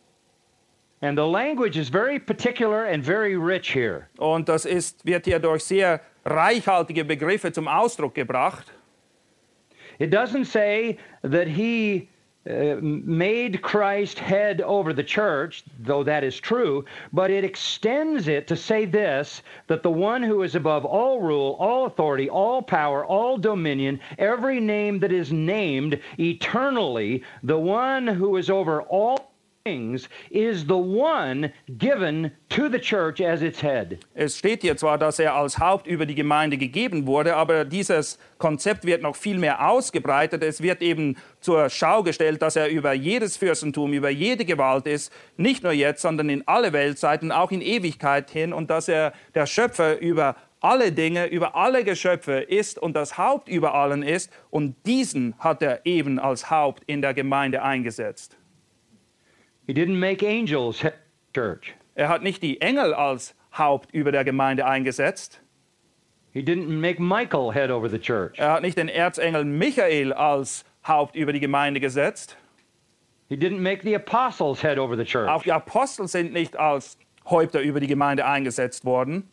And 1.02 1.18
the 1.18 1.26
language 1.26 1.76
is 1.76 1.89
very 1.89 2.18
particular 2.18 2.86
and 2.86 3.04
very 3.04 3.36
rich 3.36 3.74
here. 3.74 4.08
Und 4.18 4.48
das 4.48 4.66
ist, 4.66 5.06
wird 5.06 5.26
hier 5.26 5.39
durch 5.39 5.64
sehr 5.64 6.00
reichhaltige 6.24 7.04
Begriffe 7.04 7.52
zum 7.52 7.68
Ausdruck 7.68 8.16
gebracht. 8.16 8.74
It 10.00 10.14
doesn't 10.14 10.46
say 10.46 10.98
that 11.22 11.48
he 11.48 12.08
uh, 12.50 12.76
made 12.82 13.62
Christ 13.62 14.20
head 14.20 14.60
over 14.62 14.91
the 14.91 15.04
church, 15.04 15.64
though 15.80 16.04
that 16.04 16.24
is 16.24 16.38
true, 16.39 16.84
but 17.14 17.32
it 17.32 17.46
extends 17.46 18.28
it 18.28 18.48
to 18.48 18.56
say 18.58 18.84
this 18.84 19.41
that 19.68 19.82
the 19.82 19.91
one 19.91 20.22
who 20.22 20.44
is 20.44 20.56
above 20.56 20.84
all 20.84 21.22
rule, 21.22 21.56
all 21.60 21.86
authority, 21.86 22.30
all 22.30 22.62
power, 22.62 23.06
all 23.06 23.38
dominion, 23.38 24.00
every 24.18 24.60
name 24.60 25.00
that 25.00 25.14
is 25.14 25.32
named 25.32 26.00
eternally, 26.20 27.24
the 27.44 27.58
one 27.58 28.08
who 28.08 28.36
is 28.36 28.50
over 28.50 28.82
all 28.84 29.33
Kings 29.66 30.09
is 30.30 30.66
the 30.68 30.76
one 30.76 31.53
given 31.78 32.34
to 32.49 32.68
the 32.68 32.78
church 32.78 33.22
as 33.22 33.41
its 33.41 33.61
head. 33.61 33.97
Es 34.14 34.38
steht 34.38 34.61
hier 34.61 34.76
zwar, 34.76 34.97
dass 34.97 35.20
er 35.20 35.36
als 35.36 35.57
Haupt 35.57 35.88
über 35.88 36.05
die 36.05 36.16
Gemeinde 36.16 36.57
gegeben 36.57 37.07
wurde, 37.07 37.38
aber 37.38 37.64
dieses 37.64 38.20
Konzept 38.39 38.84
wird 38.84 39.01
noch 39.01 39.16
viel 39.16 39.38
mehr 39.38 39.66
ausgebreitet. 39.66 40.43
Es 40.43 40.61
wird 40.61 40.82
eben 40.82 41.16
zur 41.39 41.70
Schau 41.70 42.03
gestellt, 42.03 42.41
dass 42.41 42.57
er 42.57 42.68
über 42.68 42.91
jedes 42.91 43.38
Fürstentum, 43.38 43.93
über 43.93 44.09
jede 44.09 44.43
Gewalt 44.43 44.86
ist, 44.86 45.14
nicht 45.38 45.64
nur 45.64 45.72
jetzt, 45.72 46.01
sondern 46.01 46.28
in 46.28 46.45
alle 46.45 46.74
Weltzeiten, 46.74 47.32
auch 47.32 47.51
in 47.51 47.61
Ewigkeit 47.61 48.30
hin 48.32 48.51
und 48.51 48.70
dass 48.70 48.89
er 48.89 49.14
der 49.34 49.45
Schöpfer 49.45 49.97
über 49.97 50.36
alle 50.59 50.91
Dinge, 50.91 51.28
über 51.28 51.55
alle 51.55 51.86
Geschöpfe 51.86 52.41
ist 52.41 52.78
und 52.80 52.97
das 52.97 53.18
Haupt 53.18 53.47
über 53.47 53.76
allen 53.76 54.03
ist 54.03 54.30
und 54.49 54.76
diesen 54.86 55.36
hat 55.39 55.61
er 55.61 55.86
eben 55.86 56.20
als 56.20 56.51
Haupt 56.51 56.84
in 56.86 57.01
der 57.01 57.14
Gemeinde 57.14 57.64
eingesetzt. 57.64 58.36
He 59.66 59.74
didn't 59.74 59.97
make 59.99 60.26
angels 60.26 60.84
church. 61.34 61.74
Er 61.95 62.09
hat 62.09 62.22
nicht 62.22 62.43
die 62.43 62.59
Engel 62.59 62.93
als 62.93 63.36
Haupt 63.57 63.93
über 63.93 64.11
der 64.11 64.24
Gemeinde 64.24 64.66
eingesetzt. 64.66 65.41
He 66.32 66.41
didn't 66.41 66.68
make 66.68 66.99
Michael 66.99 67.53
head 67.53 67.70
over 67.70 67.88
the 67.88 67.99
church. 67.99 68.39
Er 68.39 68.53
hat 68.53 68.61
nicht 68.64 68.78
den 68.78 68.89
Erzengel 68.89 69.45
Michael 69.45 70.11
als 70.14 70.66
Haupt 70.86 71.16
über 71.16 71.32
die 71.32 71.39
Gemeinde 71.39 71.80
gesetzt. 71.80 72.38
He 73.30 73.36
didn't 73.36 73.59
make 73.61 73.84
the 73.84 73.95
apostles 73.95 74.61
head 74.64 74.78
over 74.78 74.97
the 74.97 75.05
church. 75.05 75.30
Auch 75.30 75.43
die 75.43 75.51
Apostel 75.51 76.07
sind 76.07 76.34
nicht 76.34 76.57
als 76.57 76.97
Häupter 77.26 77.61
über 77.61 77.80
die 77.80 77.88
Gemeinde 77.88 78.26
eingesetzt 78.26 78.84
worden. 78.84 79.30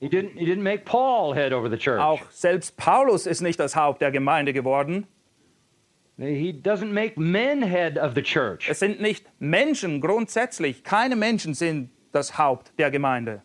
He 0.00 0.06
didn't 0.06 0.38
he 0.38 0.46
didn't 0.46 0.62
make 0.62 0.84
Paul 0.84 1.34
head 1.34 1.52
over 1.52 1.68
the 1.68 1.76
church. 1.76 2.00
Auch 2.00 2.22
selbst 2.30 2.76
Paulus 2.76 3.26
ist 3.26 3.42
nicht 3.42 3.58
das 3.60 3.76
Haupt 3.76 4.00
der 4.00 4.12
Gemeinde 4.12 4.52
geworden. 4.52 5.06
He 6.16 6.52
doesn't 6.52 6.92
make 6.92 7.18
men 7.18 7.62
head 7.62 7.98
of 7.98 8.14
the 8.14 8.22
church. 8.22 8.68
Es 8.68 8.78
sind 8.78 9.00
nicht 9.00 9.26
Menschen 9.40 10.00
grundsätzlich. 10.00 10.84
Keine 10.84 11.16
Menschen 11.16 11.54
sind 11.54 11.90
das 12.12 12.38
Haupt 12.38 12.72
der 12.78 12.90
Gemeinde. 12.90 13.42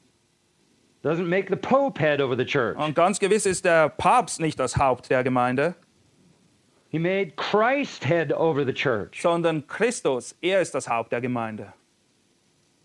Doesn't 1.03 1.27
make 1.27 1.47
the 1.49 1.55
pope 1.55 1.99
head 1.99 2.21
over 2.21 2.35
the 2.37 2.45
church. 2.45 2.77
Und 2.77 2.93
ganz 2.93 3.19
gewiss 3.19 3.45
ist 3.45 3.65
der 3.65 3.89
Papst 3.89 4.39
nicht 4.39 4.59
das 4.59 4.77
Haupt 4.77 5.09
der 5.09 5.23
Gemeinde, 5.23 5.75
He 6.91 6.97
made 6.99 7.33
Christ 7.35 8.03
head 8.05 8.33
over 8.33 8.65
the 8.65 8.73
church 8.73 9.21
sondern 9.21 9.65
Christus. 9.67 10.35
Er 10.41 10.59
ist 10.61 10.73
das 10.73 10.87
Haupt 10.89 11.11
der 11.11 11.21
Gemeinde. 11.21 11.73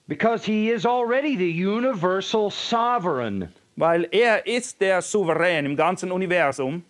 because 0.07 0.45
he 0.45 0.71
is 0.71 0.85
already 0.85 1.37
the 1.37 1.51
universal 1.51 2.51
sovereign. 2.51 3.49
Weil 3.77 4.07
er 4.13 4.47
ist 4.47 4.81
der 4.81 5.03
Souverän 5.03 5.67
im 5.67 5.75
ganzen 5.77 6.13
Universum. 6.13 6.85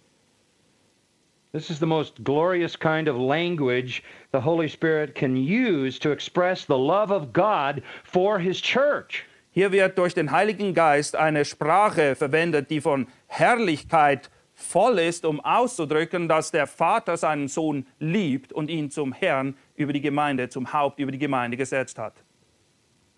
This 1.55 1.70
is 1.70 1.78
the 1.78 1.86
most 1.86 2.24
glorious 2.24 2.74
kind 2.74 3.07
of 3.07 3.16
language 3.16 4.02
the 4.32 4.40
Holy 4.40 4.66
Spirit 4.66 5.14
can 5.14 5.36
use 5.36 6.00
to 6.00 6.11
express 6.11 6.64
the 6.64 6.76
love 6.76 7.12
of 7.12 7.32
God 7.32 7.84
for 8.02 8.40
his 8.40 8.61
church. 8.61 9.24
Hier 9.52 9.70
wird 9.70 9.96
durch 9.96 10.14
den 10.14 10.32
Heiligen 10.32 10.74
Geist 10.74 11.14
eine 11.14 11.44
Sprache 11.44 12.16
verwendet, 12.16 12.70
die 12.70 12.80
von 12.80 13.07
Herrlichkeit 13.28 14.30
voll 14.52 14.98
ist, 14.98 15.24
um 15.24 15.38
auszudrücken, 15.38 16.26
dass 16.26 16.50
der 16.50 16.66
Vater 16.66 17.16
seinen 17.16 17.46
Sohn 17.46 17.86
liebt 18.00 18.52
und 18.52 18.68
ihn 18.68 18.90
zum 18.90 19.12
Herrn 19.12 19.55
über 19.76 19.92
die 19.92 20.00
Gemeinde, 20.00 20.48
zum 20.48 20.72
Haupt 20.72 20.98
über 20.98 21.12
die 21.12 21.18
Gemeinde 21.18 21.57
gesetzt 21.57 22.00
hat. 22.00 22.14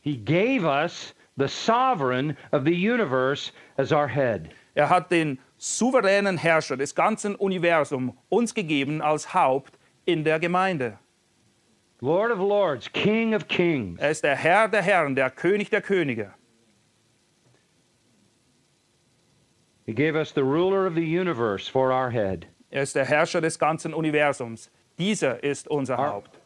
He 0.02 0.18
gave 0.18 0.66
us 0.66 1.14
the 1.38 1.48
sovereign 1.48 2.36
of 2.52 2.64
the 2.66 2.74
universe 2.74 3.50
as 3.78 3.92
our 3.92 4.06
head. 4.06 4.50
Er 4.74 4.90
hat 4.90 5.10
den 5.10 5.38
souveränen 5.58 6.36
Herrscher 6.38 6.76
des 6.76 6.94
ganzen 6.94 7.34
Universums 7.34 8.12
uns 8.28 8.54
gegeben 8.54 9.00
als 9.02 9.32
Haupt 9.34 9.78
in 10.04 10.24
der 10.24 10.38
Gemeinde. 10.38 10.98
Lord 12.00 12.30
of 12.30 12.38
Lords, 12.38 12.92
King 12.92 13.34
of 13.34 13.48
Kings. 13.48 13.98
Er 14.00 14.10
ist 14.10 14.22
der 14.22 14.36
Herr 14.36 14.68
der 14.68 14.82
Herren, 14.82 15.14
der 15.14 15.30
König 15.30 15.70
der 15.70 15.80
Könige. 15.80 16.34
He 19.86 19.92
gave 19.94 20.16
us 20.16 20.32
the 20.32 20.42
ruler 20.42 20.86
of 20.86 20.94
the 20.94 21.04
universe 21.18 21.68
for 21.70 21.92
our 21.92 22.10
head, 22.10 22.46
Er 22.70 22.82
ist 22.82 22.94
der 22.96 23.04
Herrscher 23.06 23.40
des 23.40 23.58
ganzen 23.58 23.94
Universums. 23.94 24.70
Dieser 24.98 25.42
ist 25.44 25.68
unser 25.68 25.98
Ar- 25.98 26.12
Haupt. 26.14 26.40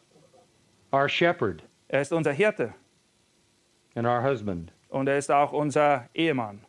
our 0.93 1.09
shepherd, 1.09 1.63
Er 1.87 2.01
ist 2.01 2.13
unser 2.13 2.31
Hirte 2.31 2.73
and 3.95 4.05
our 4.07 4.21
husband. 4.23 4.71
und 4.89 5.07
er 5.07 5.17
ist 5.17 5.31
auch 5.31 5.51
unser 5.51 6.07
Ehemann. 6.13 6.61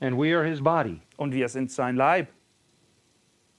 And 0.00 0.16
we 0.16 0.32
are 0.34 0.44
his 0.44 0.60
body, 0.60 1.00
Und 1.16 1.34
wir 1.34 1.48
sind 1.48 1.70
sein 1.70 1.96
Leib. 1.96 2.28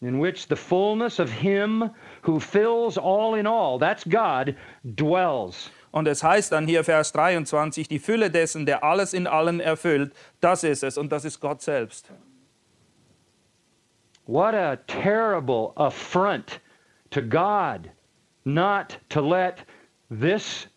in 0.01 0.19
which 0.19 0.47
the 0.47 0.55
fullness 0.55 1.19
of 1.19 1.29
him 1.29 1.91
who 2.23 2.39
fills 2.39 2.97
all 2.97 3.35
in 3.35 3.45
all, 3.45 3.77
that's 3.77 4.03
God, 4.03 4.55
dwells. 4.95 5.69
Und 5.91 6.07
es 6.07 6.23
heißt 6.23 6.51
dann 6.51 6.65
hier 6.67 6.83
Vers 6.83 7.11
23, 7.11 7.87
die 7.87 7.99
Fülle 7.99 8.31
dessen, 8.31 8.65
der 8.65 8.83
alles 8.83 9.13
in 9.13 9.27
allen 9.27 9.59
erfüllt, 9.59 10.13
das 10.39 10.63
ist 10.63 10.83
es 10.83 10.97
und 10.97 11.11
das 11.11 11.25
ist 11.25 11.39
Gott 11.39 11.61
selbst. 11.61 12.11
What 14.25 14.55
a 14.55 14.77
terrible 14.87 15.73
affront 15.75 16.59
to 17.11 17.21
God 17.21 17.91
not 18.45 18.97
to 19.09 19.21
let 19.21 19.65
this 20.09 20.67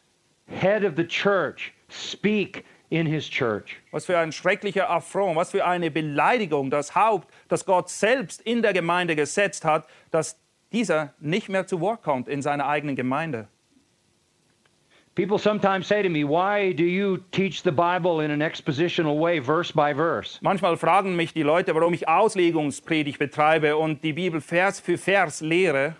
head 0.46 0.84
of 0.84 0.96
the 0.96 1.06
church 1.06 1.72
speak 1.88 2.64
in 2.94 3.06
his 3.06 3.28
church. 3.28 3.82
Was 3.90 4.06
für 4.06 4.16
ein 4.16 4.30
schrecklicher 4.30 4.88
Affront, 4.88 5.34
was 5.34 5.50
für 5.50 5.64
eine 5.64 5.90
Beleidigung, 5.90 6.70
das 6.70 6.94
Haupt, 6.94 7.28
das 7.48 7.64
Gott 7.64 7.90
selbst 7.90 8.40
in 8.42 8.62
der 8.62 8.72
Gemeinde 8.72 9.16
gesetzt 9.16 9.64
hat, 9.64 9.88
dass 10.12 10.38
dieser 10.72 11.12
nicht 11.18 11.48
mehr 11.48 11.66
zu 11.66 11.80
Wort 11.80 12.04
kommt 12.04 12.28
in 12.28 12.40
seiner 12.40 12.68
eigenen 12.68 12.94
Gemeinde. 12.94 13.48
People 15.16 15.38
sometimes 15.38 15.88
say 15.88 16.02
to 16.02 16.08
me, 16.08 16.24
Why 16.24 16.72
do 16.72 16.84
you 16.84 17.18
teach 17.32 17.62
the 17.62 17.72
Bible 17.72 18.20
in 18.24 18.30
an 18.30 18.40
expositional 18.40 19.18
way, 19.20 19.40
verse 19.40 19.72
by 19.72 19.92
verse? 19.92 20.38
Manchmal 20.40 20.76
fragen 20.76 21.16
mich 21.16 21.32
die 21.32 21.42
Leute, 21.42 21.74
warum 21.74 21.94
ich 21.94 22.08
Auslegungspredigt 22.08 23.18
betreibe 23.18 23.76
und 23.76 24.04
die 24.04 24.12
Bibel 24.12 24.40
Vers 24.40 24.78
für 24.78 24.98
Vers 24.98 25.40
lehre, 25.40 25.96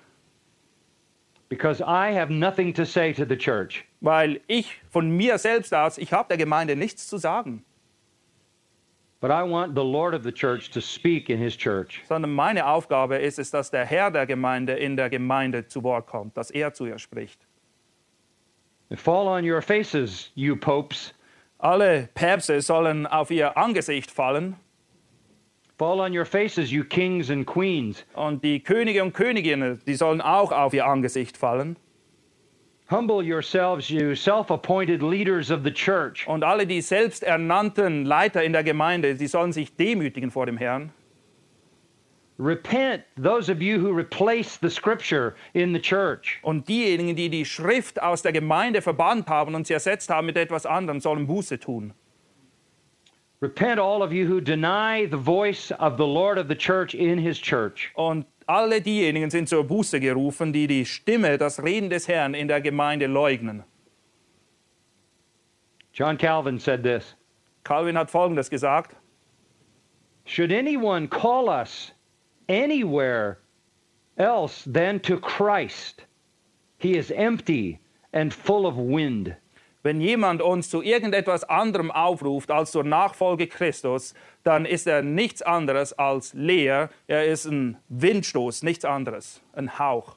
Because 1.55 1.81
I 1.81 2.11
have 2.11 2.31
nothing 2.33 2.75
to 2.75 2.85
say 2.85 3.13
to 3.13 3.25
the 3.25 3.37
church. 3.37 3.85
weil 4.01 4.41
ich 4.49 4.81
von 4.91 5.09
mir 5.17 5.39
selbst 5.39 5.73
aus, 5.73 5.99
ich 5.99 6.13
habe 6.13 6.27
der 6.29 6.37
Gemeinde 6.37 6.75
nichts 6.75 7.07
zu 7.07 7.17
sagen, 7.17 7.65
But 9.21 9.31
I 9.31 9.43
want 9.49 9.77
the 9.77 9.85
Lord 9.85 10.15
of 10.15 10.25
the 10.25 10.33
church 10.33 10.71
to 10.73 10.81
speak 10.81 11.31
in 11.31 11.39
his 11.39 11.57
church. 11.57 12.03
sondern 12.09 12.33
meine 12.35 12.67
Aufgabe 12.67 13.19
ist 13.19 13.39
es, 13.39 13.53
dass 13.53 13.71
der 13.71 13.85
Herr 13.87 14.11
der 14.11 14.27
Gemeinde 14.27 14.73
in 14.73 14.97
der 14.97 15.09
Gemeinde 15.09 15.69
zu 15.69 15.85
Wort 15.85 16.09
kommt, 16.09 16.37
dass 16.37 16.51
er 16.51 16.75
zu 16.75 16.87
ihr 16.87 16.99
spricht. 16.99 17.47
Fall 18.97 19.29
on 19.29 19.49
your 19.49 19.63
faces, 19.63 20.33
you 20.35 20.57
popes. 20.57 21.15
Alle 21.59 22.09
Päpste 22.15 22.61
sollen 22.63 23.07
auf 23.07 23.31
ihr 23.31 23.57
Angesicht 23.57 24.11
fallen 24.11 24.57
Fall 25.77 26.01
on 26.01 26.17
your 26.17 26.25
faces, 26.25 26.71
you 26.71 26.85
kings 26.85 27.31
and 27.31 27.47
queens. 27.47 28.05
und 28.15 28.45
die 28.45 28.61
Könige 28.61 29.03
und 29.03 29.13
Königinnen, 29.13 29.81
die 29.87 29.95
sollen 29.95 30.21
auch 30.21 30.53
auf 30.53 30.73
ihr 30.73 30.87
Angesicht 30.87 31.37
fallen. 31.37 31.77
Humble 32.91 33.23
yourselves, 33.23 33.89
you 33.89 34.15
self 34.15 34.51
appointed 34.51 35.03
leaders 35.03 35.51
of 35.51 35.65
the 35.65 35.73
church. 35.73 36.29
Und 36.29 36.45
alle 36.45 36.67
die 36.67 36.81
selbsternannten 36.81 38.05
Leiter 38.05 38.45
in 38.45 38.53
der 38.53 38.63
Gemeinde, 38.63 39.15
die 39.15 39.27
sollen 39.27 39.53
sich 39.53 39.75
demütigen 39.75 40.31
vor 40.31 40.47
dem 40.47 40.59
Herrn. 40.59 40.93
Repent, 42.39 43.05
those 43.17 43.49
of 43.49 43.63
you 43.63 43.79
who 43.79 43.91
replace 43.91 44.59
the 44.61 44.69
scripture 44.69 45.35
in 45.55 45.73
the 45.73 45.81
church. 45.81 46.41
Und 46.43 46.69
diejenigen, 46.69 47.17
die 47.17 47.31
die 47.31 47.45
Schrift 47.45 48.03
aus 48.03 48.23
der 48.23 48.33
Gemeinde 48.33 48.83
verbannt 48.83 49.29
haben 49.29 49.55
und 49.55 49.67
sie 49.67 49.73
ersetzt 49.73 50.11
haben 50.11 50.27
mit 50.27 50.37
etwas 50.37 50.67
anderem, 50.67 51.01
sollen 51.01 51.27
Buße 51.27 51.59
tun. 51.59 51.95
Repent, 53.45 53.79
all 53.79 54.03
of 54.03 54.11
you 54.11 54.27
who 54.27 54.41
deny 54.41 55.05
the 55.05 55.19
voice 55.19 55.71
of 55.73 55.99
the 55.99 56.07
Lord 56.07 56.39
of 56.39 56.49
the 56.49 56.55
church 56.55 56.95
in 56.95 57.19
his 57.19 57.39
church. 57.39 57.93
Und 57.95 58.25
alle 58.49 58.81
diejenigen 58.81 59.31
sind 59.31 59.51
zur 59.51 59.65
Buße 59.65 60.01
gerufen, 60.01 60.51
die 60.51 60.67
die 60.67 60.87
Stimme, 60.87 61.37
das 61.37 61.59
Reden 61.63 61.91
des 61.91 62.07
Herrn 62.07 62.35
in 62.35 62.49
der 62.49 62.63
Gemeinde 62.63 63.07
leugnen. 63.07 63.63
John 65.93 66.17
Calvin 66.17 66.59
said 66.59 66.83
this 66.83 67.17
Calvin 67.65 67.97
hat 67.97 68.11
Folgendes 68.11 68.49
gesagt. 68.49 68.95
Should 70.25 70.51
anyone 70.51 71.07
call 71.07 71.51
us 71.51 71.93
anywhere 72.49 73.41
else 74.17 74.65
than 74.65 75.01
to 75.01 75.19
Christ, 75.19 76.07
he 76.79 76.97
is 76.97 77.11
empty 77.11 77.79
and 78.15 78.33
full 78.33 78.67
of 78.67 78.79
wind. 78.79 79.37
Wenn 79.85 80.01
jemand 80.01 80.41
uns 80.41 80.71
zu 80.71 80.81
irgendetwas 80.81 81.45
anderem 81.45 81.91
aufruft 81.91 82.51
als 82.51 82.73
zur 82.73 82.85
Nachfolge 82.85 83.47
Christus, 83.47 84.15
dann 84.43 84.65
ist 84.65 84.87
er 84.87 85.03
nichts 85.03 85.43
anderes 85.43 85.93
als 85.93 86.33
leer. 86.33 86.89
Er 87.07 87.27
ist 87.27 87.45
ein 87.45 87.77
Windstoß, 87.91 88.63
nichts 88.63 88.87
anderes, 88.87 89.43
ein 89.53 89.79
Hauch. 89.79 90.17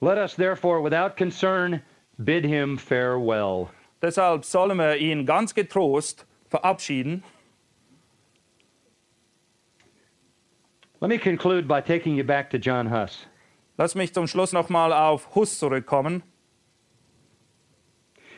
Let 0.00 0.16
us 0.16 0.36
therefore, 0.36 0.80
without 0.80 1.16
concern, 1.16 1.82
bid 2.18 2.44
him 2.44 2.78
farewell. 2.78 3.66
Deshalb 4.00 4.44
sollen 4.44 4.78
wir 4.78 4.96
ihn 4.98 5.26
ganz 5.26 5.52
getrost 5.52 6.24
verabschieden. 6.48 7.24
Let 11.00 11.08
me 11.08 11.18
conclude 11.18 11.66
by 11.66 11.80
taking 11.80 12.14
you 12.14 12.22
back 12.22 12.48
to 12.50 12.58
John 12.58 12.92
Huss. 12.92 13.26
Lass 13.76 13.96
mich 13.96 14.14
zum 14.14 14.28
Schluss 14.28 14.52
nochmal 14.52 14.92
auf 14.92 15.34
Huss 15.34 15.58
zurückkommen. 15.58 16.22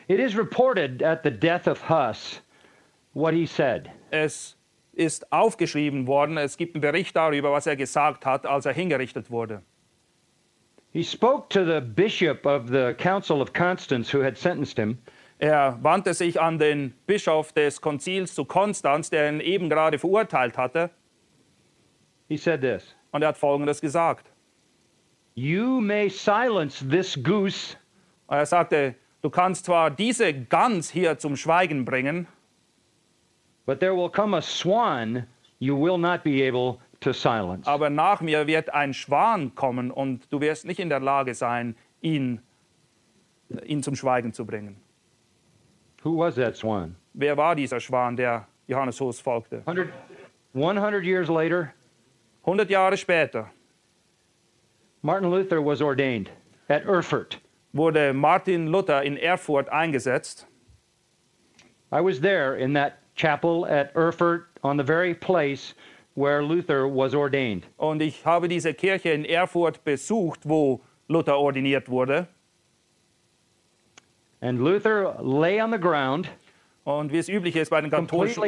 It 0.09 0.19
is 0.19 0.35
reported 0.35 1.03
at 1.03 1.21
the 1.21 1.29
death 1.29 1.67
of 1.67 1.81
Huss 1.87 2.41
what 3.13 3.35
he 3.35 3.45
said. 3.45 3.91
Es 4.09 4.55
ist 4.93 5.31
aufgeschrieben 5.31 6.07
worden, 6.07 6.37
es 6.37 6.57
gibt 6.57 6.73
einen 6.73 6.81
Bericht 6.81 7.15
darüber, 7.15 7.51
was 7.51 7.67
er 7.67 7.75
gesagt 7.75 8.25
hat, 8.25 8.47
als 8.47 8.65
er 8.65 8.73
hingerichtet 8.73 9.29
wurde. 9.29 9.61
He 10.91 11.03
spoke 11.03 11.47
to 11.49 11.63
the 11.63 11.79
bishop 11.79 12.47
of 12.47 12.69
the 12.69 12.95
Council 12.97 13.39
of 13.39 13.53
Constance 13.53 14.11
who 14.11 14.23
had 14.23 14.35
sentenced 14.35 14.79
him. 14.79 14.97
Er 15.37 15.77
wandte 15.83 16.15
sich 16.15 16.41
an 16.41 16.57
den 16.57 16.95
Bischof 17.05 17.53
des 17.53 17.79
Konzils 17.79 18.33
zu 18.33 18.45
Konstanz, 18.45 19.11
der 19.11 19.29
ihn 19.29 19.39
eben 19.39 19.69
gerade 19.69 19.99
verurteilt 19.99 20.57
hatte, 20.57 20.89
He 22.27 22.37
said 22.37 22.61
this 22.61 22.95
und 23.11 23.21
er 23.21 23.29
hat 23.29 23.37
Folgendes 23.37 23.79
gesagt. 23.79 24.31
You 25.35 25.79
may 25.79 26.09
silence 26.09 26.83
this 26.89 27.15
goose, 27.23 27.77
Und 28.25 28.37
er 28.37 28.45
sagte, 28.47 28.95
du 29.21 29.29
kannst 29.29 29.65
zwar 29.65 29.91
diese 29.91 30.33
Gans 30.33 30.89
hier 30.89 31.17
zum 31.17 31.35
Schweigen 31.35 31.85
bringen, 31.85 32.27
swan 34.41 35.27
aber 37.65 37.89
nach 37.89 38.21
mir 38.21 38.47
wird 38.47 38.73
ein 38.73 38.93
Schwan 38.93 39.55
kommen 39.55 39.91
und 39.91 40.31
du 40.31 40.41
wirst 40.41 40.65
nicht 40.65 40.79
in 40.79 40.89
der 40.89 40.99
Lage 40.99 41.33
sein, 41.35 41.75
ihn, 42.01 42.41
ihn 43.65 43.83
zum 43.83 43.95
Schweigen 43.95 44.33
zu 44.33 44.45
bringen. 44.45 44.75
Who 46.03 46.17
was 46.17 46.35
that 46.35 46.55
swan? 46.55 46.95
Wer 47.13 47.35
war 47.35 47.55
dieser 47.55 47.79
Schwan, 47.79 48.15
der 48.15 48.47
Johannes 48.67 48.99
Hus 49.01 49.19
folgte? 49.19 49.57
100, 49.65 49.89
100 50.53 51.03
years 51.03 51.27
later, 51.27 51.73
100 52.43 52.69
Jahre 52.69 52.97
später 52.97 53.49
Martin 55.01 55.29
Luther 55.29 55.61
was 55.61 55.81
ordained 55.81 56.29
at 56.67 56.85
Erfurt. 56.85 57.37
Wurde 57.73 58.13
Martin 58.13 58.67
Luther 58.67 59.03
in 59.03 59.17
Erfurt 59.17 59.69
eingesetzt. 59.69 60.47
I 61.91 62.01
was 62.01 62.19
there 62.21 62.55
in 62.55 62.73
that 62.73 62.93
chapel 63.15 63.65
at 63.65 63.91
Erfurt 63.95 64.47
on 64.63 64.77
the 64.77 64.83
very 64.83 65.13
place 65.13 65.73
where 66.15 66.41
Luther 66.43 66.87
was 66.87 67.13
ordained. 67.13 67.65
Und 67.77 68.01
ich 68.01 68.25
habe 68.25 68.47
diese 68.47 68.73
Kirche 68.73 69.11
in 69.11 69.25
Erfurt 69.25 69.83
besucht, 69.83 70.41
wo 70.47 70.81
Luther 71.07 71.37
ordiniert 71.37 71.89
wurde. 71.89 72.27
And 74.41 74.59
Luther 74.59 75.17
lay 75.21 75.61
on 75.61 75.71
the 75.71 75.77
ground, 75.79 76.29
Und 76.85 77.11
wie 77.11 77.17
es 77.17 77.27
üblich 77.29 77.55
ist 77.55 77.69
bei 77.69 77.81
den 77.81 77.91
katholischen 77.91 78.43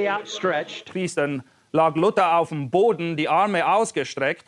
Priestern, 0.85 1.43
lag 1.73 1.95
Luther 1.95 2.37
auf 2.37 2.49
dem 2.49 2.69
Boden, 2.69 3.15
die 3.17 3.27
Arme 3.27 3.67
ausgestreckt. 3.67 4.45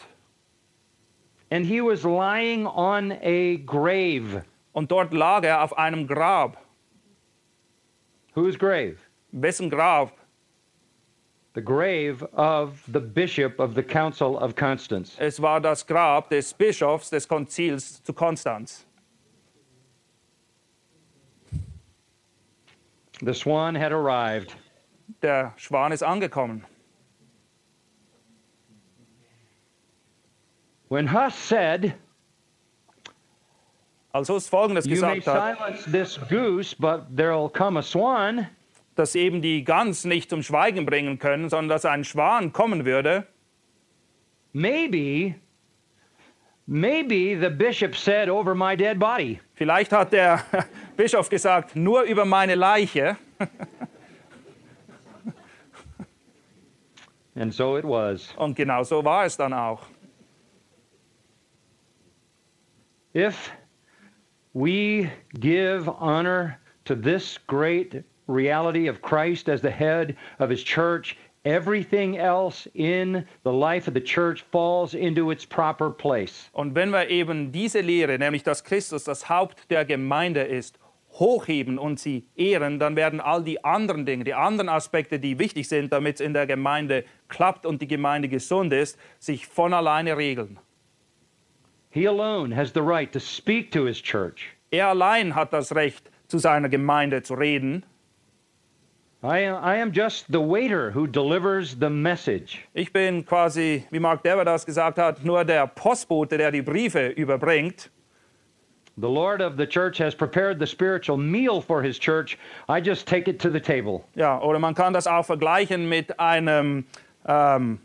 and 1.51 1.67
he 1.67 1.82
was 1.82 2.03
lying 2.03 2.65
on 2.65 3.11
a 3.21 3.57
grave. 3.57 4.43
Und 4.74 4.91
dort 4.91 5.13
lag 5.13 5.43
er 5.43 5.63
auf 5.63 5.78
einem 5.78 6.07
Grab. 6.07 6.57
Whose 8.36 8.57
grave? 8.57 8.97
Wessen 9.32 9.69
Grab? 9.69 10.11
The 11.53 11.61
grave 11.61 12.24
of 12.34 12.84
the 12.91 12.99
bishop 12.99 13.59
of 13.59 13.76
the 13.76 13.84
Council 13.84 14.36
of 14.36 14.55
Constance. 14.55 15.15
Es 15.19 15.39
war 15.39 15.61
das 15.61 15.86
Grab 15.86 16.30
des 16.30 16.51
Bischofs 16.51 17.11
des 17.11 17.28
Konzils 17.28 18.01
zu 18.03 18.11
Konstanz. 18.11 18.86
The 23.21 23.34
swan 23.34 23.76
had 23.76 23.91
arrived. 23.91 24.55
Der 25.21 25.53
Schwan 25.57 25.91
ist 25.91 26.01
angekommen. 26.01 26.65
When 30.89 31.07
Huss 31.07 31.36
said, 31.36 31.93
Als 34.14 34.30
Hus 34.30 34.47
Folgendes 34.47 34.86
You 34.86 35.01
may 35.01 35.16
gesagt 35.20 35.28
hat, 35.28 35.57
silence 35.57 35.91
this 35.91 36.20
goose, 36.30 36.76
but 36.76 37.16
there'll 37.16 37.49
come 37.49 37.80
a 37.80 37.82
swan, 37.82 38.47
dass 38.95 39.16
eben 39.16 39.41
die 39.41 39.64
Gans 39.64 40.05
nicht 40.05 40.30
zum 40.30 40.43
Schweigen 40.43 40.86
bringen 40.86 41.18
können, 41.18 41.49
sondern 41.49 41.70
dass 41.70 41.84
ein 41.84 42.03
Schwan 42.03 42.53
kommen 42.53 42.86
würde, 42.86 43.26
maybe, 44.53 45.34
maybe 46.68 47.36
the 47.41 47.49
bishop 47.49 47.95
said 47.95 48.30
over 48.30 48.53
my 48.53 48.78
dead 48.78 48.99
body. 48.99 49.39
Vielleicht 49.55 49.91
hat 49.91 50.14
der 50.14 50.45
Bischof 50.95 51.28
gesagt, 51.28 51.76
nur 51.76 52.03
über 52.03 52.24
meine 52.24 52.53
Leiche. 52.53 53.18
And 57.36 57.51
so 57.51 57.78
it 57.78 57.84
was. 57.84 58.32
Und 58.38 58.55
genau 58.55 58.84
so 58.84 59.03
war 59.03 59.26
es 59.26 59.36
dann 59.36 59.53
auch. 59.53 59.82
If 63.16 63.51
we 64.54 65.12
give 65.39 65.89
honor 65.89 66.60
to 66.86 66.95
this 66.95 67.39
great 67.47 68.04
reality 68.28 68.88
of 68.88 69.01
Christ 69.01 69.49
as 69.49 69.62
the 69.62 69.72
head 69.72 70.16
of 70.39 70.49
his 70.49 70.64
church, 70.64 71.18
everything 71.43 72.18
else 72.18 72.68
in 72.74 73.26
the 73.43 73.51
life 73.51 73.88
of 73.88 73.93
the 73.93 74.01
church 74.01 74.43
falls 74.51 74.93
into 74.93 75.32
its 75.32 75.45
proper 75.45 75.89
place. 75.89 76.49
Und 76.54 76.76
wenn 76.76 76.91
wir 76.91 77.10
eben 77.10 77.51
diese 77.51 77.82
Lehre, 77.82 78.18
nämlich 78.18 78.43
dass 78.43 78.64
Christus 78.64 79.04
das 79.04 79.28
Haupt 79.28 79.70
der 79.70 79.86
Gemeinde 79.86 80.41
ist, 80.41 80.78
hochheben 81.14 81.78
und 81.78 81.99
sie 81.99 82.28
ehren, 82.36 82.80
dann 82.80 82.95
werden 82.95 83.22
all 83.22 83.43
die 83.43 83.64
anderen 83.64 84.06
Dinge, 84.06 84.24
die 84.24 84.34
anderen 84.34 84.70
Aspekte, 84.70 85.20
die 85.20 85.38
wichtig 85.38 85.68
sind, 85.68 85.93
damit 85.93 86.16
es 86.16 86.22
in 86.22 86.34
der 86.34 86.47
Gemeinde 86.47 87.06
klappt 87.28 87.66
und 87.66 87.82
die 87.82 87.88
Gemeinde 87.88 88.30
gesund 88.30 88.74
ist, 88.74 88.97
sich 89.20 89.45
von 89.45 89.74
alleine 89.74 90.18
regeln. 90.18 90.60
He 91.93 92.05
alone 92.05 92.51
has 92.51 92.71
the 92.71 92.81
right 92.81 93.11
to 93.13 93.19
speak 93.19 93.71
to 93.73 93.83
his 93.83 94.01
church. 94.01 94.55
Er 94.71 94.87
allein 94.87 95.35
hat 95.35 95.51
das 95.51 95.71
Recht, 95.71 96.09
zu 96.27 96.39
seiner 96.39 96.67
Gemeinde 96.67 97.21
zu 97.21 97.35
reden. 97.35 97.83
I 99.21 99.45
am, 99.45 99.63
I 99.63 99.75
am 99.79 99.91
just 99.91 100.25
the 100.31 100.41
waiter 100.41 100.89
who 100.89 101.05
delivers 101.05 101.75
the 101.79 101.91
message. 101.91 102.65
Ich 102.73 102.91
bin 102.91 103.23
quasi, 103.23 103.85
wie 103.91 103.99
Mark 103.99 104.23
Dever 104.23 104.43
das 104.43 104.65
gesagt 104.65 104.97
hat, 104.97 105.23
nur 105.23 105.45
der 105.45 105.67
Postbote, 105.67 106.37
der 106.39 106.51
die 106.51 106.63
Briefe 106.63 107.09
überbringt. 107.09 107.91
The 108.97 109.07
Lord 109.07 109.41
of 109.41 109.55
the 109.57 109.67
church 109.67 109.99
has 109.99 110.15
prepared 110.15 110.59
the 110.59 110.65
spiritual 110.65 111.17
meal 111.17 111.61
for 111.61 111.83
his 111.83 111.99
church. 111.99 112.39
I 112.67 112.79
just 112.79 113.07
take 113.07 113.29
it 113.29 113.39
to 113.39 113.51
the 113.51 113.61
table. 113.61 114.03
Ja, 114.15 114.41
oder 114.41 114.57
man 114.57 114.73
kann 114.73 114.93
das 114.93 115.05
auch 115.05 115.25
vergleichen 115.25 115.87
mit 115.87 116.19
einem 116.19 116.85
ähm, 117.27 117.79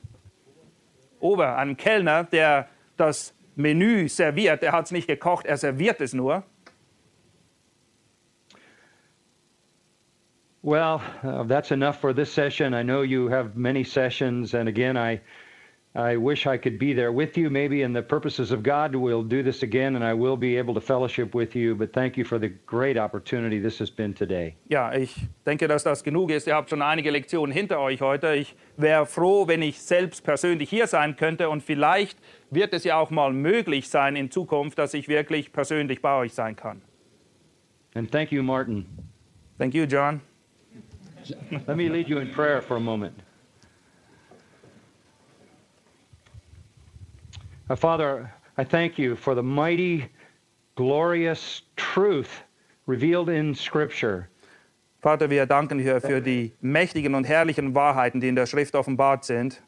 Ober, 1.20 1.58
einem 1.58 1.76
Kellner, 1.76 2.24
der 2.24 2.68
das 2.96 3.34
Menü 3.58 4.08
serviert. 4.08 4.62
Er 4.62 4.72
hat 4.72 4.86
es 4.86 4.92
nicht 4.92 5.08
gekocht, 5.08 5.44
er 5.44 5.56
serviert 5.56 6.00
es 6.00 6.14
nur. 6.14 6.44
Well, 10.62 11.00
uh, 11.22 11.44
that's 11.44 11.72
enough 11.72 12.00
for 12.00 12.12
this 12.12 12.32
session. 12.32 12.74
I 12.74 12.82
know 12.82 13.02
you 13.02 13.28
have 13.28 13.56
many 13.56 13.84
sessions, 13.84 14.54
and 14.54 14.68
again, 14.68 14.96
I, 14.96 15.20
I 15.98 16.16
wish 16.16 16.46
I 16.46 16.56
could 16.56 16.78
be 16.78 16.92
there 16.92 17.10
with 17.10 17.36
you. 17.36 17.50
Maybe 17.50 17.82
in 17.82 17.92
the 17.92 18.02
purposes 18.02 18.52
of 18.52 18.62
God, 18.62 18.94
we'll 18.94 19.24
do 19.24 19.42
this 19.42 19.64
again, 19.64 19.96
and 19.96 20.04
I 20.04 20.14
will 20.14 20.36
be 20.36 20.56
able 20.56 20.72
to 20.74 20.80
fellowship 20.80 21.34
with 21.34 21.56
you. 21.56 21.74
But 21.74 21.92
thank 21.92 22.16
you 22.16 22.24
for 22.24 22.38
the 22.38 22.50
great 22.66 22.96
opportunity 22.96 23.58
this 23.60 23.80
has 23.80 23.90
been 23.90 24.14
today. 24.14 24.54
Ja, 24.68 24.92
ich 24.94 25.16
denke, 25.44 25.66
dass 25.66 25.82
das 25.82 26.04
genug 26.04 26.30
ist. 26.30 26.46
Ihr 26.46 26.54
habt 26.54 26.70
schon 26.70 26.82
einige 26.82 27.10
Lektionen 27.10 27.52
hinter 27.52 27.80
euch 27.80 28.00
heute. 28.00 28.32
Ich 28.36 28.54
wäre 28.76 29.06
froh, 29.06 29.48
wenn 29.48 29.60
ich 29.60 29.80
selbst 29.80 30.22
persönlich 30.22 30.70
hier 30.70 30.86
sein 30.86 31.16
könnte 31.16 31.50
und 31.50 31.64
vielleicht 31.64 32.16
wird 32.52 32.74
es 32.74 32.84
ja 32.84 32.96
auch 32.96 33.10
mal 33.10 33.32
möglich 33.32 33.88
sein 33.88 34.14
in 34.14 34.30
Zukunft, 34.30 34.78
dass 34.78 34.94
ich 34.94 35.08
wirklich 35.08 35.52
persönlich 35.52 36.00
bei 36.00 36.16
euch 36.16 36.32
sein 36.32 36.54
kann. 36.54 36.80
And 37.94 38.08
thank 38.08 38.30
you, 38.30 38.44
Martin. 38.44 38.86
Thank 39.58 39.74
you, 39.74 39.82
John. 39.82 40.20
Let 41.50 41.76
me 41.76 41.88
lead 41.88 42.08
you 42.08 42.18
in 42.18 42.30
prayer 42.30 42.62
for 42.62 42.76
a 42.76 42.80
moment. 42.80 43.14
Uh, 47.70 47.76
Father, 47.76 48.32
I 48.56 48.64
thank 48.64 48.98
you 48.98 49.14
for 49.14 49.34
the 49.34 49.42
mighty, 49.42 50.08
glorious 50.74 51.62
truth 51.76 52.42
revealed 52.86 53.28
in 53.28 53.54
Scripture. 53.54 54.28
Vater, 55.02 55.28
wir 55.28 55.46
danken 55.46 55.78
dir 55.78 56.00
für 56.00 56.20
die 56.20 56.52
mächtigen 56.62 57.14
und 57.14 57.24
herrlichen 57.24 57.74
Wahrheiten, 57.74 58.20
die 58.20 58.28
in 58.28 58.34
der 58.34 58.46
Schrift 58.46 58.74
offenbart 58.74 59.24
sind. 59.24 59.60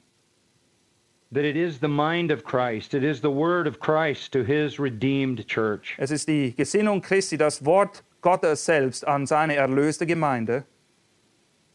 that 1.33 1.45
it 1.45 1.57
is 1.57 1.79
the 1.79 1.89
mind 1.89 2.33
of 2.33 2.43
Christ, 2.43 2.95
it 2.95 3.05
is 3.05 3.21
the 3.21 3.31
word 3.31 3.69
of 3.69 3.79
Christ 3.79 4.33
to 4.33 4.43
his 4.43 4.81
redeemed 4.81 5.47
church. 5.47 5.95
Es 5.99 6.11
ist 6.11 6.27
die 6.27 6.53
Gesinnung 6.57 7.01
Christi, 7.01 7.37
das 7.37 7.65
Wort 7.65 8.03
Gottes 8.21 8.65
selbst 8.65 9.07
an 9.07 9.27
seine 9.27 9.55
erlöste 9.55 10.07
Gemeinde. 10.07 10.65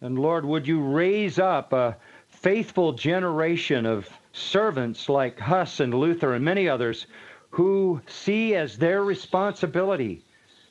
And 0.01 0.19
Lord, 0.19 0.45
would 0.45 0.67
you 0.67 0.81
raise 0.81 1.39
up 1.39 1.71
a 1.71 1.95
faithful 2.27 2.91
generation 2.91 3.85
of 3.85 4.09
servants 4.35 5.07
like 5.07 5.39
Huss 5.39 5.79
and 5.79 5.93
Luther 5.93 6.33
and 6.33 6.43
many 6.43 6.67
others 6.67 7.07
who 7.51 8.01
see 8.05 8.53
as 8.55 8.77
their 8.77 9.03
responsibility 9.03 10.25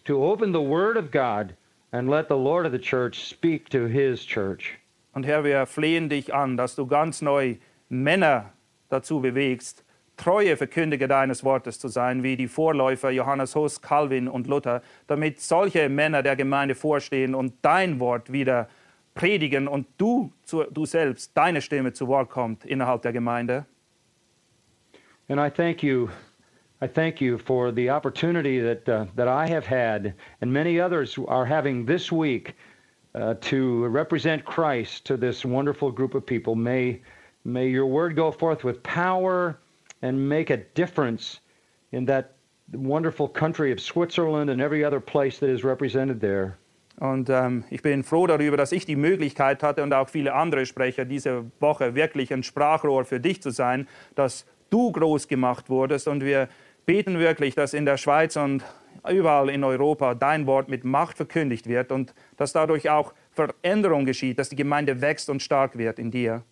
to 0.04 0.22
open 0.22 0.52
the 0.52 0.60
word 0.60 0.96
of 0.96 1.10
God 1.10 1.56
and 1.92 2.10
let 2.10 2.28
the 2.28 2.36
Lord 2.36 2.66
of 2.66 2.72
the 2.72 2.78
church 2.78 3.24
speak 3.24 3.70
to 3.70 3.86
his 3.86 4.24
church. 4.24 4.78
Und 5.14 5.24
Herr, 5.24 5.44
wir 5.44 5.64
flehen 5.66 6.08
dich 6.08 6.34
an, 6.34 6.56
dass 6.56 6.74
du 6.74 6.86
ganz 6.86 7.22
neu 7.22 7.56
Männer 7.88 8.52
dazu 8.90 9.20
bewegst, 9.20 9.84
treue 10.16 10.56
Verkündiger 10.56 11.08
deines 11.08 11.42
Wortes 11.42 11.78
zu 11.78 11.88
sein, 11.88 12.22
wie 12.22 12.36
die 12.36 12.48
Vorläufer 12.48 13.10
Johannes 13.10 13.54
Hus, 13.54 13.80
Calvin 13.80 14.28
und 14.28 14.46
Luther, 14.46 14.82
damit 15.06 15.40
solche 15.40 15.88
Männer 15.88 16.22
der 16.22 16.36
Gemeinde 16.36 16.74
vorstehen 16.74 17.34
und 17.34 17.54
dein 17.62 17.98
Wort 18.00 18.32
wieder 18.32 18.68
predigen 19.14 19.68
und 19.68 19.86
du, 19.98 20.32
du 20.70 20.86
selbst, 20.86 21.32
deine 21.34 21.60
Stimme 21.60 21.92
zu 21.92 22.08
Wort 22.08 22.30
kommt 22.30 22.64
innerhalb 22.64 23.02
der 23.02 23.12
Gemeinde. 23.12 23.66
And 25.28 25.40
I 25.40 25.48
thank 25.48 25.82
you 25.82 26.10
I 26.84 26.86
thank 26.86 27.20
you 27.20 27.38
for 27.38 27.72
the 27.72 27.88
opportunity 27.88 28.60
that, 28.60 28.86
uh, 28.86 29.06
that 29.14 29.26
I 29.26 29.46
have 29.46 29.64
had 29.64 30.12
and 30.42 30.52
many 30.52 30.80
others 30.80 31.18
are 31.28 31.46
having 31.46 31.86
this 31.86 32.12
week 32.12 32.54
uh, 33.14 33.34
to 33.42 33.86
represent 33.86 34.44
Christ 34.44 35.06
to 35.06 35.16
this 35.16 35.46
wonderful 35.46 35.90
group 35.90 36.14
of 36.14 36.26
people. 36.26 36.54
May, 36.54 37.00
may 37.44 37.68
your 37.68 37.86
word 37.86 38.16
go 38.16 38.30
forth 38.30 38.64
with 38.64 38.82
power 38.82 39.58
and 40.02 40.28
make 40.28 40.50
a 40.50 40.58
difference 40.58 41.40
in 41.92 42.04
that 42.06 42.34
wonderful 42.72 43.28
country 43.28 43.72
of 43.72 43.80
Switzerland 43.80 44.50
and 44.50 44.60
every 44.60 44.84
other 44.84 45.00
place 45.00 45.38
that 45.38 45.48
is 45.48 45.64
represented 45.64 46.20
there. 46.20 46.58
Und 46.98 47.28
ähm, 47.28 47.64
ich 47.70 47.82
bin 47.82 48.04
froh 48.04 48.26
darüber, 48.26 48.56
dass 48.56 48.72
ich 48.72 48.86
die 48.86 48.96
Möglichkeit 48.96 49.62
hatte 49.62 49.82
und 49.82 49.92
auch 49.92 50.08
viele 50.08 50.34
andere 50.34 50.64
Sprecher 50.64 51.04
diese 51.04 51.44
Woche 51.58 51.94
wirklich 51.94 52.32
ein 52.32 52.42
Sprachrohr 52.42 53.04
für 53.04 53.20
dich 53.20 53.42
zu 53.42 53.50
sein, 53.50 53.88
dass 54.14 54.46
du 54.70 54.92
groß 54.92 55.26
gemacht 55.28 55.68
wurdest. 55.68 56.06
Und 56.06 56.24
wir 56.24 56.48
beten 56.86 57.18
wirklich, 57.18 57.54
dass 57.54 57.74
in 57.74 57.84
der 57.84 57.96
Schweiz 57.96 58.36
und 58.36 58.62
überall 59.08 59.50
in 59.50 59.64
Europa 59.64 60.14
dein 60.14 60.46
Wort 60.46 60.68
mit 60.68 60.84
Macht 60.84 61.16
verkündigt 61.16 61.68
wird 61.68 61.90
und 61.90 62.14
dass 62.36 62.52
dadurch 62.52 62.88
auch 62.90 63.12
Veränderung 63.32 64.04
geschieht, 64.04 64.38
dass 64.38 64.48
die 64.48 64.56
Gemeinde 64.56 65.00
wächst 65.00 65.28
und 65.28 65.42
stark 65.42 65.76
wird 65.76 65.98
in 65.98 66.10
dir. 66.10 66.42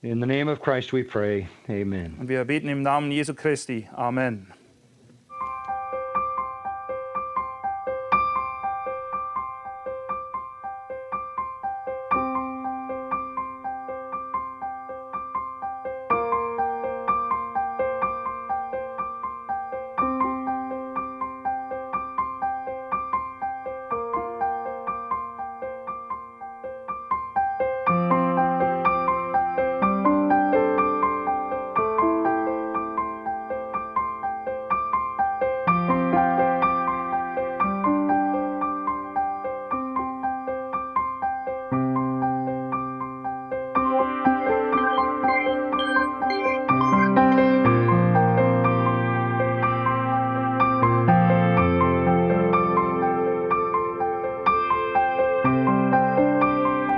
In 0.00 0.20
the 0.20 0.26
name 0.26 0.50
of 0.50 0.60
Christ 0.60 0.92
we 0.92 1.04
pray. 1.04 1.46
Amen. 1.68 2.16
Und 2.18 2.28
wir 2.28 2.44
beten 2.44 2.68
im 2.68 2.82
Namen 2.82 3.12
Jesu 3.12 3.34
Christi. 3.34 3.88
Amen. 3.92 4.52